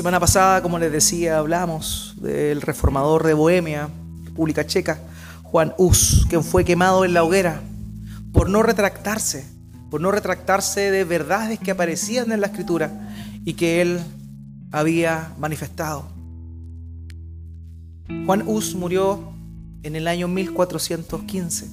Semana 0.00 0.18
pasada, 0.18 0.62
como 0.62 0.78
les 0.78 0.90
decía, 0.90 1.36
hablamos 1.36 2.14
del 2.22 2.62
reformador 2.62 3.22
de 3.26 3.34
Bohemia, 3.34 3.90
República 4.24 4.66
Checa, 4.66 4.98
Juan 5.42 5.74
Hus, 5.76 6.24
quien 6.30 6.42
fue 6.42 6.64
quemado 6.64 7.04
en 7.04 7.12
la 7.12 7.22
hoguera 7.22 7.60
por 8.32 8.48
no 8.48 8.62
retractarse, 8.62 9.44
por 9.90 10.00
no 10.00 10.10
retractarse 10.10 10.90
de 10.90 11.04
verdades 11.04 11.58
que 11.58 11.72
aparecían 11.72 12.32
en 12.32 12.40
la 12.40 12.46
escritura 12.46 13.12
y 13.44 13.52
que 13.52 13.82
él 13.82 14.00
había 14.72 15.34
manifestado. 15.38 16.06
Juan 18.24 18.44
Hus 18.46 18.74
murió 18.74 19.34
en 19.82 19.96
el 19.96 20.08
año 20.08 20.28
1415. 20.28 21.68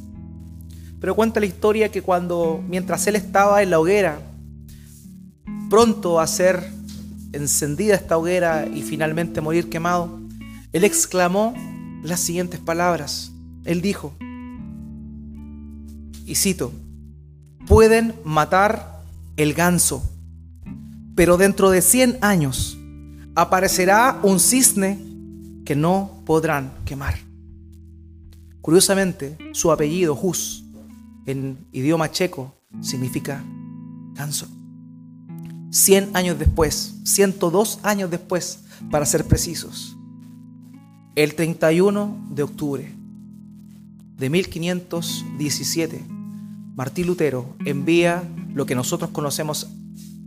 Pero 0.99 1.15
cuenta 1.15 1.39
la 1.39 1.45
historia 1.45 1.91
que 1.91 2.01
cuando, 2.01 2.61
mientras 2.67 3.07
él 3.07 3.15
estaba 3.15 3.63
en 3.63 3.69
la 3.69 3.79
hoguera, 3.79 4.19
pronto 5.69 6.19
a 6.19 6.27
ser 6.27 6.75
encendida 7.33 7.95
esta 7.95 8.17
hoguera 8.17 8.67
y 8.67 8.81
finalmente 8.81 9.41
morir 9.41 9.69
quemado, 9.69 10.19
él 10.73 10.83
exclamó 10.83 11.53
las 12.03 12.19
siguientes 12.19 12.59
palabras. 12.59 13.31
Él 13.65 13.81
dijo, 13.81 14.13
y 16.25 16.35
cito, 16.35 16.71
pueden 17.65 18.13
matar 18.23 19.03
el 19.37 19.53
ganso, 19.53 20.03
pero 21.15 21.37
dentro 21.37 21.69
de 21.69 21.81
100 21.81 22.19
años 22.21 22.77
aparecerá 23.35 24.19
un 24.23 24.39
cisne 24.39 24.99
que 25.65 25.75
no 25.75 26.23
podrán 26.25 26.73
quemar. 26.85 27.15
Curiosamente, 28.61 29.37
su 29.53 29.71
apellido, 29.71 30.17
Hus, 30.19 30.65
en 31.25 31.57
idioma 31.71 32.11
checo, 32.11 32.53
significa 32.81 33.43
ganso. 34.13 34.47
100 35.69 36.15
años 36.15 36.39
después, 36.39 36.95
102 37.03 37.79
años 37.83 38.09
después, 38.09 38.59
para 38.91 39.05
ser 39.05 39.25
precisos, 39.25 39.97
el 41.15 41.35
31 41.35 42.27
de 42.31 42.43
octubre 42.43 42.93
de 44.17 44.29
1517, 44.29 46.05
Martín 46.75 47.07
Lutero 47.07 47.55
envía 47.65 48.23
lo 48.53 48.65
que 48.65 48.75
nosotros 48.75 49.09
conocemos 49.11 49.67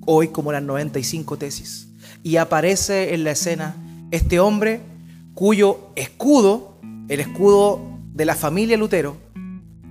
hoy 0.04 0.28
como 0.28 0.52
las 0.52 0.62
95 0.62 1.38
tesis. 1.38 1.88
Y 2.22 2.36
aparece 2.36 3.14
en 3.14 3.24
la 3.24 3.30
escena 3.30 3.76
este 4.10 4.40
hombre 4.40 4.80
cuyo 5.34 5.90
escudo, 5.94 6.80
el 7.08 7.20
escudo 7.20 7.80
de 8.12 8.24
la 8.24 8.34
familia 8.34 8.76
Lutero, 8.76 9.16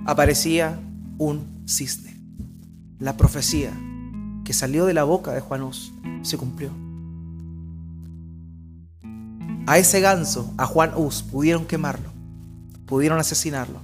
aparecía 0.05 0.79
un 1.17 1.63
cisne. 1.65 2.15
La 2.99 3.15
profecía 3.15 3.71
que 4.49 4.53
salió 4.53 4.87
de 4.87 4.95
la 4.95 5.03
boca 5.03 5.31
de 5.31 5.41
Juan 5.41 5.61
Hus 5.61 5.91
se 6.23 6.35
cumplió. 6.35 6.71
A 9.67 9.77
ese 9.77 10.01
ganso, 10.01 10.51
a 10.57 10.65
Juan 10.65 10.93
Hus, 10.95 11.21
pudieron 11.21 11.67
quemarlo, 11.67 12.09
pudieron 12.87 13.19
asesinarlo, 13.19 13.79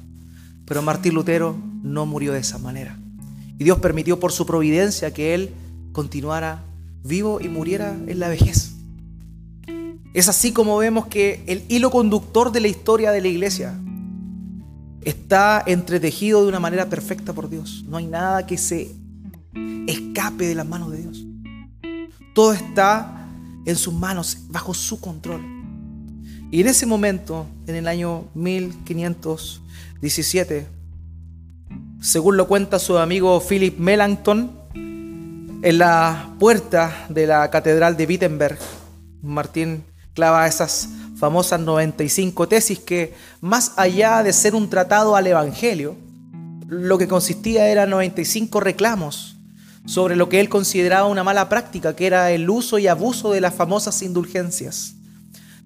pero 0.66 0.82
Martín 0.82 1.14
Lutero 1.14 1.56
no 1.84 2.08
murió 2.08 2.34
de 2.34 2.40
esa 2.40 2.58
manera. 2.58 2.98
Y 3.60 3.64
Dios 3.64 3.78
permitió 3.78 4.20
por 4.20 4.32
su 4.32 4.48
providencia 4.48 5.14
que 5.14 5.36
él 5.36 5.54
continuara 5.92 6.64
vivo 7.04 7.40
y 7.40 7.48
muriera 7.48 7.96
en 8.08 8.20
la 8.20 8.30
vejez. 8.30 8.72
Es 10.16 10.30
así 10.30 10.52
como 10.52 10.78
vemos 10.78 11.06
que 11.06 11.44
el 11.46 11.64
hilo 11.68 11.92
conductor 11.92 12.52
de 12.52 12.62
la 12.62 12.70
historia 12.70 13.12
de 13.12 13.22
la 13.22 13.28
iglesia 13.28 13.80
está 15.04 15.64
entretejido 15.68 16.42
de 16.42 16.48
una 16.48 16.60
manera 16.60 16.90
perfecta 16.90 17.34
por 17.34 17.52
Dios. 17.52 17.86
No 17.88 17.98
hay 17.98 18.08
nada 18.08 18.48
que 18.48 18.58
se 18.58 19.05
escape 19.88 20.48
de 20.48 20.56
las 20.56 20.68
manos 20.68 20.92
de 20.92 20.98
Dios. 20.98 21.24
Todo 22.34 22.54
está 22.54 23.30
en 23.66 23.76
sus 23.76 23.94
manos, 23.94 24.40
bajo 24.50 24.74
su 24.74 25.00
control. 25.00 25.42
Y 26.52 26.62
en 26.62 26.68
ese 26.68 26.86
momento, 26.86 27.48
en 27.68 27.76
el 27.76 27.88
año 27.88 28.26
1517, 28.34 30.68
según 32.02 32.38
lo 32.38 32.48
cuenta 32.48 32.80
su 32.80 32.98
amigo 32.98 33.42
Philip 33.42 33.78
Melanchthon, 33.80 34.52
en 35.62 35.78
la 35.78 36.36
puerta 36.40 37.08
de 37.10 37.26
la 37.26 37.50
Catedral 37.50 37.98
de 37.98 38.06
Wittenberg, 38.06 38.60
Martín 39.22 39.84
clava 40.14 40.48
esas 40.48 40.90
famosas 41.18 41.60
95 41.60 42.48
tesis 42.48 42.80
que, 42.80 43.14
más 43.42 43.74
allá 43.78 44.22
de 44.22 44.34
ser 44.34 44.54
un 44.54 44.70
tratado 44.70 45.16
al 45.16 45.26
Evangelio, 45.26 45.96
lo 46.68 46.98
que 46.98 47.08
consistía 47.08 47.68
era 47.68 47.86
95 47.86 48.60
reclamos 48.60 49.35
sobre 49.86 50.16
lo 50.16 50.30
que 50.30 50.40
él 50.40 50.50
consideraba 50.50 51.08
una 51.08 51.24
mala 51.24 51.50
práctica, 51.50 51.96
que 51.96 52.08
era 52.08 52.32
el 52.32 52.50
uso 52.50 52.80
y 52.80 52.88
abuso 52.88 53.32
de 53.32 53.42
las 53.42 53.54
famosas 53.54 54.02
indulgencias. 54.02 54.96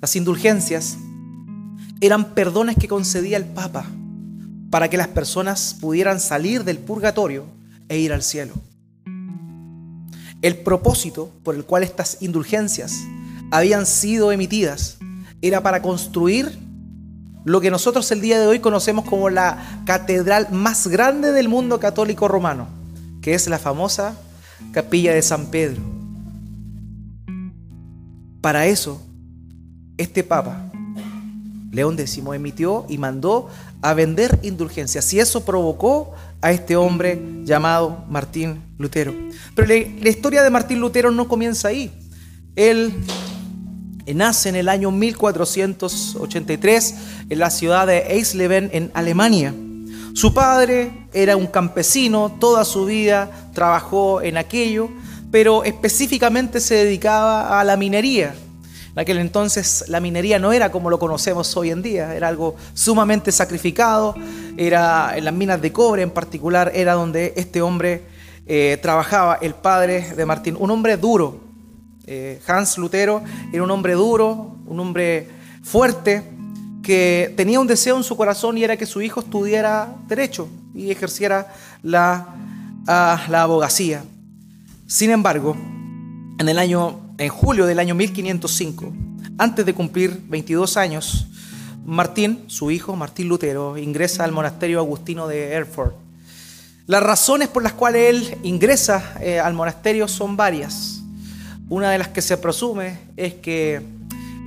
Las 0.01 0.15
indulgencias 0.15 0.97
eran 2.01 2.33
perdones 2.33 2.77
que 2.77 2.87
concedía 2.87 3.37
el 3.37 3.45
Papa 3.45 3.85
para 4.69 4.89
que 4.89 4.97
las 4.97 5.07
personas 5.07 5.75
pudieran 5.79 6.19
salir 6.19 6.63
del 6.63 6.77
purgatorio 6.77 7.45
e 7.87 7.97
ir 7.97 8.13
al 8.13 8.23
cielo. 8.23 8.53
El 10.41 10.57
propósito 10.57 11.31
por 11.43 11.55
el 11.55 11.65
cual 11.65 11.83
estas 11.83 12.21
indulgencias 12.21 12.95
habían 13.51 13.85
sido 13.85 14.31
emitidas 14.31 14.97
era 15.41 15.61
para 15.61 15.81
construir 15.81 16.57
lo 17.43 17.61
que 17.61 17.71
nosotros 17.71 18.09
el 18.11 18.21
día 18.21 18.39
de 18.39 18.47
hoy 18.47 18.59
conocemos 18.59 19.05
como 19.05 19.29
la 19.29 19.81
catedral 19.85 20.47
más 20.51 20.87
grande 20.87 21.31
del 21.31 21.49
mundo 21.49 21.79
católico 21.79 22.27
romano, 22.27 22.67
que 23.21 23.33
es 23.33 23.47
la 23.47 23.59
famosa 23.59 24.17
capilla 24.71 25.13
de 25.13 25.21
San 25.21 25.47
Pedro. 25.47 25.81
Para 28.41 28.67
eso, 28.67 29.01
este 29.97 30.23
Papa, 30.23 30.71
León 31.71 31.99
X, 31.99 32.21
emitió 32.33 32.85
y 32.89 32.97
mandó 32.97 33.49
a 33.81 33.93
vender 33.93 34.39
indulgencias. 34.43 35.13
Y 35.13 35.19
eso 35.19 35.45
provocó 35.45 36.13
a 36.41 36.51
este 36.51 36.75
hombre 36.75 37.21
llamado 37.43 38.03
Martín 38.09 38.61
Lutero. 38.77 39.13
Pero 39.55 39.67
la, 39.67 39.75
historia 40.09 40.41
de 40.41 40.49
Martín 40.49 40.79
Lutero 40.79 41.11
no 41.11 41.27
comienza 41.27 41.67
ahí. 41.67 41.91
Él 42.55 42.93
nace 44.15 44.49
en 44.49 44.55
el 44.55 44.69
año 44.69 44.89
1483 44.91 46.95
en 47.29 47.39
la 47.39 47.49
ciudad 47.49 47.87
de 47.87 48.15
Eisleben, 48.15 48.69
en 48.73 48.91
Alemania. 48.93 49.53
Su 50.13 50.33
padre 50.33 50.91
era 51.13 51.37
un 51.37 51.47
campesino, 51.47 52.35
toda 52.39 52.65
su 52.65 52.85
vida 52.85 53.49
trabajó 53.53 54.21
en 54.21 54.37
aquello, 54.37 54.89
pero 55.31 55.63
específicamente 55.63 56.59
se 56.59 56.75
dedicaba 56.75 57.59
a 57.59 57.63
la 57.63 57.77
minería. 57.77 58.33
En 58.93 58.99
aquel 58.99 59.19
entonces 59.19 59.85
la 59.87 59.99
minería 59.99 60.39
no 60.39 60.51
era 60.51 60.71
como 60.71 60.89
lo 60.89 60.97
conocemos 60.99 61.55
hoy 61.55 61.69
en 61.69 61.81
día, 61.81 62.15
era 62.15 62.27
algo 62.27 62.55
sumamente 62.73 63.31
sacrificado, 63.31 64.15
era 64.57 65.13
en 65.15 65.25
las 65.25 65.33
minas 65.33 65.61
de 65.61 65.71
cobre 65.71 66.01
en 66.01 66.09
particular, 66.09 66.71
era 66.73 66.93
donde 66.93 67.33
este 67.37 67.61
hombre 67.61 68.03
eh, 68.47 68.79
trabajaba, 68.81 69.37
el 69.41 69.53
padre 69.53 70.15
de 70.15 70.25
Martín, 70.25 70.57
un 70.59 70.71
hombre 70.71 70.97
duro. 70.97 71.39
Eh, 72.07 72.41
Hans 72.47 72.79
Lutero 72.79 73.21
era 73.53 73.61
un 73.61 73.69
hombre 73.69 73.93
duro, 73.93 74.55
un 74.65 74.79
hombre 74.79 75.29
fuerte, 75.61 76.23
que 76.83 77.33
tenía 77.35 77.59
un 77.59 77.67
deseo 77.67 77.97
en 77.97 78.03
su 78.03 78.15
corazón 78.15 78.57
y 78.57 78.63
era 78.63 78.77
que 78.77 78.85
su 78.85 79.01
hijo 79.01 79.19
estudiara 79.19 79.95
derecho 80.07 80.47
y 80.73 80.91
ejerciera 80.91 81.53
la, 81.83 82.27
ah, 82.87 83.25
la 83.29 83.43
abogacía. 83.43 84.03
Sin 84.87 85.11
embargo, 85.11 85.55
en 86.39 86.49
el 86.49 86.57
año 86.57 87.09
en 87.19 87.29
julio 87.29 87.65
del 87.65 87.79
año 87.79 87.95
1505, 87.95 88.93
antes 89.37 89.65
de 89.65 89.73
cumplir 89.73 90.21
22 90.29 90.77
años, 90.77 91.27
Martín, 91.85 92.45
su 92.47 92.71
hijo, 92.71 92.95
Martín 92.95 93.27
Lutero, 93.27 93.77
ingresa 93.77 94.23
al 94.23 94.31
monasterio 94.31 94.79
agustino 94.79 95.27
de 95.27 95.51
Erfurt. 95.51 95.95
Las 96.87 97.03
razones 97.03 97.49
por 97.49 97.61
las 97.61 97.73
cuales 97.73 98.09
él 98.09 98.37
ingresa 98.43 99.15
eh, 99.19 99.37
al 99.37 99.53
monasterio 99.53 100.07
son 100.07 100.37
varias. 100.37 101.01
Una 101.67 101.91
de 101.91 101.97
las 101.97 102.07
que 102.07 102.21
se 102.21 102.37
presume 102.37 102.97
es 103.17 103.33
que 103.35 103.81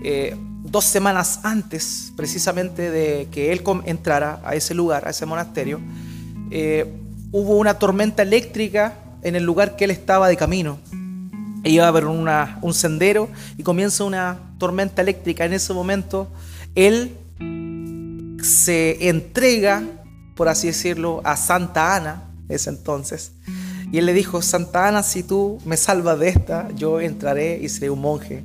eh, 0.02 0.34
dos 0.72 0.86
semanas 0.86 1.40
antes, 1.42 2.12
precisamente 2.16 2.90
de 2.90 3.28
que 3.30 3.52
él 3.52 3.62
entrara 3.84 4.40
a 4.42 4.54
ese 4.54 4.74
lugar, 4.74 5.06
a 5.06 5.10
ese 5.10 5.26
monasterio, 5.26 5.80
eh, 6.50 6.90
hubo 7.30 7.58
una 7.58 7.74
tormenta 7.74 8.22
eléctrica 8.22 8.94
en 9.22 9.36
el 9.36 9.44
lugar 9.44 9.76
que 9.76 9.84
él 9.84 9.90
estaba 9.90 10.28
de 10.28 10.36
camino. 10.36 10.78
Iba 11.62 11.84
a 11.84 11.88
haber 11.88 12.06
un 12.06 12.74
sendero 12.74 13.28
y 13.56 13.62
comienza 13.62 14.02
una 14.02 14.38
tormenta 14.58 15.02
eléctrica. 15.02 15.44
En 15.44 15.52
ese 15.52 15.74
momento, 15.74 16.28
él 16.74 17.16
se 18.42 19.08
entrega, 19.08 19.82
por 20.34 20.48
así 20.48 20.68
decirlo, 20.68 21.20
a 21.22 21.36
Santa 21.36 21.94
Ana, 21.94 22.24
ese 22.48 22.70
entonces. 22.70 23.32
Y 23.92 23.98
él 23.98 24.06
le 24.06 24.14
dijo, 24.14 24.40
Santa 24.40 24.88
Ana, 24.88 25.02
si 25.02 25.22
tú 25.22 25.60
me 25.66 25.76
salvas 25.76 26.18
de 26.18 26.30
esta, 26.30 26.68
yo 26.74 26.98
entraré 26.98 27.60
y 27.62 27.68
seré 27.68 27.90
un 27.90 28.00
monje. 28.00 28.42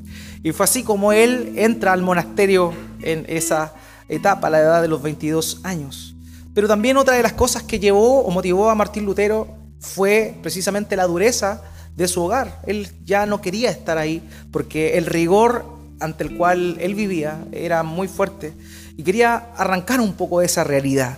Y 0.48 0.54
fue 0.54 0.64
así 0.64 0.82
como 0.82 1.12
él 1.12 1.56
entra 1.58 1.92
al 1.92 2.02
monasterio 2.02 2.74
en 3.02 3.26
esa 3.28 3.74
etapa, 4.08 4.48
a 4.48 4.50
la 4.50 4.60
edad 4.60 4.82
de 4.82 4.88
los 4.88 5.02
22 5.02 5.60
años. 5.64 6.16
Pero 6.54 6.70
también 6.70 6.96
otra 6.96 7.16
de 7.16 7.22
las 7.22 7.34
cosas 7.34 7.64
que 7.64 7.80
llevó 7.82 8.22
o 8.22 8.32
motivó 8.32 8.70
a 8.70 8.76
Martín 8.76 9.04
Lutero 9.04 9.58
fue 9.82 10.38
precisamente 10.42 10.96
la 10.96 11.04
dureza 11.04 11.64
de 11.98 12.08
su 12.08 12.24
hogar. 12.24 12.62
Él 12.66 12.88
ya 13.04 13.26
no 13.26 13.42
quería 13.42 13.70
estar 13.70 13.98
ahí 13.98 14.26
porque 14.50 14.98
el 14.98 15.06
rigor 15.06 15.66
ante 16.00 16.24
el 16.24 16.38
cual 16.38 16.78
él 16.80 16.96
vivía 16.96 17.44
era 17.52 17.84
muy 17.84 18.08
fuerte 18.08 18.54
y 18.96 19.04
quería 19.04 19.50
arrancar 19.58 20.00
un 20.00 20.14
poco 20.14 20.40
de 20.40 20.46
esa 20.46 20.64
realidad. 20.64 21.18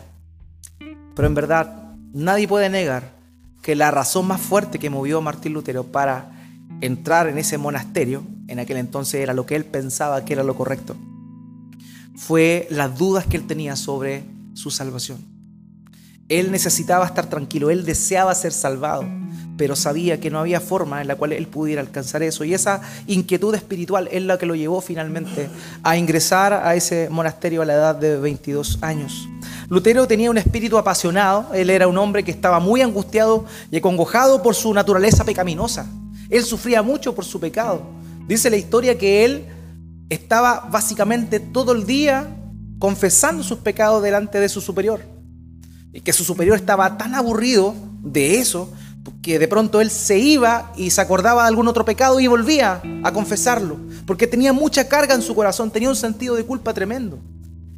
Pero 1.16 1.28
en 1.28 1.36
verdad, 1.36 1.94
nadie 2.16 2.48
puede 2.48 2.68
negar 2.72 3.12
que 3.62 3.76
la 3.76 3.92
razón 3.92 4.26
más 4.26 4.42
fuerte 4.42 4.80
que 4.80 4.90
movió 4.90 5.20
a 5.20 5.22
Martín 5.22 5.54
Lutero 5.54 5.84
para 5.84 6.32
entrar 6.82 7.28
en 7.28 7.38
ese 7.38 7.60
monasterio, 7.60 8.24
en 8.50 8.60
aquel 8.60 8.78
entonces 8.78 9.22
era 9.22 9.34
lo 9.34 9.46
que 9.46 9.56
él 9.56 9.66
pensaba 9.66 10.26
que 10.26 10.34
era 10.34 10.44
lo 10.44 10.56
correcto, 10.56 10.96
fue 12.16 12.68
las 12.70 12.98
dudas 12.98 13.26
que 13.26 13.38
él 13.38 13.48
tenía 13.48 13.76
sobre 13.76 14.24
su 14.54 14.72
salvación. 14.72 15.20
Él 16.28 16.52
necesitaba 16.52 17.06
estar 17.06 17.28
tranquilo, 17.28 17.70
él 17.70 17.86
deseaba 17.86 18.36
ser 18.36 18.52
salvado, 18.52 19.06
pero 19.58 19.76
sabía 19.76 20.20
que 20.20 20.30
no 20.30 20.40
había 20.40 20.60
forma 20.60 21.02
en 21.02 21.08
la 21.08 21.16
cual 21.16 21.34
él 21.34 21.48
pudiera 21.48 21.82
alcanzar 21.82 22.22
eso. 22.24 22.44
Y 22.44 22.54
esa 22.54 22.82
inquietud 23.08 23.54
espiritual 23.56 24.08
es 24.12 24.22
la 24.24 24.38
que 24.38 24.46
lo 24.46 24.56
llevó 24.56 24.80
finalmente 24.80 25.50
a 25.82 25.98
ingresar 25.98 26.54
a 26.54 26.76
ese 26.76 27.10
monasterio 27.10 27.62
a 27.62 27.66
la 27.66 27.74
edad 27.74 27.96
de 27.96 28.18
22 28.18 28.78
años. 28.82 29.28
Lutero 29.70 30.08
tenía 30.08 30.30
un 30.30 30.38
espíritu 30.38 30.78
apasionado, 30.78 31.54
él 31.54 31.70
era 31.70 31.88
un 31.88 31.98
hombre 31.98 32.24
que 32.24 32.32
estaba 32.32 32.60
muy 32.60 32.82
angustiado 32.82 33.46
y 33.72 33.78
acongojado 33.78 34.42
por 34.42 34.56
su 34.56 34.74
naturaleza 34.74 35.24
pecaminosa. 35.24 35.88
Él 36.30 36.44
sufría 36.44 36.82
mucho 36.82 37.16
por 37.16 37.26
su 37.26 37.40
pecado. 37.40 37.99
Dice 38.30 38.52
la 38.52 38.58
historia 38.58 38.96
que 38.96 39.26
él 39.26 39.48
estaba 40.08 40.68
básicamente 40.72 41.40
todo 41.40 41.72
el 41.72 41.88
día 41.88 42.28
confesando 42.78 43.42
sus 43.42 43.58
pecados 43.58 44.04
delante 44.04 44.40
de 44.40 44.48
su 44.48 44.62
superior. 44.62 45.02
Y 45.94 46.02
que 46.02 46.14
su 46.14 46.24
superior 46.24 46.56
estaba 46.56 46.96
tan 46.96 47.16
aburrido 47.16 47.74
de 48.04 48.40
eso 48.40 48.72
que 49.24 49.40
de 49.40 49.48
pronto 49.48 49.82
él 49.82 49.90
se 49.90 50.20
iba 50.20 50.72
y 50.78 50.92
se 50.92 51.02
acordaba 51.02 51.42
de 51.42 51.48
algún 51.48 51.68
otro 51.68 51.84
pecado 51.86 52.20
y 52.20 52.28
volvía 52.28 52.84
a 53.04 53.12
confesarlo. 53.12 53.78
Porque 54.06 54.28
tenía 54.28 54.54
mucha 54.54 54.88
carga 54.88 55.16
en 55.16 55.24
su 55.24 55.34
corazón, 55.34 55.72
tenía 55.72 55.90
un 55.90 55.96
sentido 55.96 56.36
de 56.36 56.46
culpa 56.46 56.72
tremendo. 56.72 57.18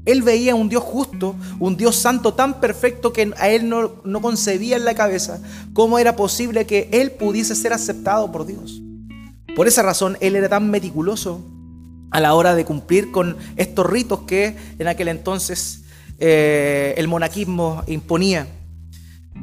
Él 0.03 0.21
veía 0.21 0.53
un 0.53 0.67
Dios 0.67 0.83
justo, 0.83 1.33
un 1.61 1.77
Dios 1.77 1.95
santo 1.95 2.33
tan 2.33 2.59
perfecto 2.59 3.13
que 3.13 3.31
a 3.37 3.47
él 3.47 3.69
no, 3.69 4.01
no 4.03 4.21
concebía 4.21 4.75
en 4.75 4.83
la 4.83 4.95
cabeza 4.95 5.39
cómo 5.71 5.97
era 5.97 6.17
posible 6.17 6.65
que 6.65 6.89
él 6.91 7.11
pudiese 7.11 7.55
ser 7.55 7.71
aceptado 7.71 8.29
por 8.33 8.45
Dios. 8.45 8.81
Por 9.55 9.67
esa 9.67 9.83
razón 9.83 10.17
él 10.21 10.35
era 10.35 10.49
tan 10.49 10.69
meticuloso 10.69 11.43
a 12.11 12.19
la 12.19 12.33
hora 12.33 12.55
de 12.55 12.65
cumplir 12.65 13.11
con 13.11 13.37
estos 13.55 13.85
ritos 13.89 14.21
que 14.21 14.55
en 14.79 14.87
aquel 14.87 15.07
entonces 15.07 15.83
eh, 16.19 16.93
el 16.97 17.07
monaquismo 17.07 17.83
imponía. 17.87 18.47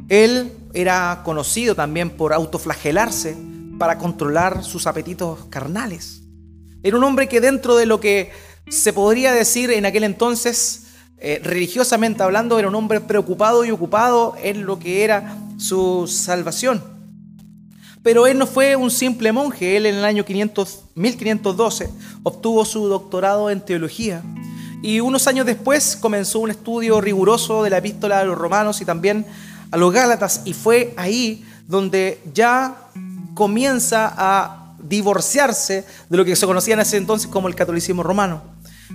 Él 0.07 0.51
era 0.73 1.21
conocido 1.23 1.75
también 1.75 2.09
por 2.09 2.33
autoflagelarse 2.33 3.35
para 3.77 3.97
controlar 3.97 4.63
sus 4.63 4.87
apetitos 4.87 5.45
carnales. 5.49 6.21
Era 6.83 6.97
un 6.97 7.03
hombre 7.03 7.27
que 7.27 7.41
dentro 7.41 7.75
de 7.75 7.85
lo 7.85 7.99
que 7.99 8.31
se 8.69 8.93
podría 8.93 9.33
decir 9.33 9.71
en 9.71 9.85
aquel 9.85 10.03
entonces, 10.03 10.83
eh, 11.17 11.41
religiosamente 11.43 12.23
hablando, 12.23 12.59
era 12.59 12.67
un 12.67 12.75
hombre 12.75 13.01
preocupado 13.01 13.65
y 13.65 13.71
ocupado 13.71 14.35
en 14.41 14.65
lo 14.65 14.79
que 14.79 15.03
era 15.03 15.37
su 15.57 16.07
salvación. 16.07 16.98
Pero 18.03 18.27
él 18.27 18.37
no 18.37 18.47
fue 18.47 18.75
un 18.75 18.91
simple 18.91 19.31
monje, 19.31 19.75
él 19.75 19.85
en 19.85 19.95
el 19.95 20.05
año 20.05 20.23
1512 20.27 21.89
obtuvo 22.23 22.63
su 22.65 22.87
doctorado 22.87 23.49
en 23.49 23.61
teología 23.61 24.23
y 24.81 25.01
unos 25.01 25.27
años 25.27 25.45
después 25.45 25.97
comenzó 25.97 26.39
un 26.39 26.49
estudio 26.49 27.01
riguroso 27.01 27.63
de 27.63 27.69
la 27.69 27.79
epístola 27.79 28.19
a 28.19 28.23
los 28.23 28.37
romanos 28.37 28.79
y 28.81 28.85
también 28.85 29.25
a 29.71 29.77
los 29.77 29.91
gálatas 29.91 30.41
y 30.45 30.53
fue 30.53 30.93
ahí 30.95 31.45
donde 31.67 32.21
ya 32.33 32.75
comienza 33.33 34.13
a 34.17 34.73
divorciarse 34.81 35.85
de 36.09 36.17
lo 36.17 36.23
que 36.23 36.35
se 36.35 36.45
conocía 36.45 36.75
en 36.75 36.79
ese 36.79 36.97
entonces 36.97 37.27
como 37.27 37.47
el 37.47 37.55
catolicismo 37.55 38.01
romano. 38.01 38.41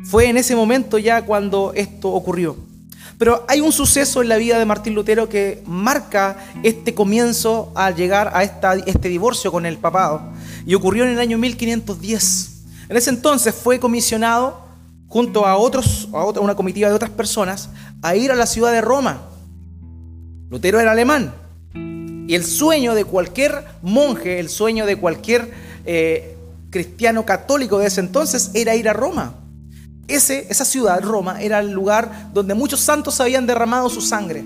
Fue 0.06 0.28
en 0.28 0.38
ese 0.38 0.56
momento 0.56 0.98
ya 0.98 1.22
cuando 1.22 1.72
esto 1.74 2.10
ocurrió. 2.10 2.56
Pero 3.24 3.42
hay 3.48 3.62
un 3.62 3.72
suceso 3.72 4.20
en 4.20 4.28
la 4.28 4.36
vida 4.36 4.58
de 4.58 4.66
Martín 4.66 4.94
Lutero 4.94 5.30
que 5.30 5.62
marca 5.64 6.36
este 6.62 6.92
comienzo 6.92 7.72
al 7.74 7.96
llegar 7.96 8.30
a 8.34 8.42
este 8.42 9.08
divorcio 9.08 9.50
con 9.50 9.64
el 9.64 9.78
papado. 9.78 10.20
Y 10.66 10.74
ocurrió 10.74 11.04
en 11.04 11.12
el 11.12 11.18
año 11.18 11.38
1510. 11.38 12.50
En 12.90 12.94
ese 12.98 13.08
entonces 13.08 13.54
fue 13.54 13.80
comisionado 13.80 14.60
junto 15.08 15.46
a, 15.46 15.56
otros, 15.56 16.06
a 16.12 16.38
una 16.38 16.54
comitiva 16.54 16.90
de 16.90 16.94
otras 16.94 17.12
personas 17.12 17.70
a 18.02 18.14
ir 18.14 18.30
a 18.30 18.34
la 18.34 18.44
ciudad 18.44 18.72
de 18.72 18.82
Roma. 18.82 19.22
Lutero 20.50 20.78
era 20.78 20.92
alemán. 20.92 21.32
Y 22.28 22.34
el 22.34 22.44
sueño 22.44 22.94
de 22.94 23.06
cualquier 23.06 23.64
monje, 23.80 24.38
el 24.38 24.50
sueño 24.50 24.84
de 24.84 24.96
cualquier 24.96 25.50
eh, 25.86 26.36
cristiano 26.68 27.24
católico 27.24 27.78
de 27.78 27.86
ese 27.86 28.00
entonces 28.00 28.50
era 28.52 28.74
ir 28.74 28.86
a 28.86 28.92
Roma. 28.92 29.36
Esa 30.08 30.64
ciudad, 30.64 31.02
Roma, 31.02 31.40
era 31.40 31.60
el 31.60 31.70
lugar 31.70 32.30
donde 32.32 32.54
muchos 32.54 32.80
santos 32.80 33.20
habían 33.20 33.46
derramado 33.46 33.88
su 33.88 34.00
sangre. 34.00 34.44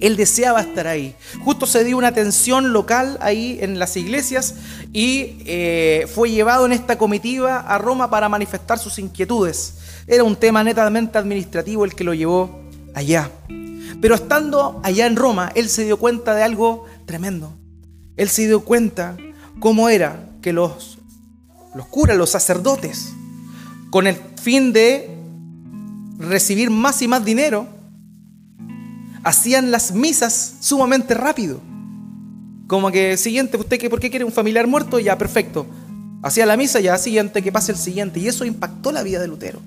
Él 0.00 0.16
deseaba 0.16 0.60
estar 0.60 0.86
ahí. 0.86 1.14
Justo 1.44 1.66
se 1.66 1.84
dio 1.84 1.96
una 1.96 2.08
atención 2.08 2.72
local 2.72 3.16
ahí 3.20 3.58
en 3.60 3.78
las 3.78 3.96
iglesias 3.96 4.56
y 4.92 5.36
eh, 5.46 6.06
fue 6.14 6.30
llevado 6.30 6.66
en 6.66 6.72
esta 6.72 6.98
comitiva 6.98 7.60
a 7.60 7.78
Roma 7.78 8.10
para 8.10 8.28
manifestar 8.28 8.78
sus 8.78 8.98
inquietudes. 8.98 9.74
Era 10.06 10.24
un 10.24 10.36
tema 10.36 10.62
netamente 10.62 11.16
administrativo 11.16 11.84
el 11.84 11.94
que 11.94 12.04
lo 12.04 12.12
llevó 12.12 12.60
allá. 12.94 13.30
Pero 14.00 14.14
estando 14.14 14.80
allá 14.84 15.06
en 15.06 15.16
Roma, 15.16 15.50
él 15.54 15.68
se 15.70 15.84
dio 15.84 15.98
cuenta 15.98 16.34
de 16.34 16.42
algo 16.42 16.84
tremendo. 17.06 17.54
Él 18.16 18.28
se 18.28 18.46
dio 18.46 18.60
cuenta 18.60 19.16
cómo 19.60 19.88
era 19.88 20.28
que 20.42 20.52
los, 20.52 20.98
los 21.74 21.86
curas, 21.86 22.16
los 22.16 22.30
sacerdotes, 22.30 23.12
con 23.94 24.08
el 24.08 24.16
fin 24.42 24.72
de 24.72 25.08
recibir 26.18 26.68
más 26.68 27.00
y 27.00 27.06
más 27.06 27.24
dinero, 27.24 27.68
hacían 29.22 29.70
las 29.70 29.92
misas 29.92 30.54
sumamente 30.58 31.14
rápido. 31.14 31.60
Como 32.66 32.90
que 32.90 33.16
siguiente, 33.16 33.56
¿usted 33.56 33.88
por 33.88 34.00
qué 34.00 34.10
quiere 34.10 34.24
un 34.24 34.32
familiar 34.32 34.66
muerto? 34.66 34.98
Ya, 34.98 35.16
perfecto. 35.16 35.68
Hacía 36.24 36.44
la 36.44 36.56
misa, 36.56 36.80
ya 36.80 36.98
siguiente, 36.98 37.40
que 37.40 37.52
pase 37.52 37.70
el 37.70 37.78
siguiente. 37.78 38.18
Y 38.18 38.26
eso 38.26 38.44
impactó 38.44 38.90
la 38.90 39.04
vida 39.04 39.20
de 39.20 39.28
Lutero. 39.28 39.60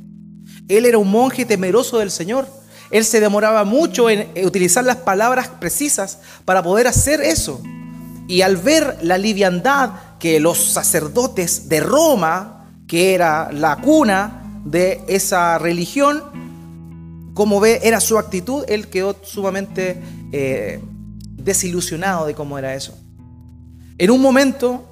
Él 0.67 0.86
era 0.86 0.98
un 0.98 1.10
monje 1.10 1.46
temeroso 1.46 2.00
del 2.00 2.12
Señor. 2.12 2.50
Él 2.91 3.05
se 3.05 3.22
demoraba 3.22 3.63
mucho 3.63 4.10
en 4.10 4.27
utilizar 4.46 4.84
las 4.84 4.98
palabras 4.98 5.48
precisas 5.48 6.19
para 6.43 6.62
poder 6.62 6.88
hacer 6.88 7.22
eso. 7.22 7.63
Y 8.27 8.41
al 8.41 8.57
ver 8.57 8.98
la 9.03 9.17
liviandad 9.17 9.91
que 10.19 10.41
los 10.41 10.57
sacerdotes 10.57 11.69
de 11.69 11.79
Roma 11.79 12.57
que 12.88 13.13
era 13.13 13.51
la 13.51 13.75
cuna 13.75 14.62
de 14.65 15.01
esa 15.08 15.58
religión, 15.58 16.24
como 17.34 17.60
ve, 17.60 17.82
era 17.84 18.00
su 18.00 18.17
actitud, 18.17 18.63
él 18.67 18.88
quedó 18.88 19.15
sumamente 19.24 20.01
eh, 20.32 20.79
desilusionado 21.34 22.25
de 22.25 22.34
cómo 22.34 22.58
era 22.58 22.74
eso. 22.74 22.98
En 23.98 24.10
un 24.10 24.22
momento, 24.22 24.86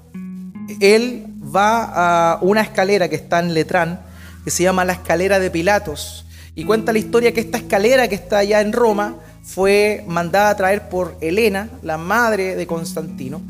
él 0.79 1.25
va 1.55 2.33
a 2.33 2.39
una 2.41 2.61
escalera 2.61 3.09
que 3.09 3.15
está 3.15 3.39
en 3.39 3.53
Letrán, 3.53 4.01
que 4.43 4.51
se 4.51 4.63
llama 4.63 4.85
la 4.85 4.93
escalera 4.93 5.39
de 5.39 5.49
Pilatos, 5.49 6.25
y 6.53 6.65
cuenta 6.65 6.93
la 6.93 6.99
historia 6.99 7.33
que 7.33 7.41
esta 7.41 7.57
escalera 7.57 8.07
que 8.07 8.15
está 8.15 8.39
allá 8.39 8.61
en 8.61 8.73
Roma 8.73 9.15
fue 9.43 10.03
mandada 10.07 10.49
a 10.49 10.57
traer 10.57 10.89
por 10.89 11.17
Helena, 11.21 11.69
la 11.81 11.97
madre 11.97 12.55
de 12.55 12.67
Constantino, 12.67 13.41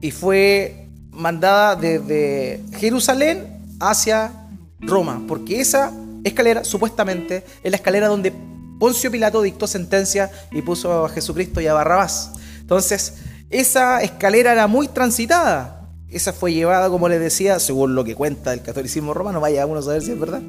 y 0.00 0.10
fue 0.10 0.86
mandada 1.10 1.76
desde 1.76 2.60
Jerusalén 2.78 3.59
hacia 3.80 4.32
Roma, 4.80 5.22
porque 5.26 5.60
esa 5.60 5.92
escalera 6.22 6.64
supuestamente 6.64 7.44
es 7.62 7.70
la 7.70 7.76
escalera 7.76 8.08
donde 8.08 8.32
Poncio 8.78 9.10
Pilato 9.10 9.42
dictó 9.42 9.66
sentencia 9.66 10.30
y 10.52 10.62
puso 10.62 11.04
a 11.04 11.08
Jesucristo 11.08 11.60
y 11.60 11.66
a 11.66 11.74
Barrabás. 11.74 12.32
Entonces, 12.60 13.14
esa 13.50 14.00
escalera 14.00 14.52
era 14.52 14.66
muy 14.66 14.88
transitada. 14.88 15.88
Esa 16.08 16.32
fue 16.32 16.52
llevada, 16.52 16.88
como 16.88 17.08
les 17.08 17.20
decía, 17.20 17.58
según 17.60 17.94
lo 17.94 18.04
que 18.04 18.14
cuenta 18.14 18.52
el 18.52 18.62
catolicismo 18.62 19.12
romano, 19.14 19.40
vaya 19.40 19.66
uno 19.66 19.80
a 19.80 19.82
saber 19.82 20.02
si 20.02 20.12
es 20.12 20.18
verdad. 20.18 20.42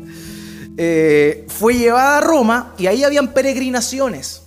Eh, 0.77 1.45
fue 1.49 1.75
llevada 1.75 2.17
a 2.17 2.21
Roma 2.21 2.73
y 2.77 2.87
ahí 2.87 3.03
habían 3.03 3.33
peregrinaciones. 3.33 4.43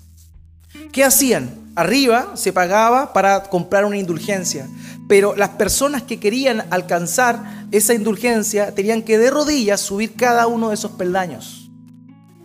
¿Qué 0.92 1.04
hacían? 1.04 1.63
Arriba 1.76 2.33
se 2.35 2.52
pagaba 2.52 3.12
para 3.12 3.43
comprar 3.45 3.85
una 3.85 3.99
indulgencia, 3.99 4.69
pero 5.09 5.35
las 5.35 5.50
personas 5.50 6.02
que 6.02 6.21
querían 6.21 6.64
alcanzar 6.71 7.66
esa 7.73 7.95
indulgencia, 7.95 8.73
tenían 8.73 9.02
que 9.02 9.19
de 9.19 9.31
rodillas 9.31 9.81
subir 9.81 10.14
cada 10.14 10.47
uno 10.47 10.69
de 10.69 10.75
esos 10.75 10.93
peldaños. 10.93 11.69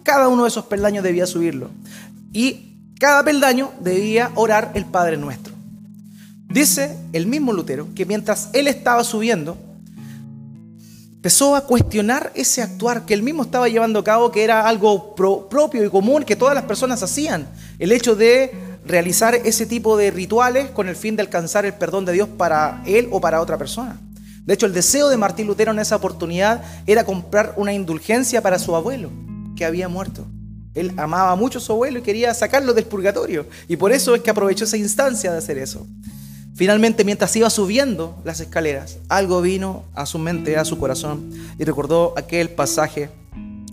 Cada 0.04 0.28
uno 0.28 0.44
de 0.44 0.50
esos 0.50 0.66
peldaños 0.66 1.04
debía 1.04 1.28
subirlo. 1.28 1.70
Y 2.34 2.94
cada 3.00 3.24
peldaño 3.24 3.72
debía 3.80 4.32
orar 4.34 4.72
el 4.74 4.86
Padre 4.86 5.18
Nuestro. 5.18 5.54
Dice 6.48 6.98
el 7.14 7.28
mismo 7.28 7.54
Lutero 7.54 7.88
que 7.94 8.08
mientras 8.08 8.50
él 8.54 8.68
estaba 8.68 9.04
subiendo, 9.04 9.56
empezó 11.14 11.56
a 11.56 11.66
cuestionar 11.68 12.32
ese 12.34 12.64
actuar 12.64 13.06
que 13.06 13.14
él 13.14 13.22
mismo 13.22 13.44
estaba 13.44 13.70
llevando 13.70 14.00
a 14.00 14.04
cabo, 14.04 14.32
que 14.32 14.44
era 14.44 14.68
algo 14.68 15.16
propio 15.16 15.86
y 15.86 15.90
común 15.90 16.24
que 16.24 16.36
todas 16.36 16.56
las 16.56 16.64
personas 16.64 17.04
hacían. 17.04 17.48
El 17.78 17.92
hecho 17.92 18.16
de 18.16 18.69
realizar 18.89 19.36
ese 19.36 19.67
tipo 19.67 19.98
de 19.98 20.10
rituales 20.10 20.72
con 20.72 20.89
el 20.89 20.96
fin 20.96 21.15
de 21.15 21.22
alcanzar 21.22 21.63
el 21.63 21.75
perdón 21.75 22.05
de 22.05 22.13
Dios 22.13 22.27
para 22.27 22.81
él 22.88 23.08
o 23.12 23.22
para 23.22 23.39
otra 23.39 23.58
persona. 23.58 24.01
De 24.46 24.55
hecho, 24.55 24.65
el 24.65 24.74
deseo 24.74 25.10
de 25.10 25.17
Martín 25.17 25.46
Lutero 25.46 25.72
en 25.72 25.77
esa 25.77 25.96
oportunidad 25.96 26.63
era 26.88 27.03
comprar 27.03 27.53
una 27.55 27.72
indulgencia 27.72 28.41
para 28.41 28.58
su 28.58 28.75
abuelo, 28.75 29.12
que 29.55 29.63
había 29.63 29.88
muerto. 29.88 30.25
Él 30.74 30.91
amaba 30.98 31.36
mucho 31.36 31.60
a 31.60 31.62
su 31.62 31.72
abuelo 31.72 32.00
y 32.00 32.01
quería 32.01 32.34
sacarlo 32.34 32.74
del 32.74 32.86
purgatorio. 32.86 33.46
Y 33.67 33.77
por 33.77 33.91
eso 33.91 34.15
es 34.15 34.24
que 34.24 34.31
aprovechó 34.31 34.63
esa 34.63 34.77
instancia 34.77 35.31
de 35.31 35.38
hacer 35.38 35.60
eso. 35.60 35.86
Finalmente, 36.55 37.05
mientras 37.05 37.36
iba 37.36 37.50
subiendo 37.51 38.19
las 38.24 38.39
escaleras, 38.39 38.98
algo 39.08 39.39
vino 39.41 39.84
a 39.93 40.08
su 40.08 40.17
mente, 40.17 40.58
a 40.58 40.65
su 40.65 40.79
corazón, 40.79 41.31
y 41.60 41.63
recordó 41.63 42.15
aquel 42.17 42.50
pasaje 42.50 43.12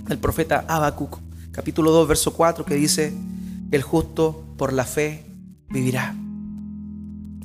del 0.06 0.18
profeta 0.18 0.66
Habacuc, 0.68 1.18
capítulo 1.52 1.90
2, 1.90 2.06
verso 2.06 2.34
4, 2.34 2.66
que 2.66 2.74
dice, 2.74 3.14
el 3.70 3.82
justo 3.82 4.45
por 4.56 4.72
la 4.72 4.84
fe 4.84 5.24
vivirá. 5.68 6.14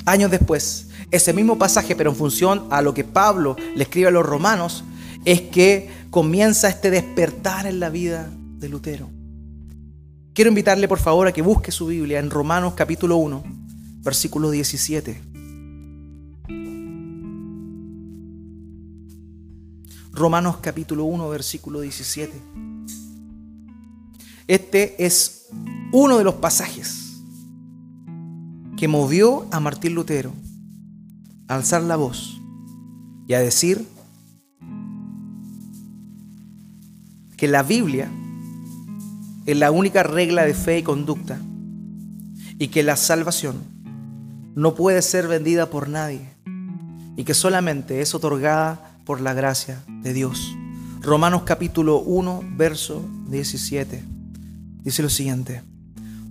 Años 0.05 0.31
después, 0.31 0.87
ese 1.11 1.33
mismo 1.33 1.57
pasaje, 1.57 1.95
pero 1.95 2.09
en 2.09 2.15
función 2.15 2.65
a 2.69 2.81
lo 2.81 2.93
que 2.93 3.03
Pablo 3.03 3.55
le 3.75 3.83
escribe 3.83 4.07
a 4.07 4.11
los 4.11 4.25
romanos, 4.25 4.83
es 5.25 5.41
que 5.41 5.89
comienza 6.09 6.69
este 6.69 6.89
despertar 6.89 7.67
en 7.67 7.79
la 7.79 7.89
vida 7.89 8.31
de 8.57 8.69
Lutero. 8.69 9.09
Quiero 10.33 10.49
invitarle 10.49 10.87
por 10.87 10.99
favor 10.99 11.27
a 11.27 11.33
que 11.33 11.41
busque 11.41 11.71
su 11.71 11.87
Biblia 11.87 12.19
en 12.19 12.29
Romanos 12.29 12.73
capítulo 12.75 13.17
1, 13.17 13.43
versículo 14.03 14.49
17. 14.49 15.21
Romanos 20.13 20.57
capítulo 20.61 21.05
1, 21.05 21.29
versículo 21.29 21.81
17. 21.81 22.33
Este 24.47 25.05
es 25.05 25.47
uno 25.91 26.17
de 26.17 26.23
los 26.23 26.35
pasajes 26.35 27.00
que 28.81 28.87
movió 28.87 29.45
a 29.51 29.59
Martín 29.59 29.93
Lutero 29.93 30.33
a 31.47 31.53
alzar 31.53 31.83
la 31.83 31.97
voz 31.97 32.41
y 33.27 33.35
a 33.35 33.39
decir 33.39 33.87
que 37.37 37.47
la 37.47 37.61
Biblia 37.61 38.09
es 39.45 39.55
la 39.55 39.69
única 39.69 40.01
regla 40.01 40.45
de 40.45 40.55
fe 40.55 40.79
y 40.79 40.81
conducta 40.81 41.39
y 42.57 42.69
que 42.69 42.81
la 42.81 42.95
salvación 42.95 43.57
no 44.55 44.73
puede 44.73 45.03
ser 45.03 45.27
vendida 45.27 45.69
por 45.69 45.87
nadie 45.87 46.27
y 47.15 47.23
que 47.23 47.35
solamente 47.35 48.01
es 48.01 48.15
otorgada 48.15 48.97
por 49.05 49.21
la 49.21 49.35
gracia 49.35 49.83
de 50.01 50.11
Dios. 50.11 50.55
Romanos 51.01 51.43
capítulo 51.45 51.99
1, 51.99 52.45
verso 52.57 53.05
17. 53.27 54.03
Dice 54.81 55.03
lo 55.03 55.09
siguiente, 55.09 55.61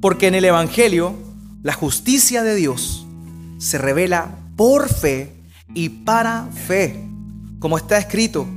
porque 0.00 0.26
en 0.26 0.34
el 0.34 0.46
Evangelio 0.46 1.29
la 1.62 1.74
justicia 1.74 2.42
de 2.42 2.54
Dios 2.54 3.06
se 3.58 3.76
revela 3.76 4.38
por 4.56 4.88
fe 4.88 5.34
y 5.74 5.90
para 5.90 6.46
fe, 6.46 7.04
como 7.58 7.76
está 7.76 7.98
escrito, 7.98 8.48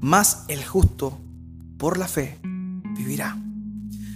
más 0.00 0.44
el 0.48 0.64
justo 0.64 1.18
por 1.76 1.98
la 1.98 2.06
fe 2.06 2.38
vivirá. 2.96 3.36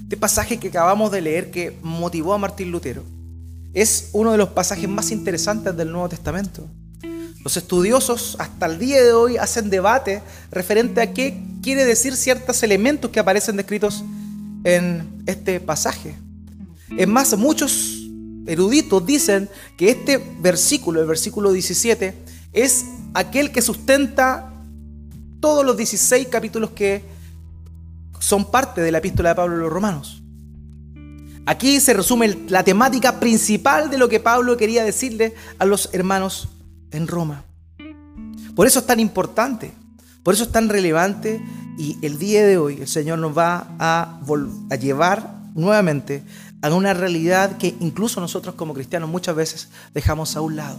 Este 0.02 0.16
pasaje 0.16 0.58
que 0.58 0.68
acabamos 0.68 1.10
de 1.10 1.20
leer 1.20 1.50
que 1.50 1.76
motivó 1.82 2.34
a 2.34 2.38
Martín 2.38 2.70
Lutero 2.70 3.02
es 3.74 4.10
uno 4.12 4.30
de 4.30 4.38
los 4.38 4.50
pasajes 4.50 4.88
más 4.88 5.10
interesantes 5.10 5.76
del 5.76 5.90
Nuevo 5.90 6.08
Testamento. 6.08 6.68
Los 7.42 7.56
estudiosos 7.56 8.36
hasta 8.38 8.66
el 8.66 8.78
día 8.78 9.02
de 9.02 9.12
hoy 9.12 9.36
hacen 9.36 9.70
debate 9.70 10.22
referente 10.50 11.00
a 11.00 11.12
qué 11.12 11.40
quiere 11.62 11.84
decir 11.84 12.16
ciertos 12.16 12.62
elementos 12.62 13.10
que 13.10 13.20
aparecen 13.20 13.56
descritos 13.56 14.04
en 14.64 15.24
este 15.26 15.60
pasaje. 15.60 16.14
Es 16.96 17.06
más, 17.08 17.36
muchos 17.36 17.95
eruditos 18.46 19.04
dicen 19.04 19.48
que 19.76 19.90
este 19.90 20.18
versículo, 20.40 21.00
el 21.00 21.06
versículo 21.06 21.52
17, 21.52 22.14
es 22.52 22.84
aquel 23.14 23.52
que 23.52 23.62
sustenta 23.62 24.52
todos 25.40 25.64
los 25.64 25.76
16 25.76 26.28
capítulos 26.28 26.70
que 26.70 27.02
son 28.18 28.50
parte 28.50 28.80
de 28.80 28.90
la 28.90 28.98
epístola 28.98 29.30
de 29.30 29.34
Pablo 29.34 29.56
a 29.56 29.58
los 29.58 29.72
romanos. 29.72 30.22
Aquí 31.46 31.78
se 31.78 31.94
resume 31.94 32.36
la 32.48 32.64
temática 32.64 33.20
principal 33.20 33.88
de 33.88 33.98
lo 33.98 34.08
que 34.08 34.18
Pablo 34.18 34.56
quería 34.56 34.84
decirle 34.84 35.34
a 35.58 35.64
los 35.64 35.90
hermanos 35.92 36.48
en 36.90 37.06
Roma. 37.06 37.44
Por 38.56 38.66
eso 38.66 38.80
es 38.80 38.86
tan 38.86 38.98
importante, 38.98 39.72
por 40.22 40.34
eso 40.34 40.44
es 40.44 40.50
tan 40.50 40.68
relevante 40.68 41.40
y 41.78 41.98
el 42.02 42.18
día 42.18 42.44
de 42.44 42.58
hoy 42.58 42.78
el 42.80 42.88
Señor 42.88 43.18
nos 43.18 43.36
va 43.36 43.68
a, 43.78 44.18
a 44.70 44.76
llevar 44.76 45.36
nuevamente 45.54 46.24
a 46.62 46.74
una 46.74 46.94
realidad 46.94 47.58
que 47.58 47.74
incluso 47.80 48.20
nosotros 48.20 48.54
como 48.54 48.74
cristianos 48.74 49.08
muchas 49.08 49.36
veces 49.36 49.68
dejamos 49.94 50.36
a 50.36 50.40
un 50.40 50.56
lado. 50.56 50.78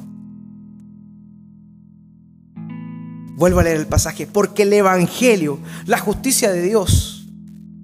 Vuelvo 3.35 3.59
a 3.59 3.63
leer 3.63 3.77
el 3.77 3.87
pasaje, 3.87 4.25
porque 4.25 4.63
el 4.63 4.73
Evangelio, 4.73 5.59
la 5.85 5.99
justicia 5.99 6.51
de 6.51 6.63
Dios, 6.63 7.27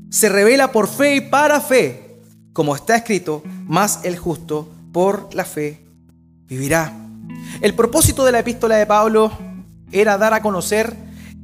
se 0.09 0.29
revela 0.29 0.71
por 0.71 0.87
fe 0.87 1.15
y 1.15 1.21
para 1.21 1.61
fe, 1.61 2.21
como 2.53 2.75
está 2.75 2.95
escrito, 2.95 3.43
más 3.67 4.01
el 4.03 4.17
justo 4.17 4.71
por 4.91 5.33
la 5.33 5.45
fe 5.45 5.85
vivirá. 6.47 6.93
El 7.61 7.75
propósito 7.75 8.25
de 8.25 8.31
la 8.31 8.39
epístola 8.39 8.77
de 8.77 8.85
Pablo 8.85 9.31
era 9.91 10.17
dar 10.17 10.33
a 10.33 10.41
conocer 10.41 10.95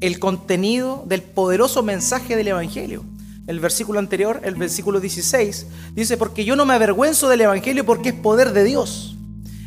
el 0.01 0.19
contenido 0.19 1.03
del 1.07 1.21
poderoso 1.21 1.83
mensaje 1.83 2.35
del 2.35 2.47
Evangelio. 2.49 3.03
El 3.49 3.59
versículo 3.59 3.97
anterior, 3.97 4.41
el 4.43 4.53
versículo 4.53 4.99
16, 4.99 5.65
dice, 5.95 6.17
porque 6.17 6.45
yo 6.45 6.55
no 6.55 6.67
me 6.67 6.75
avergüenzo 6.75 7.27
del 7.27 7.41
Evangelio 7.41 7.83
porque 7.83 8.09
es 8.09 8.15
poder 8.15 8.53
de 8.53 8.63
Dios. 8.63 9.15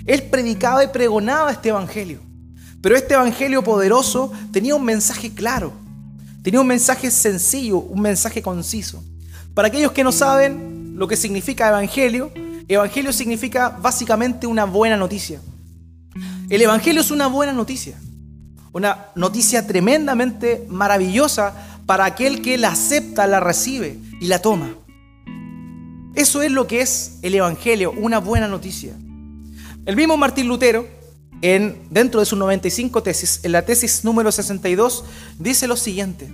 Él 0.07 0.23
predicaba 0.31 0.85
y 0.85 0.87
pregonaba 0.87 1.51
este 1.51 1.71
Evangelio. 1.71 2.21
Pero 2.81 2.95
este 2.95 3.15
Evangelio 3.15 3.65
poderoso 3.65 4.31
tenía 4.53 4.77
un 4.77 4.85
mensaje 4.85 5.35
claro. 5.35 5.73
Tenía 6.45 6.61
un 6.61 6.67
mensaje 6.69 7.11
sencillo, 7.11 7.79
un 7.79 8.01
mensaje 8.01 8.41
conciso. 8.41 9.03
Para 9.53 9.67
aquellos 9.67 9.91
que 9.91 10.05
no 10.05 10.12
saben 10.12 10.95
lo 10.95 11.09
que 11.09 11.17
significa 11.17 11.67
evangelio, 11.67 12.31
evangelio 12.69 13.12
significa 13.12 13.69
básicamente 13.69 14.47
una 14.47 14.65
buena 14.65 14.97
noticia. 14.97 15.41
El 16.49 16.62
evangelio 16.62 17.01
es 17.01 17.11
una 17.11 17.27
buena 17.27 17.53
noticia. 17.53 17.99
Una 18.73 19.07
noticia 19.17 19.67
tremendamente 19.67 20.67
maravillosa 20.69 21.72
para 21.87 22.05
aquel 22.05 22.43
que 22.43 22.59
la 22.59 22.69
acepta, 22.69 23.27
la 23.27 23.41
recibe 23.41 23.99
y 24.21 24.27
la 24.27 24.41
toma. 24.41 24.77
Eso 26.15 26.43
es 26.43 26.51
lo 26.51 26.67
que 26.67 26.83
es 26.83 27.19
el 27.23 27.35
evangelio, 27.35 27.93
una 27.93 28.19
buena 28.19 28.49
noticia. 28.49 28.95
El 29.87 29.97
mismo 29.97 30.17
Martín 30.17 30.47
Lutero, 30.47 30.87
en, 31.41 31.83
dentro 31.91 32.21
de 32.21 32.27
sus 32.27 32.39
95 32.39 33.03
tesis, 33.03 33.41
en 33.43 33.53
la 33.53 33.65
tesis 33.65 34.05
número 34.05 34.31
62, 34.31 35.05
dice 35.39 35.67
lo 35.67 35.77
siguiente. 35.77 36.33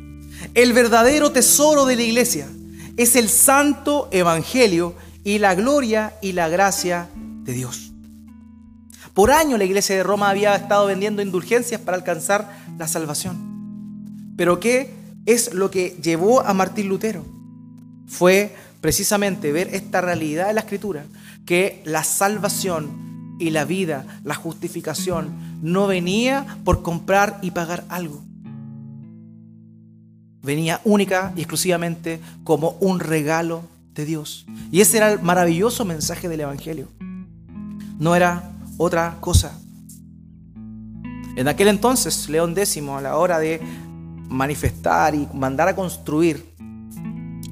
El 0.54 0.72
verdadero 0.72 1.32
tesoro 1.32 1.86
de 1.86 1.96
la 1.96 2.02
iglesia 2.02 2.48
es 2.96 3.16
el 3.16 3.28
santo 3.28 4.08
evangelio 4.10 4.94
y 5.24 5.38
la 5.38 5.54
gloria 5.54 6.14
y 6.20 6.32
la 6.32 6.48
gracia 6.48 7.08
de 7.14 7.52
Dios. 7.52 7.92
Por 9.14 9.30
años 9.30 9.58
la 9.58 9.64
iglesia 9.64 9.96
de 9.96 10.02
Roma 10.02 10.30
había 10.30 10.54
estado 10.54 10.86
vendiendo 10.86 11.22
indulgencias 11.22 11.80
para 11.80 11.96
alcanzar 11.96 12.56
la 12.78 12.86
salvación. 12.86 14.34
Pero 14.36 14.60
¿qué 14.60 14.97
es 15.28 15.52
lo 15.52 15.70
que 15.70 15.90
llevó 16.02 16.40
a 16.40 16.54
Martín 16.54 16.88
Lutero? 16.88 17.22
Fue 18.06 18.56
precisamente 18.80 19.52
ver 19.52 19.68
esta 19.74 20.00
realidad 20.00 20.46
de 20.46 20.54
la 20.54 20.60
escritura, 20.60 21.04
que 21.44 21.82
la 21.84 22.02
salvación 22.02 23.36
y 23.38 23.50
la 23.50 23.66
vida, 23.66 24.20
la 24.24 24.34
justificación, 24.34 25.28
no 25.60 25.86
venía 25.86 26.58
por 26.64 26.80
comprar 26.82 27.38
y 27.42 27.50
pagar 27.50 27.84
algo. 27.90 28.22
Venía 30.42 30.80
única 30.84 31.34
y 31.36 31.40
exclusivamente 31.40 32.20
como 32.42 32.78
un 32.80 32.98
regalo 32.98 33.62
de 33.92 34.06
Dios. 34.06 34.46
Y 34.72 34.80
ese 34.80 34.96
era 34.96 35.12
el 35.12 35.20
maravilloso 35.20 35.84
mensaje 35.84 36.30
del 36.30 36.40
Evangelio. 36.40 36.88
No 37.98 38.16
era 38.16 38.50
otra 38.78 39.18
cosa. 39.20 39.58
En 41.36 41.48
aquel 41.48 41.68
entonces, 41.68 42.30
León 42.30 42.54
X, 42.56 42.78
a 42.88 43.00
la 43.02 43.16
hora 43.18 43.38
de 43.38 43.60
manifestar 44.28 45.14
y 45.14 45.28
mandar 45.34 45.68
a 45.68 45.74
construir 45.74 46.44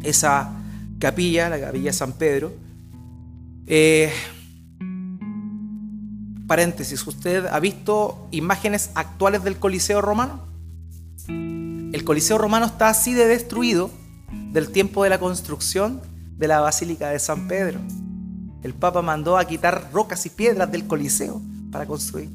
esa 0.02 0.52
capilla, 0.98 1.48
la 1.48 1.60
capilla 1.60 1.90
de 1.90 1.92
San 1.92 2.12
Pedro, 2.12 2.52
eh, 3.66 4.12
Paréntesis, 6.46 7.04
¿usted 7.04 7.46
ha 7.46 7.58
visto 7.58 8.28
imágenes 8.30 8.90
actuales 8.94 9.42
del 9.42 9.56
Coliseo 9.56 10.00
romano? 10.00 10.42
El 11.26 12.04
Coliseo 12.04 12.38
romano 12.38 12.66
está 12.66 12.88
así 12.88 13.14
de 13.14 13.26
destruido 13.26 13.90
del 14.52 14.70
tiempo 14.70 15.02
de 15.02 15.10
la 15.10 15.18
construcción 15.18 16.00
de 16.36 16.46
la 16.46 16.60
Basílica 16.60 17.08
de 17.08 17.18
San 17.18 17.48
Pedro. 17.48 17.80
El 18.62 18.74
Papa 18.74 19.02
mandó 19.02 19.38
a 19.38 19.44
quitar 19.44 19.90
rocas 19.92 20.24
y 20.26 20.30
piedras 20.30 20.70
del 20.70 20.86
Coliseo 20.86 21.42
para 21.72 21.86
construir 21.86 22.30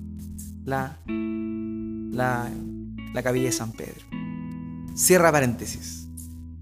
la, 0.65 0.98
la, 1.07 2.50
la 3.13 3.24
capilla 3.24 3.45
de 3.45 3.51
San 3.53 3.71
Pedro. 3.71 4.21
Cierra 5.01 5.31
paréntesis. 5.31 6.05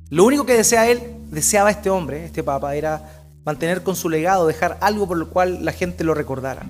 Lo 0.10 0.24
único 0.24 0.46
que 0.46 0.54
desea 0.54 0.88
él, 0.88 1.02
deseaba 1.30 1.72
este 1.72 1.90
hombre, 1.90 2.24
este 2.24 2.42
Papa, 2.42 2.74
era 2.74 3.26
mantener 3.44 3.84
con 3.84 3.98
su 3.98 4.08
legado, 4.08 4.48
dejar 4.48 4.78
algo 4.80 5.10
por 5.10 5.18
lo 5.18 5.30
cual 5.30 5.66
la 5.66 5.74
gente 5.74 6.06
lo 6.06 6.14
recordara. 6.14 6.66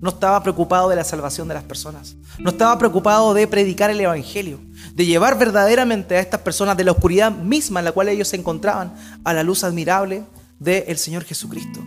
No 0.00 0.08
estaba 0.08 0.42
preocupado 0.42 0.88
de 0.88 0.96
la 0.96 1.04
salvación 1.04 1.48
de 1.48 1.54
las 1.54 1.64
personas. 1.64 2.16
No 2.38 2.48
estaba 2.48 2.78
preocupado 2.78 3.34
de 3.34 3.46
predicar 3.46 3.90
el 3.90 4.00
Evangelio, 4.00 4.58
de 4.94 5.04
llevar 5.04 5.38
verdaderamente 5.38 6.16
a 6.16 6.20
estas 6.20 6.40
personas 6.40 6.78
de 6.78 6.84
la 6.84 6.92
oscuridad 6.92 7.30
misma 7.30 7.80
en 7.80 7.84
la 7.84 7.92
cual 7.92 8.08
ellos 8.08 8.28
se 8.28 8.36
encontraban 8.36 8.94
a 9.22 9.34
la 9.34 9.42
luz 9.42 9.64
admirable 9.64 10.24
del 10.58 10.96
Señor 10.96 11.24
Jesucristo. 11.24 11.80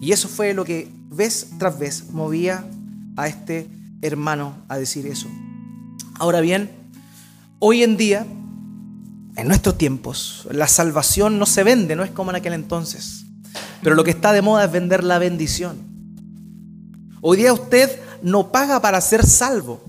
Y 0.00 0.10
eso 0.10 0.28
fue 0.28 0.54
lo 0.54 0.64
que 0.64 0.90
vez 1.08 1.50
tras 1.56 1.78
vez 1.78 2.10
movía 2.10 2.64
a 3.16 3.28
este 3.28 3.68
hermano 4.02 4.56
a 4.66 4.76
decir 4.76 5.06
eso. 5.06 5.28
Ahora 6.18 6.40
bien, 6.40 6.68
hoy 7.60 7.84
en 7.84 7.96
día, 7.96 8.26
en 9.36 9.48
nuestros 9.48 9.76
tiempos, 9.76 10.48
la 10.50 10.66
salvación 10.66 11.38
no 11.38 11.46
se 11.46 11.62
vende, 11.62 11.94
no 11.94 12.04
es 12.04 12.10
como 12.10 12.30
en 12.30 12.36
aquel 12.36 12.54
entonces. 12.54 13.26
Pero 13.82 13.94
lo 13.94 14.02
que 14.02 14.10
está 14.10 14.32
de 14.32 14.42
moda 14.42 14.64
es 14.64 14.72
vender 14.72 15.04
la 15.04 15.18
bendición. 15.18 15.76
Hoy 17.20 17.36
día 17.36 17.52
usted 17.52 18.00
no 18.22 18.50
paga 18.50 18.80
para 18.80 19.00
ser 19.00 19.26
salvo, 19.26 19.84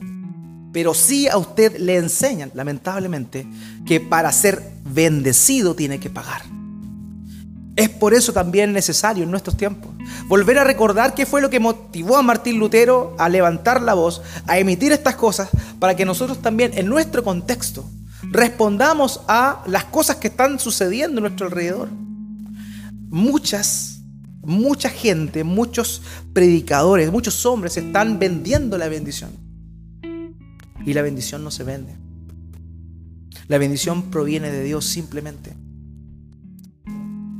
pero 0.74 0.94
sí 0.94 1.28
a 1.28 1.38
usted 1.38 1.78
le 1.80 1.98
enseñan, 1.98 2.52
lamentablemente, 2.54 3.48
que 3.86 4.02
para 4.02 4.32
ser 4.32 4.62
bendecido 4.84 5.76
tiene 5.76 6.00
que 6.00 6.10
pagar. 6.10 6.42
Es 7.78 7.90
por 7.90 8.14
eso 8.14 8.34
también 8.34 8.74
necesario 8.74 9.24
en 9.24 9.32
nuestros 9.32 9.56
tiempos 9.56 9.92
volver 10.28 10.58
a 10.58 10.64
recordar 10.64 11.14
qué 11.14 11.26
fue 11.26 11.42
lo 11.42 11.50
que 11.50 11.60
motivó 11.60 12.18
a 12.18 12.22
Martín 12.22 12.60
Lutero 12.60 13.16
a 13.18 13.30
levantar 13.30 13.82
la 13.82 13.94
voz, 13.94 14.22
a 14.46 14.58
emitir 14.58 14.92
estas 14.92 15.16
cosas, 15.16 15.50
para 15.80 15.96
que 15.96 16.06
nosotros 16.06 16.42
también 16.42 16.72
en 16.74 16.88
nuestro 16.88 17.24
contexto 17.24 17.86
respondamos 18.24 19.22
a 19.28 19.64
las 19.68 19.86
cosas 19.86 20.18
que 20.18 20.28
están 20.28 20.60
sucediendo 20.60 21.20
a 21.20 21.22
nuestro 21.22 21.48
alrededor. 21.48 21.90
Muchas 23.10 23.98
mucha 24.48 24.90
gente, 24.90 25.44
muchos 25.44 26.02
predicadores, 26.32 27.12
muchos 27.12 27.46
hombres 27.46 27.76
están 27.76 28.18
vendiendo 28.18 28.78
la 28.78 28.88
bendición. 28.88 29.30
Y 30.86 30.94
la 30.94 31.02
bendición 31.02 31.44
no 31.44 31.52
se 31.52 31.66
vende. 31.66 31.94
La 33.50 33.58
bendición 33.58 34.04
proviene 34.04 34.50
de 34.50 34.64
Dios 34.64 34.86
simplemente. 34.86 35.54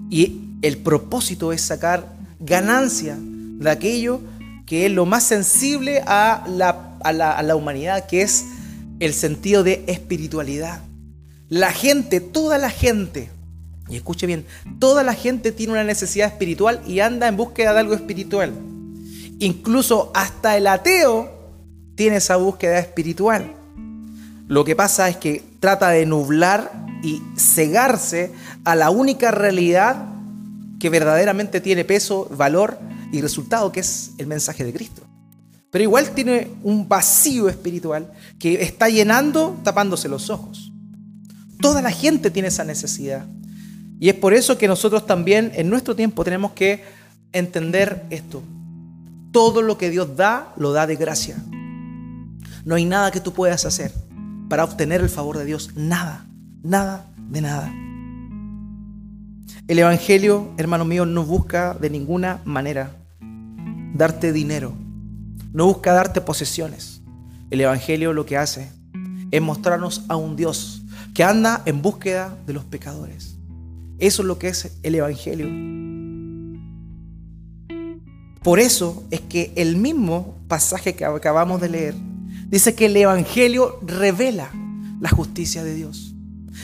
Y 0.10 0.58
el 0.62 0.78
propósito 0.80 1.54
es 1.54 1.62
sacar 1.62 2.14
ganancia 2.42 3.18
de 3.18 3.70
aquello 3.70 4.20
que 4.66 4.86
es 4.86 4.92
lo 4.92 5.06
más 5.06 5.24
sensible 5.24 6.04
a 6.06 6.46
la, 6.50 6.98
a 7.02 7.14
la, 7.14 7.32
a 7.32 7.42
la 7.42 7.56
humanidad, 7.56 8.06
que 8.06 8.22
es 8.22 8.44
el 9.00 9.14
sentido 9.14 9.64
de 9.64 9.84
espiritualidad. 9.88 10.82
La 11.50 11.72
gente, 11.72 12.20
toda 12.20 12.58
la 12.58 12.70
gente, 12.70 13.30
y 13.90 13.96
escuche 13.96 14.28
bien, 14.28 14.46
toda 14.80 15.04
la 15.04 15.14
gente 15.14 15.52
tiene 15.52 15.74
una 15.74 15.84
necesidad 15.84 16.28
espiritual 16.28 16.82
y 16.86 17.00
anda 17.00 17.28
en 17.28 17.38
búsqueda 17.38 17.74
de 17.74 17.80
algo 17.80 17.94
espiritual. 17.94 18.54
Incluso 19.40 20.12
hasta 20.14 20.58
el 20.58 20.68
ateo 20.68 21.32
tiene 21.96 22.18
esa 22.18 22.36
búsqueda 22.36 22.80
espiritual. 22.80 23.54
Lo 24.48 24.66
que 24.66 24.76
pasa 24.76 25.10
es 25.10 25.18
que 25.18 25.44
trata 25.60 25.90
de 25.90 26.06
nublar 26.06 26.72
y 27.04 27.22
cegarse 27.38 28.32
a 28.64 28.76
la 28.76 28.90
única 28.90 29.32
realidad 29.32 30.06
que 30.80 30.90
verdaderamente 30.90 31.62
tiene 31.62 31.86
peso, 31.86 32.28
valor 32.32 32.80
y 33.12 33.22
resultado, 33.22 33.72
que 33.72 33.80
es 33.80 34.12
el 34.18 34.28
mensaje 34.28 34.64
de 34.64 34.74
Cristo. 34.74 35.07
Pero 35.78 35.90
igual 35.90 36.10
tiene 36.10 36.48
un 36.64 36.90
vacío 36.90 37.48
espiritual 37.50 38.12
que 38.40 38.64
está 38.64 38.90
llenando, 38.90 39.60
tapándose 39.64 40.10
los 40.10 40.32
ojos. 40.32 40.72
Toda 41.62 41.84
la 41.84 41.92
gente 41.92 42.32
tiene 42.32 42.48
esa 42.48 42.64
necesidad. 42.64 43.28
Y 44.00 44.10
es 44.10 44.16
por 44.16 44.34
eso 44.34 44.58
que 44.58 44.68
nosotros 44.68 45.06
también 45.06 45.52
en 45.54 45.70
nuestro 45.70 45.96
tiempo 45.96 46.24
tenemos 46.24 46.54
que 46.54 46.84
entender 47.32 48.08
esto. 48.10 48.42
Todo 49.32 49.62
lo 49.62 49.78
que 49.78 49.92
Dios 49.92 50.18
da, 50.18 50.52
lo 50.58 50.72
da 50.72 50.88
de 50.88 50.96
gracia. 50.96 51.36
No 52.66 52.74
hay 52.74 52.86
nada 52.86 53.12
que 53.12 53.22
tú 53.22 53.32
puedas 53.32 53.64
hacer 53.64 53.92
para 54.50 54.64
obtener 54.64 55.02
el 55.02 55.10
favor 55.10 55.38
de 55.38 55.46
Dios. 55.46 55.74
Nada, 55.76 56.26
nada 56.64 57.06
de 57.30 57.42
nada. 57.42 57.72
El 59.68 59.78
Evangelio, 59.78 60.56
hermano 60.58 60.86
mío, 60.86 61.06
no 61.06 61.24
busca 61.24 61.76
de 61.76 61.92
ninguna 61.92 62.42
manera 62.46 62.96
darte 63.94 64.34
dinero. 64.34 64.87
No 65.58 65.66
busca 65.66 65.92
darte 65.92 66.22
posesiones. 66.22 67.02
El 67.50 67.62
Evangelio 67.62 68.14
lo 68.14 68.28
que 68.28 68.38
hace 68.38 68.70
es 69.32 69.42
mostrarnos 69.42 70.04
a 70.08 70.16
un 70.16 70.36
Dios 70.36 70.84
que 71.16 71.24
anda 71.24 71.64
en 71.66 71.82
búsqueda 71.82 72.38
de 72.46 72.54
los 72.54 72.64
pecadores. 72.64 73.38
Eso 73.98 74.22
es 74.22 74.28
lo 74.28 74.38
que 74.38 74.50
es 74.50 74.78
el 74.84 74.94
Evangelio. 74.94 75.48
Por 78.44 78.60
eso 78.60 79.04
es 79.10 79.22
que 79.22 79.52
el 79.56 79.78
mismo 79.78 80.36
pasaje 80.48 80.94
que 80.94 81.06
acabamos 81.06 81.60
de 81.60 81.70
leer 81.70 81.96
dice 82.50 82.76
que 82.76 82.86
el 82.86 82.96
Evangelio 82.96 83.80
revela 83.82 84.52
la 85.02 85.10
justicia 85.10 85.64
de 85.64 85.74
Dios. 85.74 86.14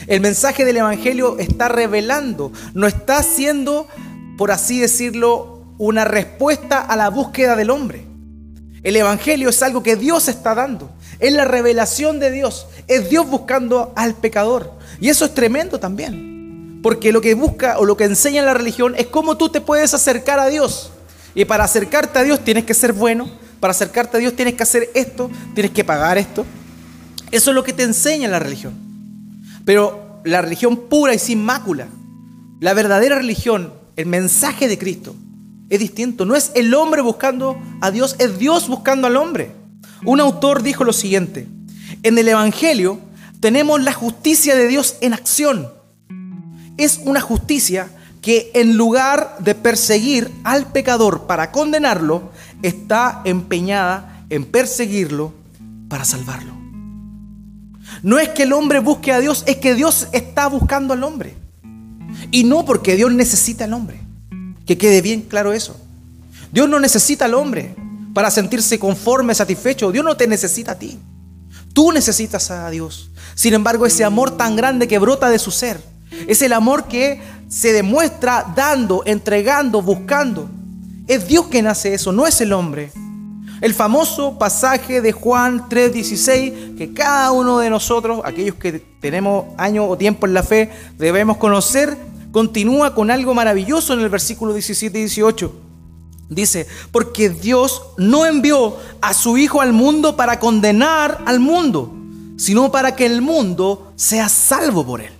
El 0.05 0.21
mensaje 0.21 0.65
del 0.65 0.77
Evangelio 0.77 1.39
está 1.39 1.67
revelando, 1.67 2.51
no 2.75 2.85
está 2.85 3.23
siendo, 3.23 3.87
por 4.37 4.51
así 4.51 4.79
decirlo, 4.79 5.73
una 5.79 6.05
respuesta 6.05 6.79
a 6.79 6.95
la 6.95 7.09
búsqueda 7.09 7.55
del 7.55 7.71
hombre. 7.71 8.12
El 8.83 8.95
Evangelio 8.95 9.49
es 9.49 9.63
algo 9.63 9.81
que 9.81 9.95
Dios 9.95 10.27
está 10.27 10.53
dando. 10.53 10.91
Es 11.19 11.31
la 11.33 11.45
revelación 11.45 12.19
de 12.19 12.31
Dios. 12.31 12.67
Es 12.87 13.09
Dios 13.09 13.27
buscando 13.27 13.93
al 13.95 14.13
pecador. 14.15 14.73
Y 14.99 15.09
eso 15.09 15.25
es 15.25 15.33
tremendo 15.33 15.79
también. 15.79 16.79
Porque 16.83 17.13
lo 17.13 17.21
que 17.21 17.33
busca 17.33 17.79
o 17.79 17.85
lo 17.85 17.95
que 17.95 18.03
enseña 18.03 18.41
la 18.41 18.53
religión 18.53 18.93
es 18.97 19.07
cómo 19.07 19.37
tú 19.37 19.49
te 19.49 19.61
puedes 19.61 19.93
acercar 19.93 20.39
a 20.39 20.47
Dios. 20.47 20.91
Y 21.33 21.45
para 21.45 21.63
acercarte 21.63 22.19
a 22.19 22.23
Dios 22.23 22.43
tienes 22.43 22.65
que 22.65 22.73
ser 22.73 22.91
bueno. 22.91 23.31
Para 23.61 23.71
acercarte 23.71 24.17
a 24.17 24.19
Dios 24.19 24.35
tienes 24.35 24.55
que 24.55 24.63
hacer 24.63 24.89
esto. 24.93 25.31
Tienes 25.53 25.71
que 25.71 25.85
pagar 25.85 26.17
esto. 26.17 26.45
Eso 27.31 27.51
es 27.51 27.55
lo 27.55 27.63
que 27.63 27.73
te 27.73 27.83
enseña 27.83 28.27
la 28.27 28.39
religión. 28.39 28.73
Pero 29.65 30.21
la 30.25 30.41
religión 30.41 30.77
pura 30.89 31.13
y 31.13 31.19
sin 31.19 31.43
mácula, 31.43 31.87
la 32.59 32.73
verdadera 32.73 33.15
religión, 33.15 33.73
el 33.95 34.05
mensaje 34.05 34.67
de 34.67 34.77
Cristo, 34.77 35.15
es 35.75 35.79
distinto. 35.79 36.25
No 36.25 36.35
es 36.35 36.51
el 36.55 36.73
hombre 36.73 37.01
buscando 37.01 37.57
a 37.81 37.91
Dios, 37.91 38.15
es 38.19 38.37
Dios 38.37 38.67
buscando 38.67 39.07
al 39.07 39.17
hombre. 39.17 39.51
Un 40.05 40.19
autor 40.19 40.63
dijo 40.63 40.83
lo 40.83 40.93
siguiente, 40.93 41.47
en 42.03 42.17
el 42.17 42.27
Evangelio 42.27 42.99
tenemos 43.39 43.81
la 43.81 43.93
justicia 43.93 44.55
de 44.55 44.67
Dios 44.67 44.97
en 45.01 45.13
acción 45.13 45.67
es 46.77 47.01
una 47.05 47.21
justicia 47.21 47.89
que 48.21 48.51
en 48.53 48.77
lugar 48.77 49.35
de 49.39 49.53
perseguir 49.53 50.31
al 50.43 50.71
pecador 50.71 51.27
para 51.27 51.51
condenarlo, 51.51 52.31
está 52.61 53.21
empeñada 53.25 54.25
en 54.29 54.45
perseguirlo 54.45 55.33
para 55.89 56.05
salvarlo. 56.05 56.53
No 58.01 58.19
es 58.19 58.29
que 58.29 58.43
el 58.43 58.53
hombre 58.53 58.79
busque 58.79 59.11
a 59.11 59.19
Dios, 59.19 59.43
es 59.45 59.57
que 59.57 59.75
Dios 59.75 60.07
está 60.13 60.47
buscando 60.47 60.93
al 60.93 61.03
hombre. 61.03 61.35
Y 62.31 62.45
no 62.45 62.63
porque 62.65 62.95
Dios 62.95 63.11
necesita 63.11 63.65
al 63.65 63.73
hombre. 63.73 63.99
Que 64.65 64.77
quede 64.77 65.01
bien 65.01 65.21
claro 65.21 65.53
eso. 65.53 65.75
Dios 66.51 66.69
no 66.69 66.79
necesita 66.79 67.25
al 67.25 67.33
hombre 67.33 67.75
para 68.13 68.31
sentirse 68.31 68.79
conforme, 68.79 69.33
satisfecho. 69.35 69.91
Dios 69.91 70.05
no 70.05 70.15
te 70.15 70.27
necesita 70.27 70.73
a 70.73 70.79
ti. 70.79 70.99
Tú 71.73 71.91
necesitas 71.91 72.51
a 72.51 72.69
Dios. 72.69 73.09
Sin 73.35 73.53
embargo, 73.53 73.85
ese 73.85 74.03
amor 74.03 74.37
tan 74.37 74.55
grande 74.55 74.87
que 74.87 74.99
brota 74.99 75.29
de 75.29 75.39
su 75.39 75.49
ser 75.49 75.81
es 76.27 76.41
el 76.41 76.53
amor 76.53 76.87
que 76.87 77.21
se 77.49 77.73
demuestra 77.73 78.53
dando, 78.55 79.03
entregando, 79.05 79.81
buscando. 79.81 80.49
Es 81.07 81.27
Dios 81.27 81.47
quien 81.47 81.67
hace 81.67 81.93
eso, 81.93 82.11
no 82.11 82.27
es 82.27 82.39
el 82.41 82.53
hombre. 82.53 82.91
El 83.61 83.73
famoso 83.73 84.37
pasaje 84.37 85.01
de 85.01 85.11
Juan 85.11 85.69
3:16, 85.69 86.75
que 86.77 86.93
cada 86.93 87.31
uno 87.31 87.59
de 87.59 87.69
nosotros, 87.69 88.21
aquellos 88.25 88.55
que 88.55 88.79
tenemos 88.99 89.45
años 89.57 89.85
o 89.87 89.97
tiempo 89.97 90.27
en 90.27 90.33
la 90.33 90.43
fe, 90.43 90.69
debemos 90.97 91.37
conocer, 91.37 91.97
continúa 92.33 92.95
con 92.95 93.11
algo 93.11 93.35
maravilloso 93.35 93.93
en 93.93 93.99
el 94.01 94.09
versículo 94.09 94.53
17 94.53 94.97
y 94.97 95.01
18. 95.03 95.53
Dice, 96.29 96.67
porque 96.91 97.29
Dios 97.29 97.83
no 97.97 98.25
envió 98.25 98.75
a 99.01 99.13
su 99.13 99.37
Hijo 99.37 99.61
al 99.61 99.71
mundo 99.71 100.17
para 100.17 100.39
condenar 100.39 101.21
al 101.27 101.39
mundo, 101.39 101.93
sino 102.37 102.71
para 102.71 102.95
que 102.95 103.05
el 103.05 103.21
mundo 103.21 103.93
sea 103.95 104.29
salvo 104.29 104.83
por 104.83 105.01
él. 105.01 105.11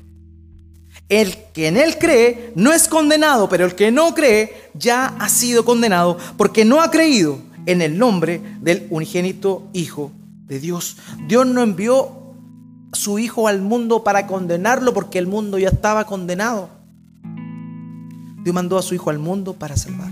El 1.08 1.38
que 1.54 1.68
en 1.68 1.78
él 1.78 2.00
cree 2.00 2.52
no 2.56 2.74
es 2.74 2.88
condenado, 2.88 3.48
pero 3.48 3.66
el 3.66 3.76
que 3.76 3.92
no 3.92 4.16
cree 4.16 4.72
ya 4.74 5.06
ha 5.20 5.30
sido 5.30 5.64
condenado 5.64 6.18
porque 6.36 6.66
no 6.66 6.82
ha 6.82 6.90
creído 6.90 7.38
en 7.68 7.84
el 7.84 8.00
nombre 8.00 8.42
del 8.60 8.88
unigénito 8.90 9.68
Hijo 9.74 10.12
de 10.48 10.60
Dios. 10.60 10.98
Dios 11.28 11.46
no 11.46 11.62
envió 11.62 12.10
a 12.92 12.96
su 12.96 13.20
Hijo 13.20 13.48
al 13.48 13.62
mundo 13.62 14.04
para 14.04 14.26
condenarlo 14.26 14.96
porque 14.96 15.20
el 15.20 15.28
mundo 15.28 15.60
ya 15.60 15.70
estaba 15.70 16.06
condenado. 16.06 16.83
Dios 18.44 18.54
mandó 18.54 18.78
a 18.78 18.82
su 18.82 18.94
Hijo 18.94 19.10
al 19.10 19.20
mundo 19.20 19.54
para 19.54 19.78
salvar, 19.78 20.12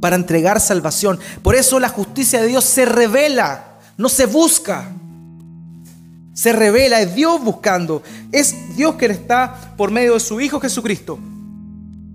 para 0.00 0.16
entregar 0.16 0.60
salvación. 0.60 1.18
Por 1.42 1.54
eso 1.54 1.78
la 1.80 1.88
justicia 1.88 2.40
de 2.40 2.48
Dios 2.48 2.64
se 2.64 2.84
revela, 2.84 3.78
no 3.96 4.08
se 4.08 4.26
busca 4.26 4.90
se 6.34 6.52
revela, 6.52 7.00
es 7.00 7.14
Dios 7.14 7.42
buscando, 7.42 8.02
es 8.32 8.76
Dios 8.76 8.96
que 8.96 9.06
está 9.06 9.72
por 9.76 9.92
medio 9.92 10.14
de 10.14 10.20
su 10.20 10.40
Hijo 10.40 10.60
Jesucristo, 10.60 11.18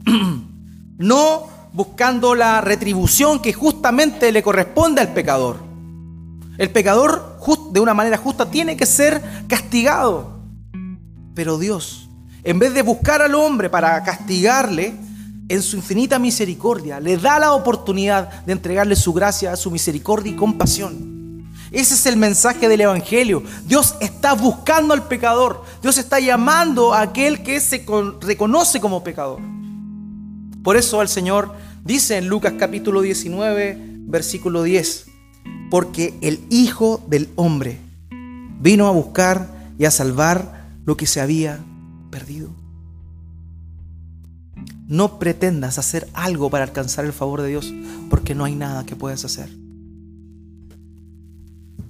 no 0.98 1.48
buscando 1.72 2.36
la 2.36 2.60
retribución 2.60 3.42
que 3.42 3.54
justamente 3.54 4.32
le 4.34 4.44
corresponde 4.44 5.02
al 5.02 5.14
pecador. 5.14 5.58
El 6.58 6.70
pecador 6.72 7.40
de 7.72 7.80
una 7.80 7.94
manera 7.94 8.18
justa 8.18 8.52
tiene 8.52 8.76
que 8.76 8.86
ser 8.86 9.22
castigado. 9.48 10.42
Pero 11.34 11.58
Dios, 11.58 12.09
en 12.44 12.60
vez 12.60 12.74
de 12.74 12.82
buscar 12.82 13.22
al 13.22 13.36
hombre 13.36 13.70
para 13.70 14.02
castigarle, 14.04 14.94
en 15.50 15.64
su 15.64 15.76
infinita 15.76 16.20
misericordia, 16.20 17.00
le 17.00 17.18
da 17.18 17.40
la 17.40 17.54
oportunidad 17.54 18.46
de 18.46 18.54
entregarle 18.54 18.96
su 18.96 19.12
gracia, 19.14 19.56
su 19.56 19.72
misericordia 19.72 20.32
y 20.32 20.36
compasión. 20.36 21.50
Ese 21.72 21.96
es 21.96 22.06
el 22.06 22.18
mensaje 22.18 22.70
del 22.70 22.82
Evangelio. 22.82 23.44
Dios 23.66 23.96
está 24.00 24.34
buscando 24.34 24.94
al 24.94 25.08
pecador. 25.08 25.64
Dios 25.82 25.98
está 25.98 26.20
llamando 26.20 26.94
a 26.94 27.02
aquel 27.02 27.44
que 27.44 27.60
se 27.60 27.84
reconoce 28.22 28.80
como 28.80 29.04
pecador. 29.04 29.40
Por 30.64 30.78
eso 30.78 31.02
el 31.02 31.08
Señor 31.08 31.54
dice 31.84 32.18
en 32.18 32.28
Lucas 32.28 32.54
capítulo 32.58 33.02
19, 33.02 33.78
versículo 34.08 34.64
10, 34.64 35.08
porque 35.72 36.14
el 36.22 36.42
Hijo 36.50 37.04
del 37.08 37.30
Hombre 37.36 37.80
vino 38.60 38.88
a 38.88 38.92
buscar 38.92 39.48
y 39.80 39.86
a 39.86 39.92
salvar 39.92 40.68
lo 40.86 40.98
que 40.98 41.08
se 41.08 41.22
había 41.22 41.60
perdido. 42.10 42.50
No 44.88 45.20
pretendas 45.20 45.78
hacer 45.78 46.10
algo 46.14 46.50
para 46.50 46.64
alcanzar 46.64 47.06
el 47.06 47.14
favor 47.14 47.42
de 47.42 47.50
Dios, 47.50 47.74
porque 48.10 48.36
no 48.36 48.44
hay 48.44 48.56
nada 48.56 48.86
que 48.86 48.96
puedas 48.96 49.24
hacer. 49.24 49.50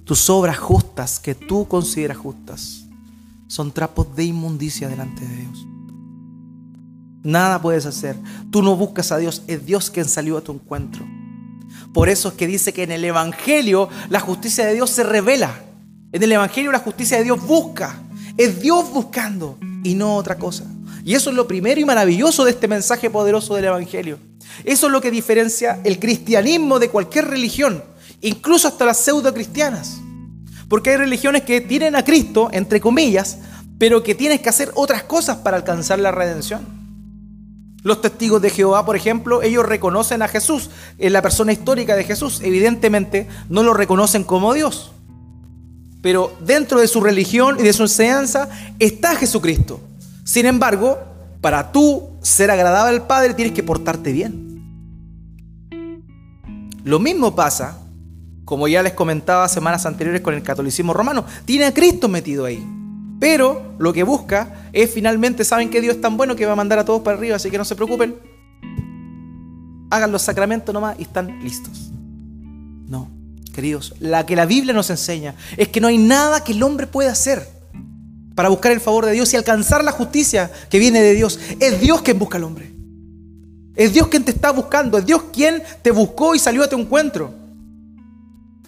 Tus 0.04 0.28
obras 0.28 0.58
justas 0.58 1.20
que 1.20 1.34
tú 1.34 1.66
consideras 1.68 2.16
justas 2.16 2.84
son 3.46 3.72
trapos 3.72 4.14
de 4.14 4.24
inmundicia 4.24 4.88
delante 4.88 5.26
de 5.26 5.36
Dios. 5.36 5.66
Nada 7.22 7.60
puedes 7.60 7.86
hacer. 7.86 8.16
Tú 8.50 8.62
no 8.62 8.76
buscas 8.76 9.12
a 9.12 9.18
Dios, 9.18 9.42
es 9.46 9.64
Dios 9.64 9.90
quien 9.90 10.08
salió 10.08 10.36
a 10.36 10.40
tu 10.40 10.52
encuentro. 10.52 11.06
Por 11.92 12.08
eso 12.08 12.28
es 12.28 12.34
que 12.34 12.46
dice 12.46 12.72
que 12.72 12.82
en 12.82 12.92
el 12.92 13.04
Evangelio 13.04 13.88
la 14.08 14.20
justicia 14.20 14.66
de 14.66 14.74
Dios 14.74 14.90
se 14.90 15.04
revela. 15.04 15.62
En 16.12 16.22
el 16.22 16.32
Evangelio 16.32 16.72
la 16.72 16.78
justicia 16.78 17.18
de 17.18 17.24
Dios 17.24 17.46
busca. 17.46 18.02
Es 18.40 18.58
Dios 18.58 18.90
buscando 18.90 19.58
y 19.84 19.94
no 19.94 20.16
otra 20.16 20.38
cosa. 20.38 20.64
Y 21.04 21.14
eso 21.14 21.28
es 21.28 21.36
lo 21.36 21.46
primero 21.46 21.78
y 21.78 21.84
maravilloso 21.84 22.42
de 22.42 22.52
este 22.52 22.68
mensaje 22.68 23.10
poderoso 23.10 23.54
del 23.54 23.66
Evangelio. 23.66 24.18
Eso 24.64 24.86
es 24.86 24.92
lo 24.92 25.02
que 25.02 25.10
diferencia 25.10 25.78
el 25.84 25.98
cristianismo 25.98 26.78
de 26.78 26.88
cualquier 26.88 27.28
religión, 27.28 27.84
incluso 28.22 28.66
hasta 28.66 28.86
las 28.86 28.96
pseudo 28.96 29.34
cristianas. 29.34 29.98
Porque 30.70 30.88
hay 30.88 30.96
religiones 30.96 31.42
que 31.42 31.60
tienen 31.60 31.94
a 31.94 32.02
Cristo, 32.02 32.48
entre 32.50 32.80
comillas, 32.80 33.40
pero 33.78 34.02
que 34.02 34.14
tienes 34.14 34.40
que 34.40 34.48
hacer 34.48 34.70
otras 34.74 35.02
cosas 35.02 35.36
para 35.36 35.58
alcanzar 35.58 35.98
la 35.98 36.10
redención. 36.10 36.66
Los 37.82 38.00
testigos 38.00 38.40
de 38.40 38.48
Jehová, 38.48 38.86
por 38.86 38.96
ejemplo, 38.96 39.42
ellos 39.42 39.66
reconocen 39.66 40.22
a 40.22 40.28
Jesús, 40.28 40.70
en 40.96 41.12
la 41.12 41.20
persona 41.20 41.52
histórica 41.52 41.94
de 41.94 42.04
Jesús. 42.04 42.40
Evidentemente 42.42 43.28
no 43.50 43.62
lo 43.62 43.74
reconocen 43.74 44.24
como 44.24 44.54
Dios. 44.54 44.92
Pero 46.02 46.36
dentro 46.40 46.80
de 46.80 46.88
su 46.88 47.00
religión 47.00 47.56
y 47.58 47.62
de 47.62 47.72
su 47.72 47.82
enseñanza 47.82 48.48
está 48.78 49.16
Jesucristo. 49.16 49.80
Sin 50.24 50.46
embargo, 50.46 50.98
para 51.40 51.72
tú 51.72 52.10
ser 52.22 52.50
agradable 52.50 52.96
al 52.96 53.06
Padre 53.06 53.34
tienes 53.34 53.54
que 53.54 53.62
portarte 53.62 54.12
bien. 54.12 54.50
Lo 56.84 56.98
mismo 56.98 57.34
pasa, 57.34 57.78
como 58.44 58.66
ya 58.66 58.82
les 58.82 58.94
comentaba 58.94 59.48
semanas 59.48 59.84
anteriores 59.84 60.22
con 60.22 60.34
el 60.34 60.42
catolicismo 60.42 60.94
romano, 60.94 61.24
tiene 61.44 61.66
a 61.66 61.74
Cristo 61.74 62.08
metido 62.08 62.46
ahí. 62.46 62.64
Pero 63.20 63.74
lo 63.78 63.92
que 63.92 64.02
busca 64.02 64.68
es 64.72 64.90
finalmente, 64.90 65.44
saben 65.44 65.68
que 65.68 65.82
Dios 65.82 65.96
es 65.96 66.00
tan 66.00 66.16
bueno 66.16 66.34
que 66.34 66.46
va 66.46 66.52
a 66.52 66.56
mandar 66.56 66.78
a 66.78 66.84
todos 66.84 67.02
para 67.02 67.18
arriba, 67.18 67.36
así 67.36 67.50
que 67.50 67.58
no 67.58 67.64
se 67.66 67.76
preocupen. 67.76 68.16
Hagan 69.90 70.10
los 70.10 70.22
sacramentos 70.22 70.72
nomás 70.72 70.98
y 70.98 71.02
están 71.02 71.38
listos. 71.42 71.89
Queridos, 73.52 73.94
la 73.98 74.26
que 74.26 74.36
la 74.36 74.46
Biblia 74.46 74.72
nos 74.72 74.90
enseña 74.90 75.34
es 75.56 75.68
que 75.68 75.80
no 75.80 75.88
hay 75.88 75.98
nada 75.98 76.44
que 76.44 76.52
el 76.52 76.62
hombre 76.62 76.86
pueda 76.86 77.12
hacer 77.12 77.46
para 78.34 78.48
buscar 78.48 78.72
el 78.72 78.80
favor 78.80 79.06
de 79.06 79.12
Dios 79.12 79.32
y 79.32 79.36
alcanzar 79.36 79.84
la 79.84 79.92
justicia 79.92 80.50
que 80.70 80.78
viene 80.78 81.02
de 81.02 81.14
Dios. 81.14 81.38
Es 81.58 81.80
Dios 81.80 82.02
quien 82.02 82.18
busca 82.18 82.38
al 82.38 82.44
hombre. 82.44 82.72
Es 83.74 83.92
Dios 83.92 84.08
quien 84.08 84.24
te 84.24 84.30
está 84.30 84.50
buscando, 84.50 84.98
es 84.98 85.06
Dios 85.06 85.24
quien 85.32 85.62
te 85.82 85.90
buscó 85.90 86.34
y 86.34 86.38
salió 86.38 86.62
a 86.62 86.68
tu 86.68 86.78
encuentro. 86.78 87.34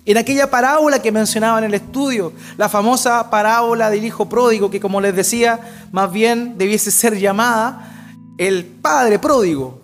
En 0.05 0.17
aquella 0.17 0.51
parábola 0.51 1.01
que 1.01 1.13
mencionaba 1.13 1.59
en 1.59 1.65
el 1.65 1.75
estudio, 1.75 2.33
la 2.57 2.69
famosa 2.69 3.31
parábola 3.31 3.89
del 3.89 4.05
hijo 4.05 4.29
pródigo, 4.29 4.71
que 4.71 4.81
como 4.81 5.01
les 5.01 5.15
decía, 5.15 5.61
más 5.93 6.13
bien 6.13 6.59
debiese 6.59 6.91
ser 6.91 7.19
llamada 7.19 8.17
el 8.37 8.65
padre 8.65 9.19
pródigo. 9.19 9.82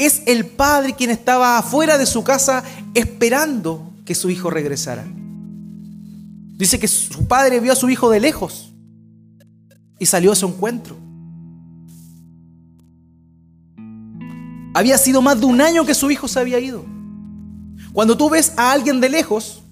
Es 0.00 0.22
el 0.24 0.46
padre 0.46 0.94
quien 0.94 1.10
estaba 1.10 1.58
afuera 1.58 1.98
de 1.98 2.06
su 2.06 2.24
casa 2.24 2.64
esperando 2.94 3.92
que 4.06 4.14
su 4.14 4.30
hijo 4.30 4.48
regresara. 4.48 5.04
Dice 6.56 6.80
que 6.80 6.88
su 6.88 7.28
padre 7.28 7.60
vio 7.60 7.72
a 7.72 7.76
su 7.76 7.90
hijo 7.90 8.08
de 8.08 8.18
lejos 8.18 8.72
y 9.98 10.06
salió 10.06 10.32
a 10.32 10.36
su 10.36 10.46
encuentro. 10.46 10.96
Había 14.72 14.96
sido 14.96 15.20
más 15.20 15.38
de 15.38 15.44
un 15.44 15.60
año 15.60 15.84
que 15.84 15.92
su 15.92 16.10
hijo 16.10 16.28
se 16.28 16.40
había 16.40 16.58
ido. 16.60 16.82
Cuando 17.92 18.16
tú 18.16 18.30
ves 18.30 18.54
a 18.56 18.72
alguien 18.72 19.02
de 19.02 19.10
lejos 19.10 19.62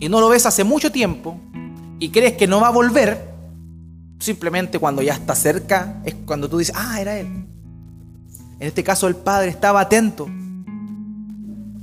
y 0.00 0.08
no 0.08 0.22
lo 0.22 0.30
ves 0.30 0.46
hace 0.46 0.64
mucho 0.64 0.90
tiempo 0.90 1.38
y 1.98 2.08
crees 2.08 2.38
que 2.38 2.46
no 2.46 2.62
va 2.62 2.68
a 2.68 2.70
volver, 2.70 3.28
simplemente 4.20 4.78
cuando 4.78 5.02
ya 5.02 5.12
está 5.12 5.34
cerca 5.34 6.00
es 6.06 6.14
cuando 6.24 6.48
tú 6.48 6.56
dices, 6.56 6.74
ah, 6.78 6.98
era 6.98 7.18
él. 7.18 7.44
En 8.60 8.68
este 8.68 8.84
caso 8.84 9.08
el 9.08 9.16
padre 9.16 9.48
estaba 9.48 9.80
atento 9.80 10.28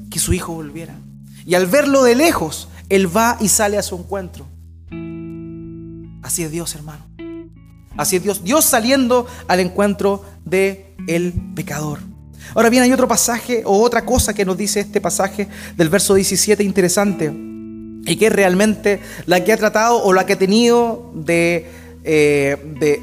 que 0.09 0.19
su 0.19 0.33
hijo 0.33 0.53
volviera. 0.53 0.95
Y 1.45 1.55
al 1.55 1.65
verlo 1.65 2.03
de 2.03 2.15
lejos, 2.15 2.67
él 2.89 3.15
va 3.15 3.37
y 3.39 3.47
sale 3.47 3.77
a 3.77 3.83
su 3.83 3.95
encuentro. 3.95 4.45
Así 6.21 6.43
es 6.43 6.51
Dios, 6.51 6.75
hermano. 6.75 7.05
Así 7.97 8.15
es 8.15 8.23
Dios. 8.23 8.43
Dios 8.43 8.65
saliendo 8.65 9.25
al 9.47 9.59
encuentro 9.59 10.23
de 10.45 10.95
el 11.07 11.33
pecador. 11.55 11.99
Ahora 12.53 12.69
bien, 12.69 12.83
hay 12.83 12.91
otro 12.91 13.07
pasaje 13.07 13.63
o 13.65 13.81
otra 13.81 14.05
cosa 14.05 14.33
que 14.33 14.45
nos 14.45 14.57
dice 14.57 14.81
este 14.81 15.01
pasaje 15.01 15.47
del 15.77 15.89
verso 15.89 16.13
17 16.13 16.63
interesante 16.63 17.31
y 18.05 18.15
que 18.15 18.27
es 18.27 18.33
realmente 18.33 18.99
la 19.25 19.43
que 19.43 19.53
ha 19.53 19.57
tratado 19.57 20.03
o 20.03 20.13
la 20.13 20.25
que 20.25 20.33
ha 20.33 20.39
tenido 20.39 21.11
de, 21.13 21.69
eh, 22.03 22.57
de 22.79 23.01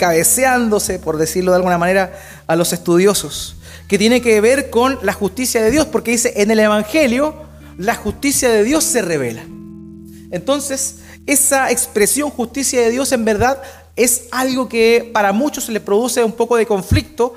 cabeceándose, 0.00 0.98
por 0.98 1.18
decirlo 1.18 1.52
de 1.52 1.56
alguna 1.56 1.76
manera, 1.76 2.18
a 2.46 2.56
los 2.56 2.72
estudiosos, 2.72 3.56
que 3.86 3.98
tiene 3.98 4.22
que 4.22 4.40
ver 4.40 4.70
con 4.70 4.98
la 5.02 5.12
justicia 5.12 5.62
de 5.62 5.70
Dios, 5.70 5.84
porque 5.84 6.12
dice, 6.12 6.32
en 6.36 6.50
el 6.50 6.58
Evangelio 6.58 7.34
la 7.76 7.94
justicia 7.94 8.48
de 8.48 8.64
Dios 8.64 8.82
se 8.82 9.02
revela. 9.02 9.42
Entonces, 10.30 11.00
esa 11.26 11.70
expresión 11.70 12.30
justicia 12.30 12.80
de 12.80 12.90
Dios 12.90 13.12
en 13.12 13.26
verdad 13.26 13.60
es 13.94 14.22
algo 14.30 14.70
que 14.70 15.10
para 15.12 15.34
muchos 15.34 15.68
le 15.68 15.80
produce 15.80 16.24
un 16.24 16.32
poco 16.32 16.56
de 16.56 16.64
conflicto 16.64 17.34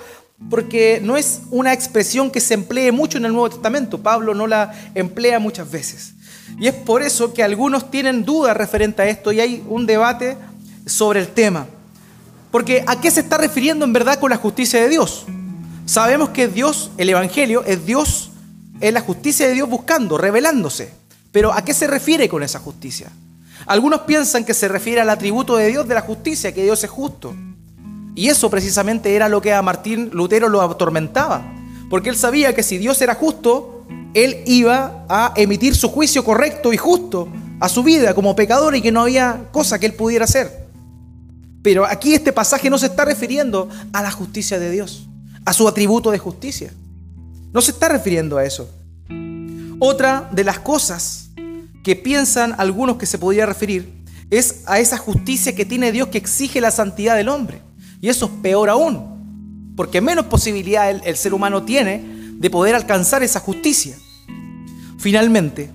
porque 0.49 1.01
no 1.03 1.17
es 1.17 1.41
una 1.51 1.73
expresión 1.73 2.31
que 2.31 2.39
se 2.39 2.53
emplee 2.53 2.93
mucho 2.93 3.17
en 3.17 3.25
el 3.25 3.33
Nuevo 3.33 3.49
Testamento. 3.49 4.01
Pablo 4.01 4.33
no 4.33 4.47
la 4.47 4.73
emplea 4.95 5.37
muchas 5.37 5.69
veces. 5.69 6.13
Y 6.57 6.67
es 6.67 6.73
por 6.73 7.01
eso 7.01 7.33
que 7.33 7.43
algunos 7.43 7.91
tienen 7.91 8.23
dudas 8.23 8.55
referente 8.55 9.01
a 9.01 9.09
esto 9.09 9.33
y 9.33 9.41
hay 9.41 9.65
un 9.67 9.85
debate 9.85 10.37
sobre 10.85 11.19
el 11.19 11.27
tema. 11.27 11.67
Porque 12.53 12.83
¿a 12.85 13.01
qué 13.01 13.09
se 13.09 13.21
está 13.21 13.39
refiriendo 13.39 13.83
en 13.83 13.93
verdad 13.93 14.19
con 14.19 14.29
la 14.29 14.37
justicia 14.37 14.79
de 14.79 14.87
Dios? 14.87 15.25
Sabemos 15.87 16.29
que 16.29 16.47
Dios, 16.47 16.91
el 16.99 17.09
Evangelio, 17.09 17.63
es 17.65 17.83
Dios, 17.83 18.29
es 18.79 18.93
la 18.93 19.01
justicia 19.01 19.47
de 19.47 19.53
Dios 19.53 19.67
buscando, 19.67 20.19
revelándose. 20.19 20.93
Pero 21.31 21.51
¿a 21.51 21.65
qué 21.65 21.73
se 21.73 21.87
refiere 21.87 22.29
con 22.29 22.43
esa 22.43 22.59
justicia? 22.59 23.11
Algunos 23.65 24.01
piensan 24.01 24.45
que 24.45 24.53
se 24.53 24.67
refiere 24.67 25.01
al 25.01 25.09
atributo 25.09 25.57
de 25.57 25.65
Dios 25.69 25.87
de 25.87 25.95
la 25.95 26.01
justicia, 26.01 26.53
que 26.53 26.61
Dios 26.61 26.83
es 26.83 26.91
justo. 26.91 27.35
Y 28.13 28.29
eso 28.29 28.51
precisamente 28.51 29.15
era 29.15 29.29
lo 29.29 29.41
que 29.41 29.51
a 29.51 29.63
Martín 29.63 30.11
Lutero 30.13 30.47
lo 30.47 30.61
atormentaba, 30.61 31.55
porque 31.89 32.11
él 32.11 32.15
sabía 32.15 32.53
que 32.53 32.61
si 32.61 32.77
Dios 32.77 33.01
era 33.01 33.15
justo, 33.15 33.83
él 34.13 34.43
iba 34.45 35.07
a 35.09 35.33
emitir 35.37 35.75
su 35.75 35.89
juicio 35.89 36.23
correcto 36.23 36.71
y 36.71 36.77
justo 36.77 37.29
a 37.59 37.67
su 37.67 37.81
vida 37.81 38.13
como 38.13 38.35
pecador 38.35 38.75
y 38.75 38.83
que 38.83 38.91
no 38.91 39.01
había 39.01 39.47
cosa 39.51 39.79
que 39.79 39.87
él 39.87 39.95
pudiera 39.95 40.25
hacer. 40.25 40.62
Pero 41.63 41.85
aquí 41.85 42.13
este 42.13 42.33
pasaje 42.33 42.69
no 42.69 42.77
se 42.77 42.87
está 42.87 43.05
refiriendo 43.05 43.69
a 43.93 44.03
la 44.03 44.11
justicia 44.11 44.59
de 44.59 44.69
Dios, 44.69 45.07
a 45.45 45.53
su 45.53 45.67
atributo 45.67 46.11
de 46.11 46.19
justicia. 46.19 46.73
No 47.53 47.61
se 47.61 47.71
está 47.71 47.87
refiriendo 47.87 48.37
a 48.37 48.43
eso. 48.43 48.69
Otra 49.79 50.29
de 50.31 50.43
las 50.43 50.59
cosas 50.59 51.29
que 51.83 51.95
piensan 51.95 52.53
algunos 52.57 52.97
que 52.97 53.05
se 53.05 53.17
podría 53.17 53.45
referir 53.45 54.03
es 54.29 54.63
a 54.65 54.79
esa 54.79 54.97
justicia 54.97 55.55
que 55.55 55.65
tiene 55.65 55.91
Dios 55.91 56.09
que 56.09 56.17
exige 56.17 56.59
la 56.59 56.71
santidad 56.71 57.15
del 57.15 57.29
hombre. 57.29 57.61
Y 58.01 58.09
eso 58.09 58.25
es 58.25 58.31
peor 58.41 58.69
aún, 58.69 59.73
porque 59.77 60.01
menos 60.01 60.25
posibilidad 60.25 60.89
el, 60.89 61.15
ser 61.15 61.33
humano 61.33 61.63
tiene 61.63 62.03
de 62.39 62.49
poder 62.49 62.75
alcanzar 62.75 63.23
esa 63.23 63.39
justicia. 63.39 63.95
Finalmente, 64.97 65.71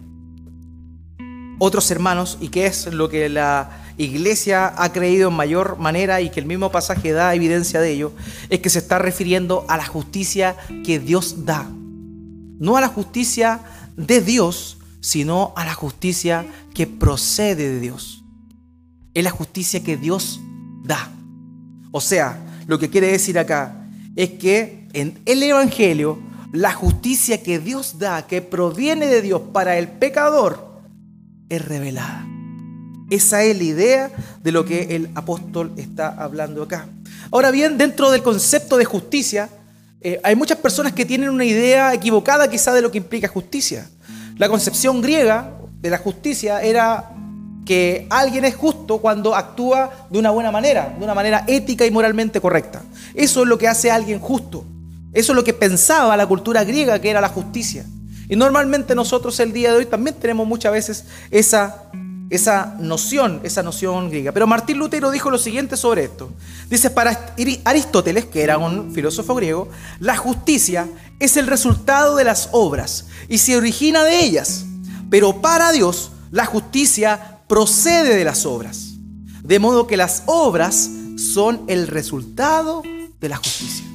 otros 1.59 1.91
hermanos 1.91 2.37
y 2.41 2.49
que 2.49 2.67
es 2.67 2.93
lo 2.93 3.09
que 3.09 3.29
la 3.29 3.88
iglesia 3.99 4.73
ha 4.77 4.93
creído 4.93 5.29
en 5.29 5.35
mayor 5.35 5.79
manera 5.79 6.21
y 6.21 6.31
que 6.31 6.41
el 6.41 6.47
mismo 6.47 6.71
pasaje 6.71 7.13
da 7.13 7.35
evidencia 7.35 7.81
de 7.81 7.93
ello, 7.93 8.13
es 8.49 8.61
que 8.61 8.71
se 8.71 8.79
está 8.79 8.99
refiriendo 8.99 9.65
a 9.69 9.77
la 9.77 9.87
justicia 9.87 10.57
que 10.85 10.99
Dios 10.99 11.45
da. 11.45 11.69
No 12.59 12.77
a 12.77 12.81
la 12.81 12.89
justicia 12.89 13.61
de 13.97 14.21
Dios, 14.21 14.79
sino 15.01 15.53
a 15.57 15.65
la 15.65 15.75
justicia 15.75 16.47
que 16.75 16.87
procede 16.87 17.69
de 17.69 17.81
Dios. 17.81 18.25
Es 19.15 19.25
la 19.25 19.31
justicia 19.31 19.83
que 19.83 19.97
Dios 19.97 20.41
da. 20.85 21.13
O 21.91 22.01
sea, 22.01 22.39
lo 22.67 22.79
que 22.79 22.91
quiere 22.91 23.09
decir 23.09 23.39
acá 23.39 23.89
es 24.15 24.31
que 24.31 24.89
en 24.93 25.21
el 25.27 25.43
Evangelio, 25.43 26.19
la 26.53 26.73
justicia 26.73 27.43
que 27.43 27.59
Dios 27.59 27.99
da, 27.99 28.27
que 28.27 28.43
proviene 28.43 29.07
de 29.07 29.23
Dios 29.23 29.43
para 29.53 29.77
el 29.79 29.89
pecador, 29.89 30.83
es 31.49 31.65
revelada. 31.65 32.27
Esa 33.11 33.43
es 33.43 33.57
la 33.57 33.65
idea 33.65 34.11
de 34.43 34.53
lo 34.53 34.65
que 34.65 34.97
el 34.97 35.11
apóstol 35.15 35.73
está 35.77 36.09
hablando 36.09 36.63
acá. 36.63 36.87
Ahora 37.31 37.51
bien, 37.51 37.79
dentro 37.79 38.11
del 38.11 38.23
concepto 38.23 38.77
de 38.77 38.85
justicia, 38.85 39.49
eh, 40.01 40.21
hay 40.23 40.37
muchas 40.37 40.59
personas 40.59 40.93
que 40.93 41.05
tienen 41.05 41.31
una 41.31 41.45
idea 41.45 41.93
equivocada 41.93 42.49
quizá 42.49 42.73
de 42.73 42.83
lo 42.83 42.91
que 42.91 42.99
implica 42.99 43.29
justicia. 43.29 43.89
La 44.37 44.49
concepción 44.49 45.01
griega 45.01 45.51
de 45.81 45.91
la 45.91 45.99
justicia 45.99 46.63
era 46.63 47.11
que 47.67 48.07
alguien 48.09 48.45
es 48.45 48.55
justo 48.55 48.99
cuando 48.99 49.35
actúa 49.35 50.07
de 50.09 50.19
una 50.19 50.31
buena 50.31 50.51
manera, 50.51 50.95
de 50.99 51.05
una 51.05 51.15
manera 51.15 51.45
ética 51.47 51.85
y 51.85 51.91
moralmente 51.91 52.41
correcta. 52.41 52.83
Eso 53.15 53.43
es 53.43 53.49
lo 53.49 53.59
que 53.59 53.69
hace 53.69 53.91
a 53.91 53.95
alguien 53.95 54.21
justo. 54.21 54.65
Eso 55.13 55.33
es 55.33 55.37
lo 55.37 55.45
que 55.45 55.55
pensaba 55.55 56.17
la 56.17 56.27
cultura 56.27 56.65
griega 56.65 56.99
que 56.99 57.11
era 57.11 57.21
la 57.21 57.29
justicia. 57.29 57.85
Y 58.29 58.37
normalmente 58.37 58.95
nosotros 58.95 59.39
el 59.41 59.53
día 59.53 59.73
de 59.73 59.79
hoy 59.79 59.87
también 59.87 60.17
tenemos 60.17 60.47
muchas 60.47 60.73
veces 60.73 61.05
esa, 61.31 61.83
esa 62.31 62.77
noción, 62.79 63.41
esa 63.43 63.63
noción 63.63 64.11
griega. 64.11 64.33
Pero 64.33 64.47
Martín 64.47 64.79
Lutero 64.79 65.11
dijo 65.11 65.31
lo 65.31 65.39
siguiente 65.39 65.77
sobre 65.77 66.05
esto. 66.05 66.31
Dice, 66.69 66.91
para 66.91 67.35
Aristóteles, 67.65 68.27
que 68.27 68.43
era 68.43 68.59
un 68.59 68.93
filósofo 68.93 69.35
griego, 69.35 69.69
la 69.99 70.17
justicia 70.17 70.89
es 71.21 71.37
el 71.37 71.47
resultado 71.47 72.17
de 72.17 72.25
las 72.25 72.51
obras 72.53 73.07
y 73.29 73.39
se 73.39 73.57
origina 73.57 74.05
de 74.05 74.21
ellas. 74.25 74.65
Pero 75.11 75.41
para 75.41 75.73
Dios, 75.73 76.13
la 76.31 76.45
justicia 76.45 77.41
procede 77.49 78.17
de 78.17 78.25
las 78.25 78.45
obras. 78.45 78.95
De 79.43 79.59
modo 79.59 79.87
que 79.87 79.97
las 79.97 80.23
obras 80.27 80.91
son 81.17 81.63
el 81.69 81.87
resultado 81.87 82.83
de 83.21 83.29
la 83.29 83.37
justicia. 83.37 83.87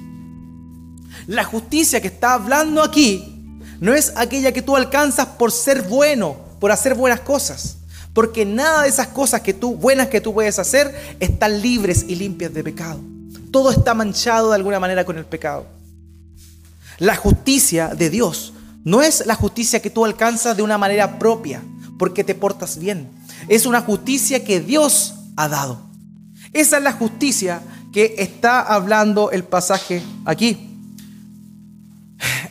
La 1.28 1.43
justicia 1.43 2.02
que 2.02 2.08
está 2.08 2.34
hablando 2.34 2.82
aquí 2.82 3.60
no 3.80 3.93
es 3.93 4.13
aquella 4.15 4.52
que 4.52 4.62
tú 4.62 4.76
alcanzas 4.76 5.28
por 5.28 5.52
ser 5.52 5.84
bueno, 5.84 6.36
por 6.60 6.72
hacer 6.72 6.96
buenas 6.96 7.22
cosas. 7.22 7.78
Porque 8.13 8.45
nada 8.45 8.84
de 8.84 8.89
esas 8.89 9.08
cosas 9.08 9.41
que 9.41 9.54
tú, 9.54 9.76
buenas 9.76 10.08
que 10.08 10.21
tú 10.21 10.34
puedes 10.34 10.60
hacer, 10.60 10.93
están 11.19 11.62
libres 11.62 12.06
y 12.08 12.15
limpias 12.15 12.54
de 12.54 12.63
pecado. 12.63 12.99
Todo 13.52 13.71
está 13.71 13.93
manchado 13.93 14.49
de 14.49 14.56
alguna 14.56 14.80
manera 14.80 15.04
con 15.06 15.17
el 15.17 15.26
pecado. 15.26 15.65
La 16.99 17.15
justicia 17.15 17.89
de 17.89 18.10
Dios 18.10 18.54
no 18.84 19.02
es 19.02 19.26
la 19.26 19.36
justicia 19.36 19.82
que 19.82 19.89
tú 19.89 20.06
alcanzas 20.06 20.56
de 20.56 20.63
una 20.63 20.78
manera 20.78 21.17
propia, 21.17 21.62
porque 21.97 22.23
te 22.23 22.36
portas 22.36 22.78
bien. 22.78 23.10
Es 23.47 23.65
una 23.65 23.82
justicia 23.82 24.43
que 24.43 24.60
Dios 24.60 25.15
ha 25.36 25.47
dado. 25.47 25.80
Esa 26.52 26.78
es 26.78 26.84
la 26.84 26.91
justicia 26.93 27.62
que 27.91 28.15
está 28.17 28.62
hablando 28.62 29.32
el 29.32 29.43
pasaje 29.43 30.04
aquí. 30.26 30.73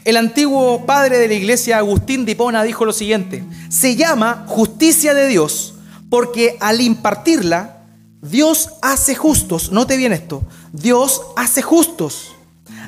El 0.04 0.16
antiguo 0.16 0.84
padre 0.84 1.18
de 1.18 1.28
la 1.28 1.34
iglesia, 1.34 1.78
Agustín 1.78 2.24
de 2.24 2.32
Hipona, 2.32 2.64
dijo 2.64 2.84
lo 2.84 2.92
siguiente, 2.92 3.44
se 3.68 3.94
llama 3.94 4.44
justicia 4.48 5.14
de 5.14 5.28
Dios 5.28 5.74
porque 6.10 6.56
al 6.60 6.80
impartirla, 6.80 7.84
Dios 8.20 8.70
hace 8.82 9.14
justos, 9.14 9.70
note 9.70 9.96
bien 9.96 10.12
esto, 10.12 10.42
Dios 10.72 11.22
hace 11.36 11.62
justos 11.62 12.34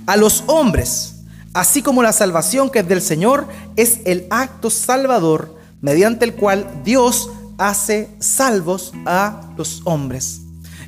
a 0.06 0.16
los 0.16 0.42
hombres, 0.46 1.22
así 1.52 1.82
como 1.82 2.02
la 2.02 2.12
salvación 2.12 2.68
que 2.68 2.80
es 2.80 2.88
del 2.88 3.00
Señor 3.00 3.46
es 3.76 4.00
el 4.04 4.26
acto 4.30 4.68
salvador 4.68 5.56
mediante 5.80 6.24
el 6.24 6.34
cual 6.34 6.68
Dios 6.84 7.30
hace 7.58 8.08
salvos 8.18 8.92
a 9.06 9.40
los 9.56 9.82
hombres. 9.84 10.40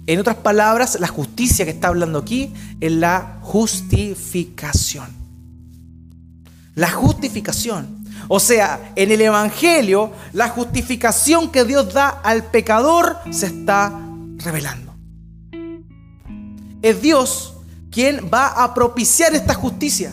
En 0.09 0.19
otras 0.19 0.37
palabras, 0.37 0.99
la 1.01 1.09
justicia 1.09 1.65
que 1.65 1.71
está 1.71 1.89
hablando 1.89 2.19
aquí 2.19 2.53
es 2.81 2.93
la 2.93 3.39
justificación 3.43 5.26
la 6.77 6.91
justificación. 6.91 8.05
O 8.29 8.39
sea, 8.39 8.93
en 8.95 9.11
el 9.11 9.21
Evangelio, 9.21 10.13
la 10.33 10.49
justificación 10.51 11.51
que 11.51 11.65
Dios 11.65 11.93
da 11.93 12.09
al 12.09 12.45
pecador 12.45 13.19
se 13.31 13.47
está 13.47 13.93
revelando. 14.37 14.95
Es 16.83 17.03
Dios 17.03 17.55
quien 17.91 18.31
va 18.33 18.49
a 18.63 18.75
propiciar 18.75 19.35
esta 19.35 19.55
justicia. 19.55 20.13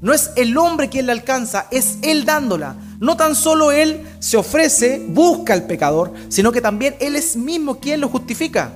No 0.00 0.12
es 0.12 0.30
el 0.36 0.56
hombre 0.56 0.88
quien 0.88 1.06
la 1.06 1.12
alcanza, 1.12 1.66
es 1.70 1.98
Él 2.02 2.24
dándola. 2.24 2.76
No 3.00 3.16
tan 3.16 3.34
solo 3.34 3.72
Él 3.72 4.06
se 4.20 4.36
ofrece, 4.36 5.04
busca 5.08 5.52
al 5.52 5.66
pecador, 5.66 6.12
sino 6.28 6.52
que 6.52 6.60
también 6.60 6.94
Él 7.00 7.16
es 7.16 7.36
mismo 7.36 7.80
quien 7.80 8.00
lo 8.00 8.08
justifica. 8.08 8.72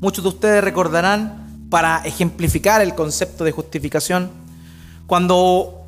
Muchos 0.00 0.24
de 0.24 0.28
ustedes 0.30 0.64
recordarán, 0.64 1.68
para 1.70 2.04
ejemplificar 2.04 2.82
el 2.82 2.94
concepto 2.94 3.44
de 3.44 3.52
justificación, 3.52 4.30
cuando 5.06 5.83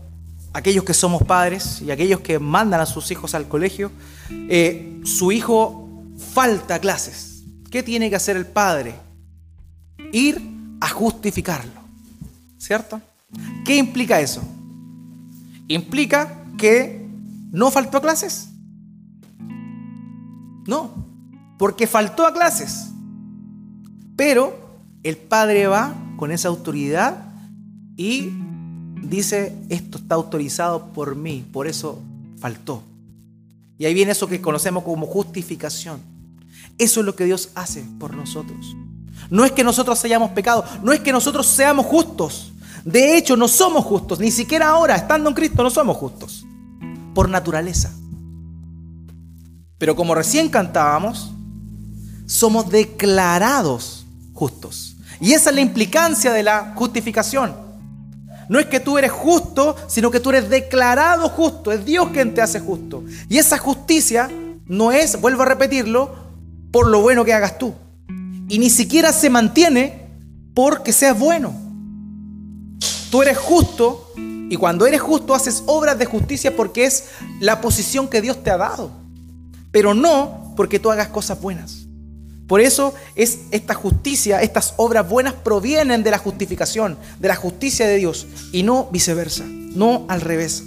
aquellos 0.56 0.84
que 0.84 0.94
somos 0.94 1.22
padres 1.22 1.82
y 1.82 1.90
aquellos 1.90 2.20
que 2.20 2.38
mandan 2.38 2.80
a 2.80 2.86
sus 2.86 3.10
hijos 3.10 3.34
al 3.34 3.46
colegio, 3.46 3.92
eh, 4.30 5.02
su 5.04 5.30
hijo 5.30 5.86
falta 6.32 6.78
clases. 6.78 7.42
¿Qué 7.70 7.82
tiene 7.82 8.08
que 8.08 8.16
hacer 8.16 8.38
el 8.38 8.46
padre? 8.46 8.94
Ir 10.12 10.40
a 10.80 10.88
justificarlo. 10.88 11.82
¿Cierto? 12.56 13.02
¿Qué 13.66 13.76
implica 13.76 14.18
eso? 14.18 14.42
Implica 15.68 16.42
que 16.56 17.06
no 17.52 17.70
faltó 17.70 17.98
a 17.98 18.00
clases. 18.00 18.48
No, 20.66 21.06
porque 21.58 21.86
faltó 21.86 22.26
a 22.26 22.32
clases. 22.32 22.86
Pero 24.16 24.80
el 25.02 25.18
padre 25.18 25.66
va 25.66 25.94
con 26.16 26.32
esa 26.32 26.48
autoridad 26.48 27.26
y 27.98 28.32
dice, 29.02 29.54
esto 29.68 29.98
está 29.98 30.14
autorizado 30.14 30.92
por 30.92 31.16
mí, 31.16 31.44
por 31.52 31.66
eso 31.66 32.00
faltó. 32.38 32.82
Y 33.78 33.84
ahí 33.84 33.94
viene 33.94 34.12
eso 34.12 34.26
que 34.26 34.40
conocemos 34.40 34.84
como 34.84 35.06
justificación. 35.06 36.00
Eso 36.78 37.00
es 37.00 37.06
lo 37.06 37.14
que 37.14 37.24
Dios 37.24 37.50
hace 37.54 37.84
por 37.98 38.14
nosotros. 38.14 38.76
No 39.30 39.44
es 39.44 39.52
que 39.52 39.64
nosotros 39.64 40.02
hayamos 40.04 40.30
pecado, 40.30 40.64
no 40.82 40.92
es 40.92 41.00
que 41.00 41.12
nosotros 41.12 41.46
seamos 41.46 41.86
justos. 41.86 42.52
De 42.84 43.16
hecho, 43.16 43.36
no 43.36 43.48
somos 43.48 43.84
justos, 43.84 44.20
ni 44.20 44.30
siquiera 44.30 44.68
ahora, 44.68 44.96
estando 44.96 45.28
en 45.28 45.34
Cristo, 45.34 45.62
no 45.62 45.70
somos 45.70 45.96
justos. 45.96 46.46
Por 47.14 47.28
naturaleza. 47.28 47.92
Pero 49.78 49.96
como 49.96 50.14
recién 50.14 50.48
cantábamos, 50.48 51.32
somos 52.26 52.70
declarados 52.70 54.06
justos. 54.32 54.96
Y 55.20 55.32
esa 55.32 55.50
es 55.50 55.56
la 55.56 55.62
implicancia 55.62 56.32
de 56.32 56.42
la 56.42 56.74
justificación. 56.76 57.65
No 58.48 58.58
es 58.58 58.66
que 58.66 58.80
tú 58.80 58.98
eres 58.98 59.10
justo, 59.10 59.76
sino 59.88 60.10
que 60.10 60.20
tú 60.20 60.30
eres 60.30 60.48
declarado 60.48 61.28
justo. 61.28 61.72
Es 61.72 61.84
Dios 61.84 62.08
quien 62.12 62.34
te 62.34 62.42
hace 62.42 62.60
justo. 62.60 63.04
Y 63.28 63.38
esa 63.38 63.58
justicia 63.58 64.30
no 64.66 64.92
es, 64.92 65.20
vuelvo 65.20 65.42
a 65.42 65.46
repetirlo, 65.46 66.14
por 66.70 66.88
lo 66.88 67.00
bueno 67.00 67.24
que 67.24 67.34
hagas 67.34 67.58
tú. 67.58 67.74
Y 68.48 68.58
ni 68.58 68.70
siquiera 68.70 69.12
se 69.12 69.30
mantiene 69.30 70.08
porque 70.54 70.92
seas 70.92 71.18
bueno. 71.18 71.54
Tú 73.10 73.22
eres 73.22 73.38
justo 73.38 74.12
y 74.16 74.56
cuando 74.56 74.86
eres 74.86 75.00
justo 75.00 75.34
haces 75.34 75.62
obras 75.66 75.98
de 75.98 76.06
justicia 76.06 76.54
porque 76.54 76.84
es 76.84 77.04
la 77.40 77.60
posición 77.60 78.08
que 78.08 78.20
Dios 78.20 78.42
te 78.42 78.50
ha 78.50 78.56
dado. 78.56 78.90
Pero 79.72 79.94
no 79.94 80.54
porque 80.56 80.78
tú 80.78 80.90
hagas 80.90 81.08
cosas 81.08 81.40
buenas. 81.40 81.85
Por 82.46 82.60
eso 82.60 82.94
es 83.16 83.40
esta 83.50 83.74
justicia, 83.74 84.40
estas 84.40 84.74
obras 84.76 85.08
buenas 85.08 85.34
provienen 85.34 86.04
de 86.04 86.12
la 86.12 86.18
justificación, 86.18 86.96
de 87.18 87.28
la 87.28 87.34
justicia 87.34 87.86
de 87.88 87.96
Dios 87.96 88.26
y 88.52 88.62
no 88.62 88.88
viceversa, 88.92 89.44
no 89.44 90.04
al 90.08 90.20
revés. 90.20 90.62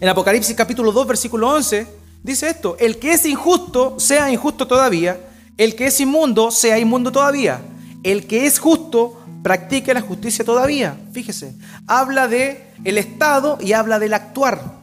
En 0.00 0.08
Apocalipsis 0.08 0.54
capítulo 0.54 0.92
2 0.92 1.06
versículo 1.08 1.48
11 1.48 1.86
dice 2.22 2.48
esto, 2.50 2.76
el 2.78 2.98
que 2.98 3.12
es 3.12 3.26
injusto 3.26 3.98
sea 3.98 4.30
injusto 4.30 4.68
todavía, 4.68 5.18
el 5.56 5.74
que 5.74 5.86
es 5.86 5.98
inmundo 5.98 6.52
sea 6.52 6.78
inmundo 6.78 7.10
todavía, 7.10 7.60
el 8.04 8.28
que 8.28 8.46
es 8.46 8.60
justo 8.60 9.20
practique 9.42 9.92
la 9.92 10.00
justicia 10.00 10.44
todavía. 10.44 10.96
Fíjese, 11.12 11.54
habla 11.88 12.28
de 12.28 12.72
el 12.84 12.98
estado 12.98 13.58
y 13.60 13.72
habla 13.72 13.98
del 13.98 14.14
actuar. 14.14 14.78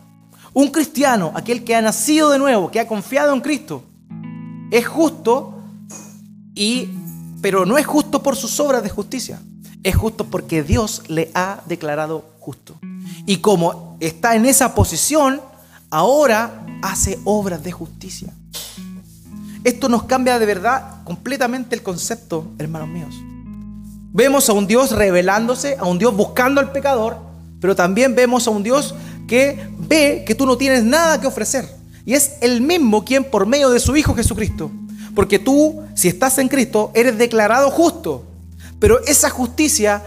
Un 0.51 0.69
cristiano, 0.69 1.31
aquel 1.35 1.63
que 1.63 1.75
ha 1.75 1.81
nacido 1.81 2.29
de 2.29 2.39
nuevo, 2.39 2.69
que 2.69 2.81
ha 2.81 2.87
confiado 2.87 3.33
en 3.33 3.41
Cristo, 3.41 3.83
es 4.71 4.85
justo 4.85 5.54
y, 6.55 6.89
pero 7.41 7.65
no 7.65 7.77
es 7.77 7.85
justo 7.85 8.23
por 8.23 8.35
sus 8.35 8.59
obras 8.59 8.81
de 8.81 8.89
justicia, 8.89 9.39
es 9.83 9.95
justo 9.95 10.25
porque 10.25 10.63
Dios 10.63 11.03
le 11.09 11.29
ha 11.35 11.61
declarado 11.67 12.25
justo. 12.39 12.75
Y 13.27 13.37
como 13.37 13.97
está 13.99 14.35
en 14.35 14.45
esa 14.45 14.73
posición, 14.73 15.41
ahora 15.91 16.65
hace 16.81 17.19
obras 17.23 17.63
de 17.63 17.71
justicia. 17.71 18.33
Esto 19.63 19.89
nos 19.89 20.03
cambia 20.03 20.39
de 20.39 20.45
verdad 20.45 21.03
completamente 21.03 21.75
el 21.75 21.83
concepto, 21.83 22.47
hermanos 22.57 22.87
míos. 22.87 23.15
Vemos 24.13 24.47
a 24.47 24.53
un 24.53 24.67
Dios 24.67 24.91
revelándose, 24.91 25.75
a 25.79 25.85
un 25.85 25.99
Dios 25.99 26.15
buscando 26.15 26.61
al 26.61 26.71
pecador, 26.71 27.17
pero 27.59 27.75
también 27.75 28.15
vemos 28.15 28.47
a 28.47 28.51
un 28.51 28.63
Dios 28.63 28.95
que 29.27 29.67
ve 29.77 30.23
que 30.25 30.35
tú 30.35 30.45
no 30.45 30.55
tienes 30.55 30.83
nada 30.83 31.19
que 31.19 31.27
ofrecer. 31.27 31.67
Y 32.05 32.13
es 32.13 32.37
el 32.41 32.61
mismo 32.61 33.03
quien 33.03 33.23
por 33.23 33.45
medio 33.45 33.69
de 33.69 33.79
su 33.79 33.95
Hijo 33.95 34.13
Jesucristo. 34.13 34.71
Porque 35.15 35.39
tú, 35.39 35.81
si 35.95 36.09
estás 36.09 36.37
en 36.37 36.49
Cristo, 36.49 36.91
eres 36.93 37.17
declarado 37.17 37.71
justo. 37.71 38.25
Pero 38.79 39.03
esa 39.05 39.29
justicia 39.29 40.03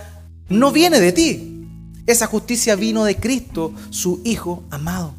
no 0.49 0.71
viene 0.71 1.01
de 1.01 1.13
ti. 1.13 1.67
Esa 2.07 2.27
justicia 2.27 2.77
vino 2.77 3.05
de 3.05 3.17
Cristo, 3.17 3.73
su 3.91 4.21
Hijo 4.25 4.63
amado. 4.71 5.15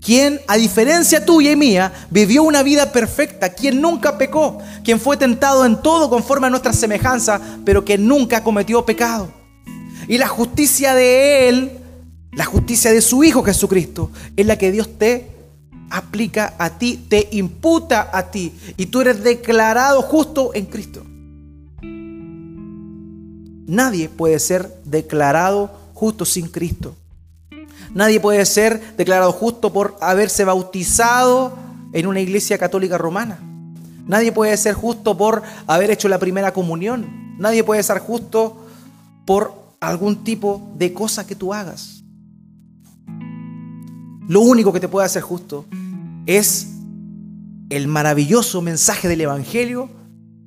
Quien, 0.00 0.40
a 0.46 0.56
diferencia 0.56 1.24
tuya 1.24 1.50
y 1.50 1.56
mía, 1.56 1.92
vivió 2.10 2.42
una 2.42 2.62
vida 2.62 2.92
perfecta, 2.92 3.48
quien 3.48 3.80
nunca 3.80 4.18
pecó, 4.18 4.58
quien 4.84 5.00
fue 5.00 5.16
tentado 5.16 5.64
en 5.64 5.82
todo 5.82 6.08
conforme 6.08 6.46
a 6.46 6.50
nuestra 6.50 6.72
semejanza, 6.72 7.40
pero 7.64 7.84
que 7.84 7.98
nunca 7.98 8.44
cometió 8.44 8.84
pecado. 8.84 9.32
Y 10.06 10.18
la 10.18 10.28
justicia 10.28 10.94
de 10.94 11.48
Él, 11.48 11.72
la 12.32 12.44
justicia 12.44 12.92
de 12.92 13.00
su 13.00 13.24
Hijo 13.24 13.42
Jesucristo, 13.42 14.10
es 14.36 14.46
la 14.46 14.58
que 14.58 14.70
Dios 14.70 14.96
te 14.96 15.35
aplica 15.90 16.54
a 16.58 16.78
ti, 16.78 17.06
te 17.08 17.28
imputa 17.32 18.10
a 18.12 18.30
ti, 18.30 18.52
y 18.76 18.86
tú 18.86 19.00
eres 19.00 19.22
declarado 19.22 20.02
justo 20.02 20.52
en 20.54 20.66
Cristo. 20.66 21.02
Nadie 23.66 24.08
puede 24.08 24.38
ser 24.38 24.80
declarado 24.84 25.70
justo 25.94 26.24
sin 26.24 26.48
Cristo. 26.48 26.94
Nadie 27.94 28.20
puede 28.20 28.44
ser 28.46 28.96
declarado 28.96 29.32
justo 29.32 29.72
por 29.72 29.96
haberse 30.00 30.44
bautizado 30.44 31.56
en 31.92 32.06
una 32.06 32.20
iglesia 32.20 32.58
católica 32.58 32.98
romana. 32.98 33.38
Nadie 34.06 34.30
puede 34.30 34.56
ser 34.56 34.74
justo 34.74 35.16
por 35.16 35.42
haber 35.66 35.90
hecho 35.90 36.08
la 36.08 36.18
primera 36.18 36.52
comunión. 36.52 37.36
Nadie 37.38 37.64
puede 37.64 37.82
ser 37.82 37.98
justo 37.98 38.66
por 39.24 39.54
algún 39.80 40.22
tipo 40.24 40.70
de 40.76 40.92
cosa 40.92 41.26
que 41.26 41.34
tú 41.34 41.52
hagas. 41.52 41.95
Lo 44.28 44.40
único 44.40 44.72
que 44.72 44.80
te 44.80 44.88
puede 44.88 45.06
hacer 45.06 45.22
justo 45.22 45.66
es 46.26 46.68
el 47.70 47.86
maravilloso 47.86 48.60
mensaje 48.60 49.06
del 49.06 49.20
Evangelio 49.20 49.88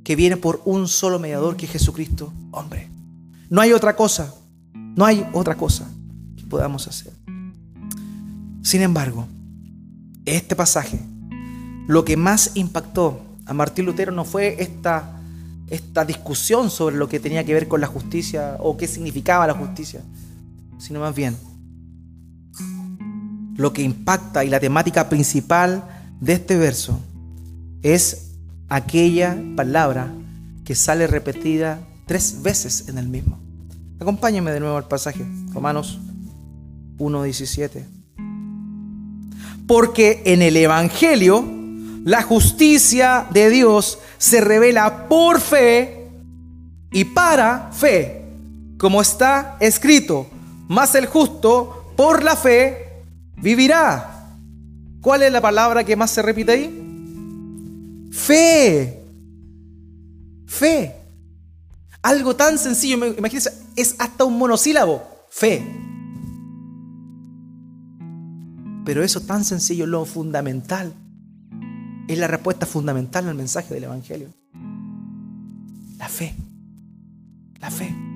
que 0.04 0.15
viene 0.15 0.36
por 0.36 0.62
un 0.65 0.88
solo 0.88 1.18
mediador 1.18 1.56
que 1.56 1.65
es 1.65 1.72
Jesucristo, 1.72 2.34
hombre. 2.52 2.89
No 3.50 3.62
hay 3.62 3.72
otra 3.72 3.96
cosa, 3.96 4.34
no 4.74 5.06
hay 5.06 5.26
otra 5.32 5.56
cosa 5.56 5.89
que 6.36 6.44
podamos 6.44 6.88
hacer. 6.88 7.13
Sin 8.62 8.82
embargo, 8.82 9.28
este 10.26 10.56
pasaje, 10.56 11.00
lo 11.88 12.04
que 12.04 12.18
más 12.18 12.52
impactó 12.56 13.22
a 13.46 13.54
Martín 13.54 13.86
Lutero 13.86 14.12
no 14.12 14.26
fue 14.26 14.62
esta, 14.62 15.22
esta 15.68 16.04
discusión 16.04 16.70
sobre 16.70 16.98
lo 16.98 17.08
que 17.08 17.20
tenía 17.20 17.46
que 17.46 17.54
ver 17.54 17.68
con 17.70 17.80
la 17.80 17.88
justicia 17.88 18.58
o 18.60 18.76
qué 18.76 18.88
significaba 18.88 19.48
la 19.48 19.54
justicia, 19.54 20.02
sino 20.80 21.00
más 21.00 21.15
bien 21.15 21.36
lo 23.60 23.74
que 23.74 23.82
impacta 23.82 24.45
y 24.45 24.50
la 24.50 24.62
temática 24.62 25.10
principal 25.10 25.84
de 26.22 26.34
este 26.34 26.58
verso 26.58 26.98
es 27.84 28.32
aquella 28.69 29.38
palabra 29.58 30.13
que 30.63 30.76
sale 30.76 31.08
repetida 31.08 31.82
tres 32.06 32.41
veces 32.41 32.88
en 32.88 32.98
el 32.98 33.10
mismo. 33.10 33.38
Acompáñenme 34.00 34.54
de 34.54 34.62
nuevo 34.62 34.78
al 34.78 34.88
pasaje, 34.88 35.26
Romanos 35.52 36.00
1.17. 37.00 37.84
Porque 39.67 40.22
en 40.26 40.41
el 40.41 40.56
Evangelio 40.56 41.43
la 42.06 42.24
justicia 42.24 43.28
de 43.30 43.50
Dios 43.50 44.00
se 44.17 44.39
revela 44.39 45.10
por 45.10 45.41
fe 45.41 46.08
y 46.93 47.04
para 47.04 47.72
fe, 47.74 48.24
como 48.78 49.02
está 49.02 49.58
escrito, 49.60 50.28
más 50.69 50.95
el 50.95 51.08
justo 51.08 51.91
por 51.98 52.24
la 52.24 52.38
fe 52.38 52.88
vivirá. 53.41 54.38
¿Cuál 55.02 55.23
es 55.23 55.32
la 55.32 55.41
palabra 55.41 55.84
que 55.84 55.95
más 55.95 56.12
se 56.12 56.21
repite 56.21 56.52
ahí? 56.52 58.10
Fe. 58.12 59.04
Fe. 60.45 60.95
Algo 62.02 62.36
tan 62.36 62.58
sencillo, 62.58 63.06
imagínense, 63.06 63.52
es 63.75 63.95
hasta 63.99 64.23
un 64.23 64.38
monosílabo, 64.38 65.04
fe. 65.30 65.65
Pero 68.86 69.04
eso 69.04 69.21
tan 69.21 69.43
sencillo, 69.43 69.86
lo 69.86 70.06
fundamental, 70.06 70.93
es 72.08 72.17
la 72.17 72.28
respuesta 72.28 72.65
fundamental 72.65 73.28
al 73.28 73.36
mensaje 73.36 73.73
del 73.73 73.84
Evangelio. 73.84 74.30
La 75.97 76.08
fe. 76.08 76.34
La 77.60 77.69
fe. 77.69 78.09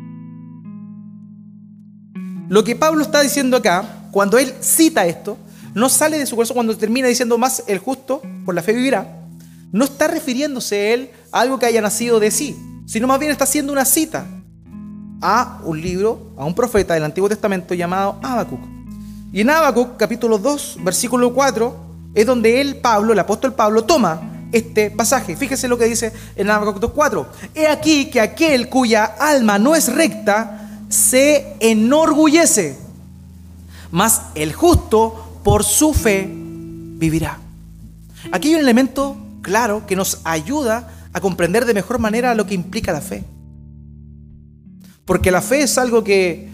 Lo 2.49 2.63
que 2.63 2.75
Pablo 2.75 3.01
está 3.01 3.21
diciendo 3.21 3.57
acá, 3.57 4.07
cuando 4.11 4.37
él 4.37 4.53
cita 4.59 5.05
esto, 5.05 5.37
no 5.73 5.89
sale 5.89 6.19
de 6.19 6.25
su 6.25 6.35
corazón 6.35 6.55
cuando 6.55 6.77
termina 6.77 7.07
diciendo 7.07 7.37
más 7.37 7.63
el 7.67 7.79
justo 7.79 8.21
por 8.45 8.53
la 8.53 8.61
fe 8.61 8.73
vivirá. 8.73 9.23
No 9.71 9.85
está 9.85 10.07
refiriéndose 10.07 10.93
él 10.93 11.09
a 11.31 11.41
algo 11.41 11.57
que 11.57 11.65
haya 11.65 11.81
nacido 11.81 12.19
de 12.19 12.29
sí, 12.29 12.55
sino 12.85 13.07
más 13.07 13.19
bien 13.19 13.31
está 13.31 13.45
haciendo 13.45 13.71
una 13.71 13.85
cita 13.85 14.25
a 15.21 15.61
un 15.63 15.81
libro, 15.81 16.33
a 16.37 16.45
un 16.45 16.53
profeta 16.53 16.93
del 16.93 17.03
Antiguo 17.03 17.29
Testamento 17.29 17.73
llamado 17.73 18.19
Habacuc. 18.21 18.59
Y 19.31 19.41
en 19.41 19.49
Habacuc, 19.49 19.97
capítulo 19.97 20.37
2, 20.37 20.77
versículo 20.83 21.33
4, 21.33 21.75
es 22.13 22.25
donde 22.25 22.61
él, 22.61 22.75
Pablo, 22.75 23.13
el 23.13 23.19
apóstol 23.19 23.53
Pablo, 23.53 23.83
toma 23.83 24.47
este 24.51 24.91
pasaje. 24.91 25.35
Fíjese 25.35 25.67
lo 25.67 25.77
que 25.77 25.85
dice 25.85 26.13
en 26.35 26.51
Habacuc 26.51 26.79
2.4. 26.79 27.25
He 27.55 27.67
aquí 27.67 28.11
que 28.11 28.21
aquel 28.21 28.69
cuya 28.69 29.05
alma 29.05 29.57
no 29.57 29.75
es 29.75 29.91
recta 29.91 30.62
se 30.93 31.55
enorgullece, 31.59 32.77
mas 33.91 34.21
el 34.35 34.53
justo 34.53 35.39
por 35.43 35.63
su 35.63 35.91
fe 35.91 36.29
vivirá. 36.31 37.39
Aquí 38.31 38.49
hay 38.49 38.55
un 38.55 38.61
elemento 38.61 39.17
claro 39.41 39.87
que 39.87 39.95
nos 39.95 40.21
ayuda 40.23 40.93
a 41.11 41.19
comprender 41.19 41.65
de 41.65 41.73
mejor 41.73 41.97
manera 41.97 42.35
lo 42.35 42.45
que 42.45 42.53
implica 42.53 42.93
la 42.93 43.01
fe. 43.01 43.23
Porque 45.05 45.31
la 45.31 45.41
fe 45.41 45.63
es 45.63 45.79
algo 45.79 46.03
que 46.03 46.47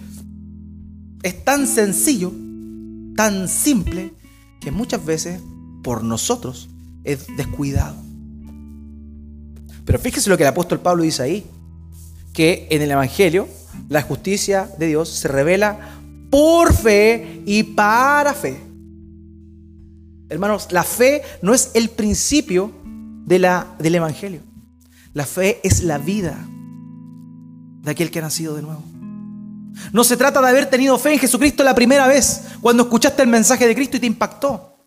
es 1.22 1.44
tan 1.44 1.68
sencillo, 1.68 2.32
tan 3.18 3.50
simple, 3.50 4.14
que 4.62 4.72
muchas 4.72 5.06
veces 5.06 5.42
por 5.84 6.04
nosotros 6.04 6.70
es 7.04 7.28
descuidado. 7.36 7.98
Pero 9.84 10.00
fíjese 10.00 10.30
lo 10.30 10.38
que 10.38 10.44
el 10.44 10.50
apóstol 10.50 10.80
Pablo 10.80 11.04
dice 11.04 11.24
ahí, 11.24 11.46
que 12.34 12.68
en 12.70 12.82
el 12.82 12.92
Evangelio 12.92 13.50
la 13.88 14.02
justicia 14.02 14.70
de 14.78 14.88
Dios 14.88 15.10
se 15.10 15.28
revela 15.28 16.00
por 16.30 16.74
fe 16.74 17.42
y 17.46 17.64
para 17.64 18.34
fe. 18.34 18.60
Hermanos, 20.30 20.68
la 20.72 20.84
fe 20.84 21.24
no 21.42 21.54
es 21.54 21.72
el 21.74 21.90
principio 21.90 22.72
de 23.26 23.40
la, 23.40 23.68
del 23.80 23.96
Evangelio. 23.96 24.42
La 25.14 25.26
fe 25.26 25.60
es 25.64 25.84
la 25.84 25.98
vida 25.98 26.38
de 27.82 27.92
aquel 27.92 28.12
que 28.12 28.20
ha 28.20 28.24
nacido 28.24 28.56
de 28.56 28.62
nuevo. 28.62 28.84
No 29.92 30.04
se 30.04 30.18
trata 30.18 30.42
de 30.42 30.50
haber 30.50 30.70
tenido 30.70 30.98
fe 31.00 31.14
en 31.14 31.20
Jesucristo 31.20 31.64
la 31.64 31.74
primera 31.74 32.08
vez, 32.08 32.44
cuando 32.62 32.84
escuchaste 32.84 33.24
el 33.24 33.30
mensaje 33.30 33.68
de 33.68 33.76
Cristo 33.76 33.98
y 33.98 34.02
te 34.02 34.06
impactó. 34.06 34.84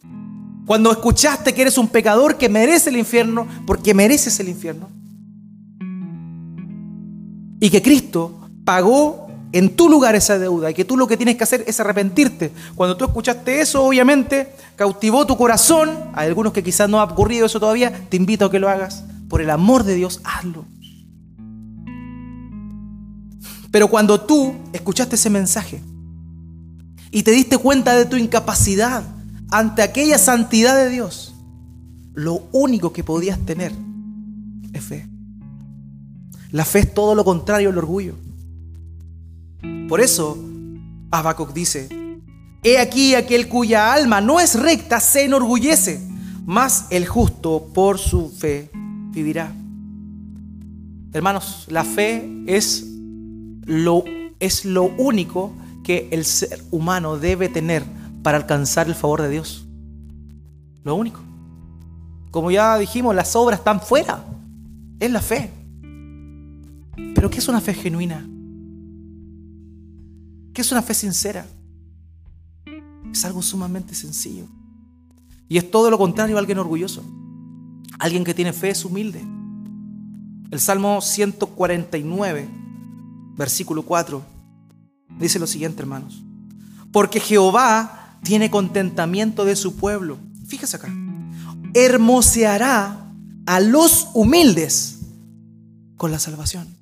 Cuando 0.64 0.93
escuchaste 0.93 1.53
que 1.53 1.62
eres 1.62 1.76
un 1.76 1.89
pecador 1.89 2.39
que 2.39 2.49
merece 2.49 2.91
el 2.91 2.97
infierno 2.97 3.47
porque 3.66 3.95
mereces 3.95 4.39
el 4.39 4.49
infierno. 4.49 4.89
Y 7.59 7.70
que 7.70 7.83
Cristo 7.83 8.41
pagó 8.65 9.29
en 9.53 9.77
tu 9.77 9.89
lugar 9.89 10.15
esa 10.15 10.39
deuda 10.39 10.71
y 10.71 10.75
que 10.75 10.85
tú 10.85 10.97
lo 10.97 11.07
que 11.07 11.17
tienes 11.17 11.37
que 11.37 11.45
hacer 11.45 11.65
es 11.67 11.79
arrepentirte. 11.79 12.53
Cuando 12.75 12.97
tú 12.97 13.05
escuchaste 13.05 13.61
eso, 13.61 13.85
obviamente, 13.85 14.55
cautivó 14.77 15.27
tu 15.27 15.37
corazón. 15.37 15.91
Hay 16.15 16.29
algunos 16.29 16.53
que 16.53 16.63
quizás 16.63 16.89
no 16.89 17.01
ha 17.01 17.05
ocurrido 17.05 17.47
eso 17.47 17.61
todavía, 17.61 17.93
te 18.09 18.17
invito 18.17 18.47
a 18.47 18.51
que 18.51 18.59
lo 18.59 18.69
hagas. 18.69 19.05
Por 19.29 19.41
el 19.43 19.51
amor 19.51 19.85
de 19.85 19.95
Dios, 19.95 20.21
hazlo. 20.25 20.65
Pero 23.71 23.89
cuando 23.89 24.21
tú 24.21 24.55
escuchaste 24.73 25.17
ese 25.17 25.31
mensaje 25.31 25.83
y 27.11 27.23
te 27.23 27.31
diste 27.31 27.57
cuenta 27.59 27.95
de 27.95 28.05
tu 28.05 28.17
incapacidad 28.17 29.03
ante 29.51 29.83
aquella 29.83 30.19
santidad 30.19 30.77
de 30.77 30.91
Dios, 30.91 31.35
lo 32.15 32.43
único 32.53 32.93
que 32.93 33.05
podías 33.05 33.39
tener 33.41 33.73
es 34.73 34.85
fe. 34.85 35.09
La 36.51 36.67
fe 36.67 36.81
es 36.81 36.95
todo 36.95 37.15
lo 37.15 37.25
contrario 37.25 37.71
al 37.71 37.79
orgullo. 37.79 38.15
Por 39.93 40.01
eso, 40.01 40.38
Habacuc 41.11 41.53
dice, 41.53 41.86
He 42.62 42.78
aquí 42.78 43.14
aquel 43.14 43.47
cuya 43.47 43.93
alma 43.93 44.22
no 44.22 44.40
es 44.40 44.59
recta 44.59 45.01
se 45.01 45.24
enorgullece, 45.26 46.01
mas 46.47 46.86
el 46.88 47.07
justo 47.07 47.68
por 47.74 47.99
su 47.99 48.30
fe 48.30 48.70
vivirá. 48.72 49.53
Hermanos, 51.12 51.66
la 51.68 51.84
fe 51.84 52.26
es 52.47 52.86
lo, 53.66 54.03
es 54.40 54.64
lo 54.64 54.84
único 54.84 55.53
que 55.84 56.09
el 56.11 56.24
ser 56.24 56.62
humano 56.70 57.18
debe 57.18 57.51
tener 57.51 57.84
para 58.22 58.38
alcanzar 58.38 58.86
el 58.86 58.95
favor 58.95 59.20
de 59.20 59.28
Dios. 59.28 59.66
Lo 60.84 60.95
único. 60.95 61.20
Como 62.30 62.51
ya 62.51 62.78
dijimos, 62.78 63.14
las 63.14 63.36
obras 63.36 63.59
están 63.59 63.82
fuera. 63.82 64.24
Es 64.99 65.11
la 65.11 65.20
fe. 65.20 65.51
Pero 67.14 67.28
¿qué 67.28 67.40
es 67.40 67.49
una 67.49 67.61
fe 67.61 67.74
genuina? 67.74 68.26
¿Qué 70.53 70.61
es 70.61 70.70
una 70.72 70.82
fe 70.82 70.94
sincera? 70.94 71.46
Es 73.12 73.24
algo 73.24 73.42
sumamente 73.42 73.94
sencillo. 73.94 74.46
Y 75.48 75.59
es 75.59 75.70
todo 75.70 75.90
lo 75.90 75.98
contrario 75.98 76.36
a 76.36 76.40
alguien 76.40 76.59
orgulloso. 76.59 77.05
Alguien 77.98 78.24
que 78.24 78.34
tiene 78.34 78.53
fe 78.53 78.70
es 78.70 78.84
humilde. 78.84 79.22
El 80.50 80.61
Salmo 80.61 81.00
149, 81.00 82.48
versículo 83.36 83.82
4, 83.84 84.22
dice 85.18 85.38
lo 85.38 85.46
siguiente, 85.46 85.82
hermanos. 85.82 86.22
Porque 86.90 87.20
Jehová 87.20 88.18
tiene 88.22 88.50
contentamiento 88.50 89.44
de 89.44 89.57
su 89.57 89.76
pueblo. 89.76 90.18
Fíjese 90.46 90.76
acá. 90.76 90.94
Hermoseará 91.74 93.11
a 93.46 93.61
los 93.61 94.09
humildes 94.14 94.98
con 95.96 96.11
la 96.11 96.18
salvación. 96.18 96.82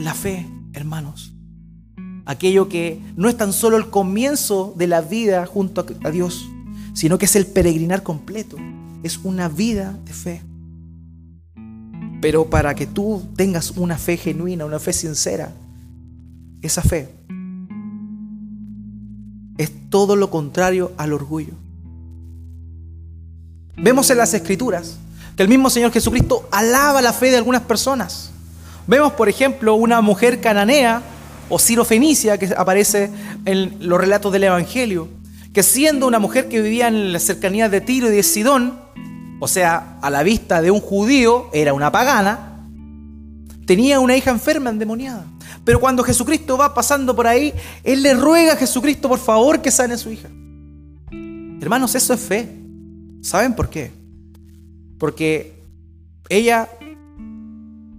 La 0.00 0.14
fe, 0.14 0.48
hermanos, 0.72 1.34
aquello 2.24 2.70
que 2.70 2.98
no 3.16 3.28
es 3.28 3.36
tan 3.36 3.52
solo 3.52 3.76
el 3.76 3.90
comienzo 3.90 4.72
de 4.78 4.86
la 4.86 5.02
vida 5.02 5.44
junto 5.44 5.84
a 6.02 6.10
Dios, 6.10 6.48
sino 6.94 7.18
que 7.18 7.26
es 7.26 7.36
el 7.36 7.44
peregrinar 7.44 8.02
completo, 8.02 8.56
es 9.02 9.18
una 9.18 9.50
vida 9.50 9.98
de 10.06 10.12
fe. 10.14 10.42
Pero 12.22 12.48
para 12.48 12.74
que 12.74 12.86
tú 12.86 13.28
tengas 13.36 13.72
una 13.72 13.98
fe 13.98 14.16
genuina, 14.16 14.64
una 14.64 14.78
fe 14.78 14.94
sincera, 14.94 15.52
esa 16.62 16.80
fe 16.80 17.10
es 19.58 19.90
todo 19.90 20.16
lo 20.16 20.30
contrario 20.30 20.92
al 20.96 21.12
orgullo. 21.12 21.52
Vemos 23.76 24.08
en 24.08 24.16
las 24.16 24.32
escrituras 24.32 24.96
que 25.36 25.42
el 25.42 25.50
mismo 25.50 25.68
Señor 25.68 25.92
Jesucristo 25.92 26.48
alaba 26.50 27.02
la 27.02 27.12
fe 27.12 27.30
de 27.30 27.36
algunas 27.36 27.60
personas. 27.64 28.30
Vemos, 28.86 29.12
por 29.12 29.28
ejemplo, 29.28 29.74
una 29.74 30.00
mujer 30.00 30.40
cananea 30.40 31.02
o 31.48 31.58
Fenicia 31.58 32.38
que 32.38 32.54
aparece 32.56 33.10
en 33.44 33.76
los 33.80 34.00
relatos 34.00 34.32
del 34.32 34.44
Evangelio, 34.44 35.08
que 35.52 35.62
siendo 35.62 36.06
una 36.06 36.18
mujer 36.18 36.48
que 36.48 36.62
vivía 36.62 36.88
en 36.88 37.12
las 37.12 37.24
cercanías 37.24 37.70
de 37.70 37.80
Tiro 37.80 38.08
y 38.08 38.12
de 38.12 38.22
Sidón, 38.22 38.78
o 39.40 39.48
sea, 39.48 39.98
a 40.00 40.10
la 40.10 40.22
vista 40.22 40.62
de 40.62 40.70
un 40.70 40.80
judío, 40.80 41.48
era 41.52 41.72
una 41.72 41.90
pagana, 41.90 42.66
tenía 43.66 43.98
una 44.00 44.16
hija 44.16 44.30
enferma, 44.30 44.70
endemoniada. 44.70 45.26
Pero 45.64 45.80
cuando 45.80 46.02
Jesucristo 46.04 46.56
va 46.56 46.72
pasando 46.72 47.14
por 47.16 47.26
ahí, 47.26 47.52
Él 47.82 48.02
le 48.02 48.14
ruega 48.14 48.52
a 48.52 48.56
Jesucristo, 48.56 49.08
por 49.08 49.18
favor, 49.18 49.60
que 49.60 49.70
sane 49.70 49.94
a 49.94 49.98
su 49.98 50.10
hija. 50.10 50.28
Hermanos, 51.60 51.94
eso 51.94 52.14
es 52.14 52.20
fe. 52.20 52.48
¿Saben 53.22 53.54
por 53.54 53.68
qué? 53.68 53.90
Porque 54.98 55.52
ella 56.28 56.68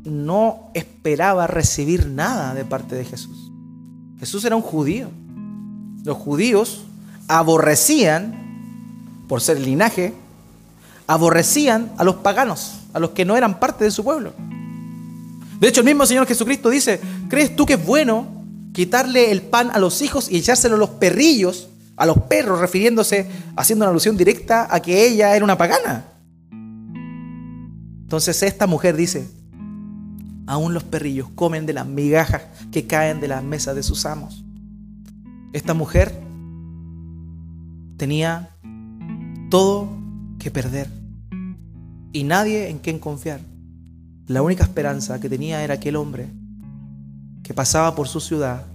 no 0.03 0.71
esperaba 0.73 1.47
recibir 1.47 2.07
nada 2.07 2.53
de 2.53 2.65
parte 2.65 2.95
de 2.95 3.05
Jesús. 3.05 3.51
Jesús 4.19 4.43
era 4.45 4.55
un 4.55 4.61
judío. 4.61 5.09
Los 6.03 6.17
judíos 6.17 6.83
aborrecían, 7.27 9.25
por 9.27 9.41
ser 9.41 9.59
linaje, 9.59 10.13
aborrecían 11.07 11.91
a 11.97 12.03
los 12.03 12.15
paganos, 12.15 12.79
a 12.93 12.99
los 12.99 13.11
que 13.11 13.25
no 13.25 13.37
eran 13.37 13.59
parte 13.59 13.83
de 13.83 13.91
su 13.91 14.03
pueblo. 14.03 14.33
De 15.59 15.67
hecho, 15.67 15.81
el 15.81 15.85
mismo 15.85 16.05
Señor 16.05 16.25
Jesucristo 16.25 16.69
dice, 16.69 16.99
¿crees 17.29 17.55
tú 17.55 17.65
que 17.65 17.73
es 17.73 17.85
bueno 17.85 18.27
quitarle 18.73 19.31
el 19.31 19.41
pan 19.41 19.69
a 19.71 19.79
los 19.79 20.01
hijos 20.01 20.29
y 20.31 20.37
echárselo 20.37 20.75
a 20.75 20.79
los 20.79 20.89
perrillos, 20.91 21.69
a 21.97 22.05
los 22.05 22.17
perros, 22.21 22.59
refiriéndose, 22.59 23.29
haciendo 23.55 23.85
una 23.85 23.91
alusión 23.91 24.17
directa 24.17 24.67
a 24.69 24.81
que 24.81 25.05
ella 25.05 25.35
era 25.35 25.45
una 25.45 25.57
pagana? 25.57 26.05
Entonces 28.01 28.41
esta 28.43 28.65
mujer 28.67 28.95
dice, 28.95 29.27
aún 30.51 30.73
los 30.73 30.83
perrillos 30.83 31.29
comen 31.33 31.65
de 31.65 31.71
las 31.71 31.87
migajas 31.87 32.41
que 32.73 32.85
caen 32.85 33.21
de 33.21 33.29
las 33.29 33.41
mesas 33.41 33.73
de 33.73 33.83
sus 33.83 34.05
amos. 34.05 34.43
Esta 35.53 35.73
mujer 35.73 36.13
tenía 37.95 38.49
todo 39.49 39.87
que 40.39 40.51
perder 40.51 40.89
y 42.11 42.25
nadie 42.25 42.67
en 42.67 42.79
quien 42.79 42.99
confiar. 42.99 43.39
La 44.27 44.41
única 44.41 44.65
esperanza 44.65 45.21
que 45.21 45.29
tenía 45.29 45.63
era 45.63 45.75
aquel 45.75 45.95
hombre 45.95 46.27
que 47.43 47.53
pasaba 47.53 47.95
por 47.95 48.09
su 48.09 48.19
ciudad 48.19 48.65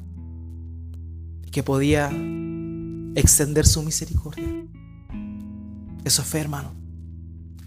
y 1.45 1.51
que 1.51 1.63
podía 1.63 2.11
extender 3.17 3.67
su 3.67 3.83
misericordia. 3.83 4.49
Eso 6.05 6.23
es 6.23 6.29
fe, 6.29 6.41
hermano. 6.41 6.71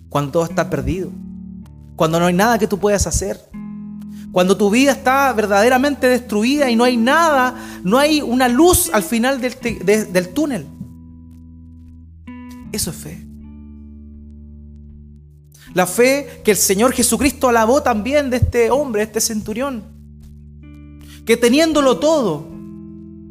Cuando 0.10 0.32
todo 0.32 0.46
está 0.46 0.68
perdido, 0.68 1.12
cuando 1.96 2.20
no 2.20 2.26
hay 2.26 2.34
nada 2.34 2.58
que 2.58 2.66
tú 2.66 2.80
puedas 2.80 3.06
hacer, 3.06 3.40
cuando 4.32 4.56
tu 4.56 4.70
vida 4.70 4.92
está 4.92 5.34
verdaderamente 5.34 6.08
destruida 6.08 6.70
y 6.70 6.76
no 6.76 6.84
hay 6.84 6.98
nada, 6.98 7.56
no 7.84 7.98
hay 7.98 8.22
una 8.22 8.48
luz 8.48 8.92
al 8.94 9.04
final 9.04 9.42
del, 9.42 9.56
del 10.12 10.30
túnel. 10.30 10.68
Eso 12.72 12.92
es 12.92 12.96
fe. 12.96 13.26
La 15.74 15.88
fe 15.88 16.42
que 16.44 16.52
el 16.52 16.58
Señor 16.58 16.94
Jesucristo 16.94 17.50
alabó 17.50 17.82
también 17.82 18.30
de 18.30 18.38
este 18.38 18.70
hombre, 18.72 19.02
de 19.02 19.06
este 19.06 19.22
centurión. 19.22 19.84
Que 21.26 21.38
teniéndolo 21.38 22.00
todo, 22.00 22.48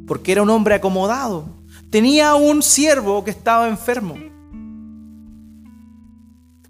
porque 0.07 0.33
era 0.33 0.43
un 0.43 0.51
hombre 0.51 0.75
acomodado, 0.75 1.47
tenía 1.91 2.35
un 2.35 2.63
siervo 2.63 3.25
que 3.25 3.31
estaba 3.31 3.69
enfermo. 3.69 4.17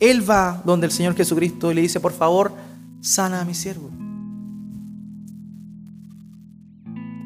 Él 0.00 0.28
va 0.28 0.62
donde 0.64 0.86
el 0.86 0.92
Señor 0.92 1.14
Jesucristo 1.14 1.70
y 1.70 1.74
le 1.74 1.80
dice, 1.82 2.00
por 2.00 2.12
favor, 2.12 2.52
sana 3.00 3.40
a 3.40 3.44
mi 3.44 3.54
siervo. 3.54 3.90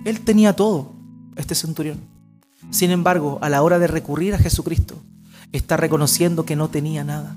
Él 0.04 0.20
tenía 0.20 0.54
todo, 0.54 0.92
este 1.36 1.54
centurión. 1.54 1.98
Sin 2.70 2.90
embargo, 2.90 3.38
a 3.42 3.48
la 3.48 3.62
hora 3.62 3.78
de 3.78 3.86
recurrir 3.86 4.34
a 4.34 4.38
Jesucristo, 4.38 5.02
está 5.52 5.76
reconociendo 5.76 6.44
que 6.44 6.56
no 6.56 6.68
tenía 6.68 7.04
nada. 7.04 7.36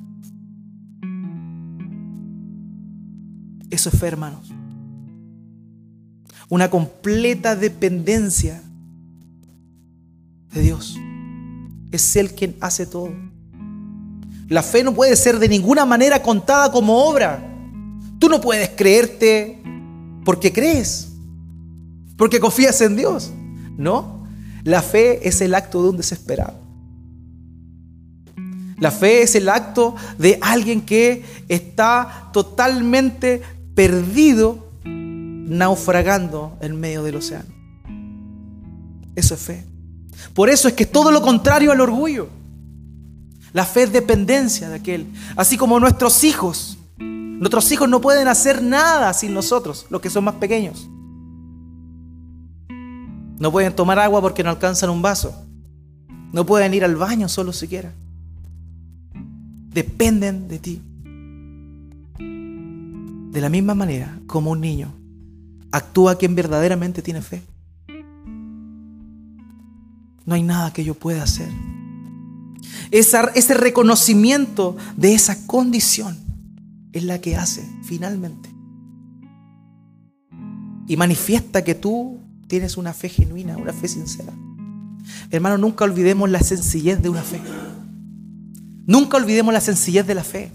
Eso 3.70 3.90
es 3.90 4.00
fe, 4.00 4.08
hermanos. 4.08 4.52
Una 6.48 6.70
completa 6.70 7.56
dependencia 7.56 8.62
de 10.54 10.62
Dios. 10.62 10.98
Es 11.92 12.16
Él 12.16 12.34
quien 12.34 12.56
hace 12.62 12.86
todo. 12.86 13.12
La 14.48 14.62
fe 14.62 14.84
no 14.84 14.94
puede 14.94 15.16
ser 15.16 15.40
de 15.40 15.50
ninguna 15.50 15.86
manera 15.86 16.22
contada 16.22 16.72
como 16.72 17.06
obra. 17.06 17.44
Tú 18.20 18.30
no 18.30 18.40
puedes 18.40 18.70
creerte 18.70 19.62
porque 20.24 20.54
crees 20.54 21.15
porque 22.18 22.40
confías 22.40 22.80
en 22.82 22.96
Dios. 22.96 23.32
No, 23.78 24.28
la 24.64 24.82
fe 24.82 25.28
es 25.28 25.42
el 25.42 25.54
acto 25.54 25.84
de 25.84 25.90
un 25.90 25.98
desesperado. 25.98 26.66
La 28.80 28.92
fe 28.92 29.22
es 29.22 29.36
el 29.36 29.48
acto 29.48 29.96
de 30.18 30.38
alguien 30.42 30.82
que 30.82 31.24
está 31.48 32.30
totalmente 32.34 33.42
perdido, 33.74 34.72
naufragando 34.84 36.58
en 36.62 36.80
medio 36.80 37.04
del 37.04 37.16
océano. 37.16 37.54
Eso 39.16 39.36
es 39.36 39.40
fe. 39.40 39.64
Por 40.34 40.50
eso 40.50 40.68
es 40.68 40.74
que 40.74 40.84
es 40.84 40.92
todo 40.92 41.12
lo 41.12 41.22
contrario 41.22 41.72
al 41.72 41.80
orgullo. 41.80 42.28
La 43.54 43.66
fe 43.66 43.84
es 43.84 43.94
dependencia 43.94 44.68
de 44.68 44.76
aquel. 44.76 45.08
Así 45.38 45.58
como 45.58 45.80
nuestros 45.80 46.24
hijos. 46.24 46.78
Nuestros 46.98 47.72
hijos 47.72 47.88
no 47.88 48.02
pueden 48.02 48.28
hacer 48.28 48.62
nada 48.62 49.14
sin 49.14 49.34
nosotros, 49.34 49.86
los 49.90 50.02
que 50.02 50.10
son 50.10 50.24
más 50.26 50.36
pequeños. 50.36 50.90
No 53.40 53.52
pueden 53.52 53.76
tomar 53.76 54.00
agua 54.00 54.22
porque 54.22 54.44
no 54.44 54.50
alcanzan 54.50 54.90
un 54.90 55.02
vaso. 55.02 55.36
No 56.32 56.46
pueden 56.46 56.74
ir 56.74 56.84
al 56.84 56.96
baño 56.96 57.28
solo 57.30 57.54
siquiera. 57.54 57.92
Dependen 59.70 60.48
de 60.48 60.60
ti. 60.60 60.82
De 63.32 63.42
la 63.42 63.50
misma 63.50 63.76
manera 63.76 64.20
como 64.28 64.52
un 64.52 64.62
niño 64.62 64.94
actúa 65.72 66.18
quien 66.18 66.36
verdaderamente 66.36 67.02
tiene 67.02 67.22
fe. 67.22 67.42
No 70.26 70.34
hay 70.34 70.44
nada 70.44 70.72
que 70.72 70.84
yo 70.84 70.96
pueda 70.96 71.24
hacer. 71.24 71.50
ese 72.92 73.54
reconocimiento 73.54 74.78
de 74.96 75.14
esa 75.14 75.46
condición 75.46 76.18
es 76.94 77.04
la 77.04 77.20
que 77.20 77.36
hace 77.36 77.70
finalmente. 77.84 78.50
Y 80.88 80.96
manifiesta 80.96 81.64
que 81.64 81.76
tú 81.76 82.20
tienes 82.48 82.78
una 82.78 82.94
fe 82.94 83.10
genuina, 83.10 83.58
una 83.58 83.74
fe 83.74 83.88
sincera. 83.88 84.34
Hermano, 85.32 85.58
nunca 85.58 85.86
olvidemos 85.86 86.30
la 86.30 86.40
sencillez 86.40 87.02
de 87.02 87.10
una 87.10 87.22
fe. 87.22 87.42
Nunca 88.86 89.18
olvidemos 89.18 89.54
la 89.54 89.62
sencillez 89.62 90.06
de 90.06 90.16
la 90.16 90.24
fe. 90.24 90.52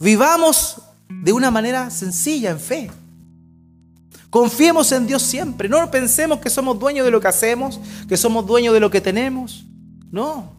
Vivamos 0.00 0.82
de 1.22 1.32
una 1.32 1.50
manera 1.50 1.90
sencilla 1.90 2.50
en 2.50 2.60
fe. 2.60 2.90
Confiemos 4.30 4.92
en 4.92 5.06
Dios 5.06 5.22
siempre. 5.22 5.68
No 5.68 5.90
pensemos 5.90 6.38
que 6.38 6.50
somos 6.50 6.78
dueños 6.78 7.04
de 7.04 7.10
lo 7.10 7.20
que 7.20 7.28
hacemos, 7.28 7.80
que 8.08 8.16
somos 8.16 8.46
dueños 8.46 8.74
de 8.74 8.80
lo 8.80 8.90
que 8.90 9.00
tenemos. 9.00 9.64
No. 10.10 10.52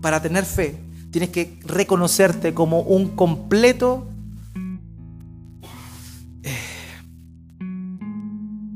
Para 0.00 0.22
tener 0.22 0.44
fe, 0.44 0.80
tienes 1.10 1.30
que 1.30 1.58
reconocerte 1.64 2.54
como 2.54 2.80
un 2.80 3.08
completo... 3.16 4.08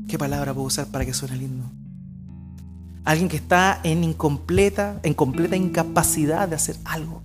¿Qué 0.07 0.17
palabra 0.17 0.53
puedo 0.53 0.67
usar 0.67 0.87
para 0.87 1.05
que 1.05 1.13
suene 1.13 1.35
lindo? 1.35 1.65
Alguien 3.03 3.27
que 3.27 3.37
está 3.37 3.81
en 3.83 4.03
incompleta, 4.03 4.99
en 5.03 5.13
completa 5.13 5.55
incapacidad 5.55 6.47
de 6.47 6.55
hacer 6.55 6.77
algo. 6.85 7.21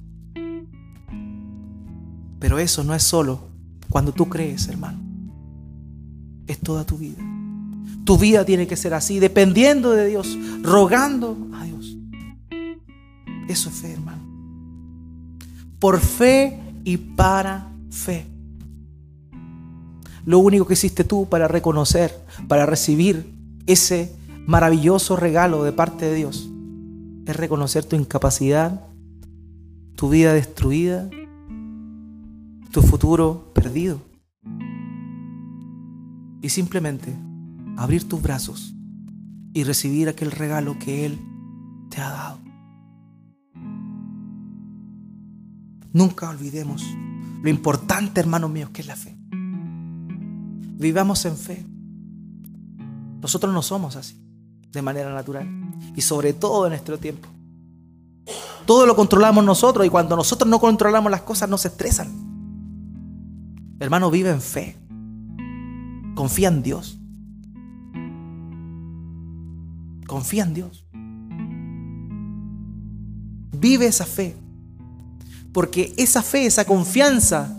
Pero 2.40 2.58
eso 2.58 2.82
no 2.82 2.94
es 2.94 3.04
solo 3.04 3.40
cuando 3.88 4.12
tú 4.12 4.28
crees, 4.28 4.66
hermano. 4.68 4.98
Es 6.48 6.58
toda 6.58 6.84
tu 6.84 6.98
vida. 6.98 7.22
Tu 8.04 8.18
vida 8.18 8.44
tiene 8.44 8.66
que 8.66 8.76
ser 8.76 8.94
así, 8.94 9.20
dependiendo 9.20 9.92
de 9.92 10.08
Dios, 10.08 10.36
rogando 10.60 11.36
a 11.54 11.64
Dios. 11.64 11.96
Eso 13.48 13.68
es 13.68 13.76
fe, 13.76 13.92
hermano. 13.92 14.22
Por 15.78 16.00
fe 16.00 16.60
y 16.84 16.96
para 16.96 17.68
fe. 17.90 18.31
Lo 20.24 20.38
único 20.38 20.66
que 20.66 20.74
hiciste 20.74 21.04
tú 21.04 21.28
para 21.28 21.48
reconocer, 21.48 22.14
para 22.48 22.66
recibir 22.66 23.32
ese 23.66 24.14
maravilloso 24.46 25.16
regalo 25.16 25.64
de 25.64 25.72
parte 25.72 26.06
de 26.06 26.14
Dios, 26.14 26.48
es 27.26 27.36
reconocer 27.36 27.84
tu 27.84 27.96
incapacidad, 27.96 28.86
tu 29.96 30.08
vida 30.08 30.32
destruida 30.32 31.08
tu 32.72 32.80
futuro 32.80 33.52
perdido. 33.54 34.00
Y 36.40 36.48
simplemente 36.48 37.14
abrir 37.76 38.08
tus 38.08 38.20
brazos 38.20 38.74
y 39.52 39.62
recibir 39.64 40.08
aquel 40.08 40.32
regalo 40.32 40.78
que 40.78 41.06
Él 41.06 41.20
te 41.90 42.00
ha 42.00 42.10
dado. 42.10 42.38
Nunca 45.92 46.30
olvidemos 46.30 46.82
lo 47.42 47.50
importante, 47.50 48.20
hermanos 48.20 48.50
míos, 48.50 48.70
que 48.70 48.80
es 48.80 48.86
la 48.86 48.96
fe. 48.96 49.14
Vivamos 50.82 51.24
en 51.24 51.36
fe. 51.36 51.64
Nosotros 53.20 53.54
no 53.54 53.62
somos 53.62 53.94
así, 53.94 54.20
de 54.72 54.82
manera 54.82 55.14
natural. 55.14 55.48
Y 55.94 56.00
sobre 56.00 56.32
todo 56.32 56.66
en 56.66 56.70
nuestro 56.70 56.98
tiempo. 56.98 57.28
Todo 58.66 58.84
lo 58.84 58.96
controlamos 58.96 59.44
nosotros 59.44 59.86
y 59.86 59.90
cuando 59.90 60.16
nosotros 60.16 60.50
no 60.50 60.58
controlamos 60.58 61.10
las 61.10 61.22
cosas 61.22 61.48
nos 61.48 61.64
estresan. 61.64 62.10
Hermano, 63.78 64.10
vive 64.10 64.30
en 64.30 64.40
fe. 64.40 64.76
Confía 66.16 66.48
en 66.48 66.62
Dios. 66.62 66.98
Confía 70.08 70.42
en 70.42 70.54
Dios. 70.54 70.84
Vive 73.56 73.86
esa 73.86 74.04
fe. 74.04 74.36
Porque 75.52 75.94
esa 75.96 76.22
fe, 76.22 76.46
esa 76.46 76.64
confianza 76.64 77.56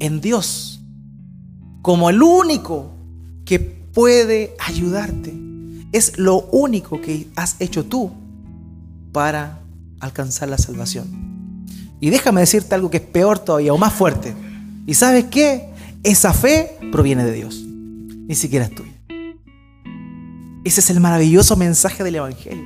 en 0.00 0.20
Dios, 0.20 0.73
como 1.84 2.08
el 2.08 2.22
único 2.22 2.92
que 3.44 3.58
puede 3.60 4.56
ayudarte, 4.58 5.34
es 5.92 6.16
lo 6.16 6.40
único 6.50 6.98
que 6.98 7.28
has 7.36 7.56
hecho 7.58 7.84
tú 7.84 8.10
para 9.12 9.58
alcanzar 10.00 10.48
la 10.48 10.56
salvación. 10.56 11.06
Y 12.00 12.08
déjame 12.08 12.40
decirte 12.40 12.74
algo 12.74 12.90
que 12.90 12.96
es 12.96 13.02
peor 13.02 13.38
todavía 13.38 13.74
o 13.74 13.76
más 13.76 13.92
fuerte. 13.92 14.34
¿Y 14.86 14.94
sabes 14.94 15.26
qué? 15.26 15.68
Esa 16.02 16.32
fe 16.32 16.78
proviene 16.90 17.22
de 17.22 17.32
Dios, 17.32 17.62
ni 17.62 18.34
siquiera 18.34 18.64
es 18.64 18.74
tuya. 18.74 18.94
Ese 20.64 20.80
es 20.80 20.88
el 20.88 21.00
maravilloso 21.00 21.54
mensaje 21.54 22.02
del 22.02 22.14
Evangelio. 22.14 22.64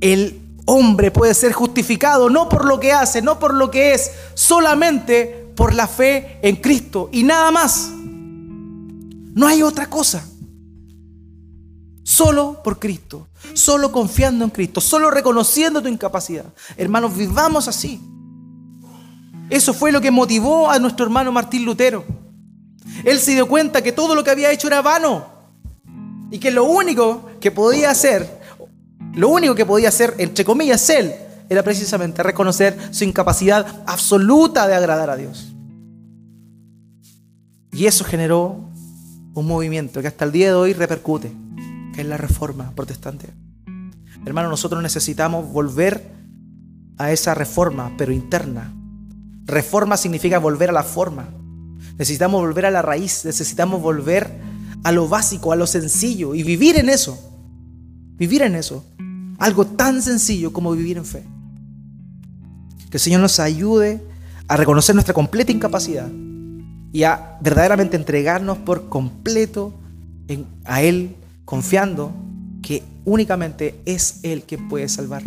El 0.00 0.40
hombre 0.64 1.10
puede 1.10 1.34
ser 1.34 1.52
justificado 1.52 2.30
no 2.30 2.48
por 2.48 2.66
lo 2.66 2.78
que 2.78 2.92
hace, 2.92 3.20
no 3.20 3.40
por 3.40 3.52
lo 3.52 3.68
que 3.72 3.94
es, 3.94 4.12
solamente 4.34 5.37
por 5.58 5.74
la 5.74 5.88
fe 5.88 6.38
en 6.40 6.54
Cristo 6.54 7.10
y 7.10 7.24
nada 7.24 7.50
más. 7.50 7.90
No 7.90 9.44
hay 9.44 9.60
otra 9.60 9.90
cosa. 9.90 10.24
Solo 12.04 12.62
por 12.62 12.78
Cristo, 12.78 13.26
solo 13.54 13.90
confiando 13.90 14.44
en 14.44 14.50
Cristo, 14.50 14.80
solo 14.80 15.10
reconociendo 15.10 15.82
tu 15.82 15.88
incapacidad. 15.88 16.44
Hermanos, 16.76 17.16
vivamos 17.16 17.66
así. 17.66 18.00
Eso 19.50 19.74
fue 19.74 19.90
lo 19.90 20.00
que 20.00 20.12
motivó 20.12 20.70
a 20.70 20.78
nuestro 20.78 21.04
hermano 21.04 21.32
Martín 21.32 21.64
Lutero. 21.64 22.04
Él 23.02 23.18
se 23.18 23.32
dio 23.32 23.48
cuenta 23.48 23.82
que 23.82 23.90
todo 23.90 24.14
lo 24.14 24.22
que 24.22 24.30
había 24.30 24.52
hecho 24.52 24.68
era 24.68 24.80
vano 24.80 25.26
y 26.30 26.38
que 26.38 26.52
lo 26.52 26.66
único 26.66 27.30
que 27.40 27.50
podía 27.50 27.90
hacer, 27.90 28.40
lo 29.12 29.28
único 29.28 29.56
que 29.56 29.66
podía 29.66 29.88
hacer, 29.88 30.14
entre 30.18 30.44
comillas, 30.44 30.88
él, 30.88 31.16
era 31.48 31.62
precisamente 31.62 32.22
reconocer 32.22 32.76
su 32.90 33.04
incapacidad 33.04 33.82
absoluta 33.86 34.66
de 34.68 34.74
agradar 34.74 35.10
a 35.10 35.16
Dios. 35.16 35.54
Y 37.72 37.86
eso 37.86 38.04
generó 38.04 38.68
un 39.34 39.46
movimiento 39.46 40.00
que 40.00 40.08
hasta 40.08 40.24
el 40.24 40.32
día 40.32 40.48
de 40.48 40.54
hoy 40.54 40.72
repercute, 40.72 41.32
que 41.94 42.00
es 42.00 42.06
la 42.06 42.16
reforma 42.16 42.72
protestante. 42.74 43.28
Hermano, 44.26 44.48
nosotros 44.48 44.82
necesitamos 44.82 45.50
volver 45.50 46.10
a 46.98 47.12
esa 47.12 47.34
reforma, 47.34 47.94
pero 47.96 48.12
interna, 48.12 48.74
Reforma 49.48 49.96
significa 49.96 50.38
volver 50.38 50.68
a 50.68 50.74
la 50.74 50.82
forma. 50.82 51.26
Necesitamos 51.96 52.42
volver 52.42 52.66
a 52.66 52.70
la 52.70 52.82
raíz, 52.82 53.24
necesitamos 53.24 53.80
volver 53.80 54.30
a 54.84 54.92
lo 54.92 55.08
básico, 55.08 55.52
a 55.52 55.56
lo 55.56 55.66
sencillo 55.66 56.34
y 56.34 56.42
vivir 56.42 56.76
en 56.76 56.90
eso. 56.90 57.18
Vivir 58.18 58.42
en 58.42 58.54
eso. 58.54 58.84
Algo 59.38 59.66
tan 59.66 60.02
sencillo 60.02 60.52
como 60.52 60.72
vivir 60.72 60.98
en 60.98 61.06
fe. 61.06 61.24
Que 62.90 62.96
el 62.96 63.00
Señor 63.00 63.20
nos 63.20 63.38
ayude 63.40 64.00
a 64.46 64.56
reconocer 64.56 64.94
nuestra 64.94 65.14
completa 65.14 65.52
incapacidad 65.52 66.08
y 66.92 67.02
a 67.02 67.38
verdaderamente 67.40 67.96
entregarnos 67.96 68.58
por 68.58 68.88
completo 68.88 69.74
a 70.64 70.82
Él, 70.82 71.16
confiando 71.44 72.12
que 72.62 72.82
únicamente 73.04 73.80
es 73.84 74.20
Él 74.22 74.42
quien 74.42 74.68
puede 74.68 74.88
salvar. 74.88 75.22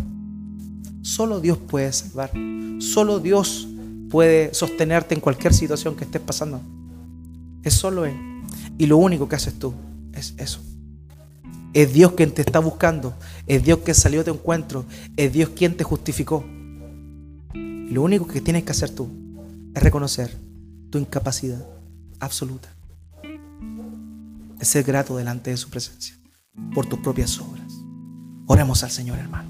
Solo 1.01 1.39
Dios 1.39 1.57
puede 1.57 1.91
salvar. 1.93 2.31
Solo 2.79 3.19
Dios 3.19 3.67
puede 4.09 4.53
sostenerte 4.53 5.15
en 5.15 5.21
cualquier 5.21 5.53
situación 5.53 5.95
que 5.95 6.03
estés 6.03 6.21
pasando. 6.21 6.61
Es 7.63 7.73
solo 7.73 8.05
Él. 8.05 8.15
Y 8.77 8.85
lo 8.87 8.97
único 8.97 9.27
que 9.29 9.35
haces 9.35 9.57
tú 9.57 9.73
es 10.13 10.33
eso. 10.37 10.59
Es 11.73 11.93
Dios 11.93 12.11
quien 12.13 12.31
te 12.31 12.41
está 12.41 12.59
buscando. 12.59 13.13
Es 13.47 13.63
Dios 13.63 13.79
quien 13.83 13.95
salió 13.95 14.23
de 14.23 14.31
encuentro. 14.31 14.85
Es 15.15 15.31
Dios 15.31 15.49
quien 15.49 15.77
te 15.77 15.83
justificó. 15.83 16.43
Lo 17.91 18.03
único 18.03 18.25
que 18.25 18.39
tienes 18.39 18.63
que 18.63 18.71
hacer 18.71 18.89
tú 18.89 19.09
es 19.75 19.83
reconocer 19.83 20.33
tu 20.89 20.97
incapacidad 20.97 21.65
absoluta. 22.21 22.69
Es 24.59 24.67
ser 24.69 24.83
grato 24.83 25.17
delante 25.17 25.51
de 25.51 25.57
su 25.57 25.69
presencia 25.69 26.15
por 26.73 26.85
tus 26.85 26.99
propias 26.99 27.37
obras. 27.39 27.73
Oremos 28.47 28.83
al 28.83 28.91
Señor, 28.91 29.19
hermano. 29.19 29.49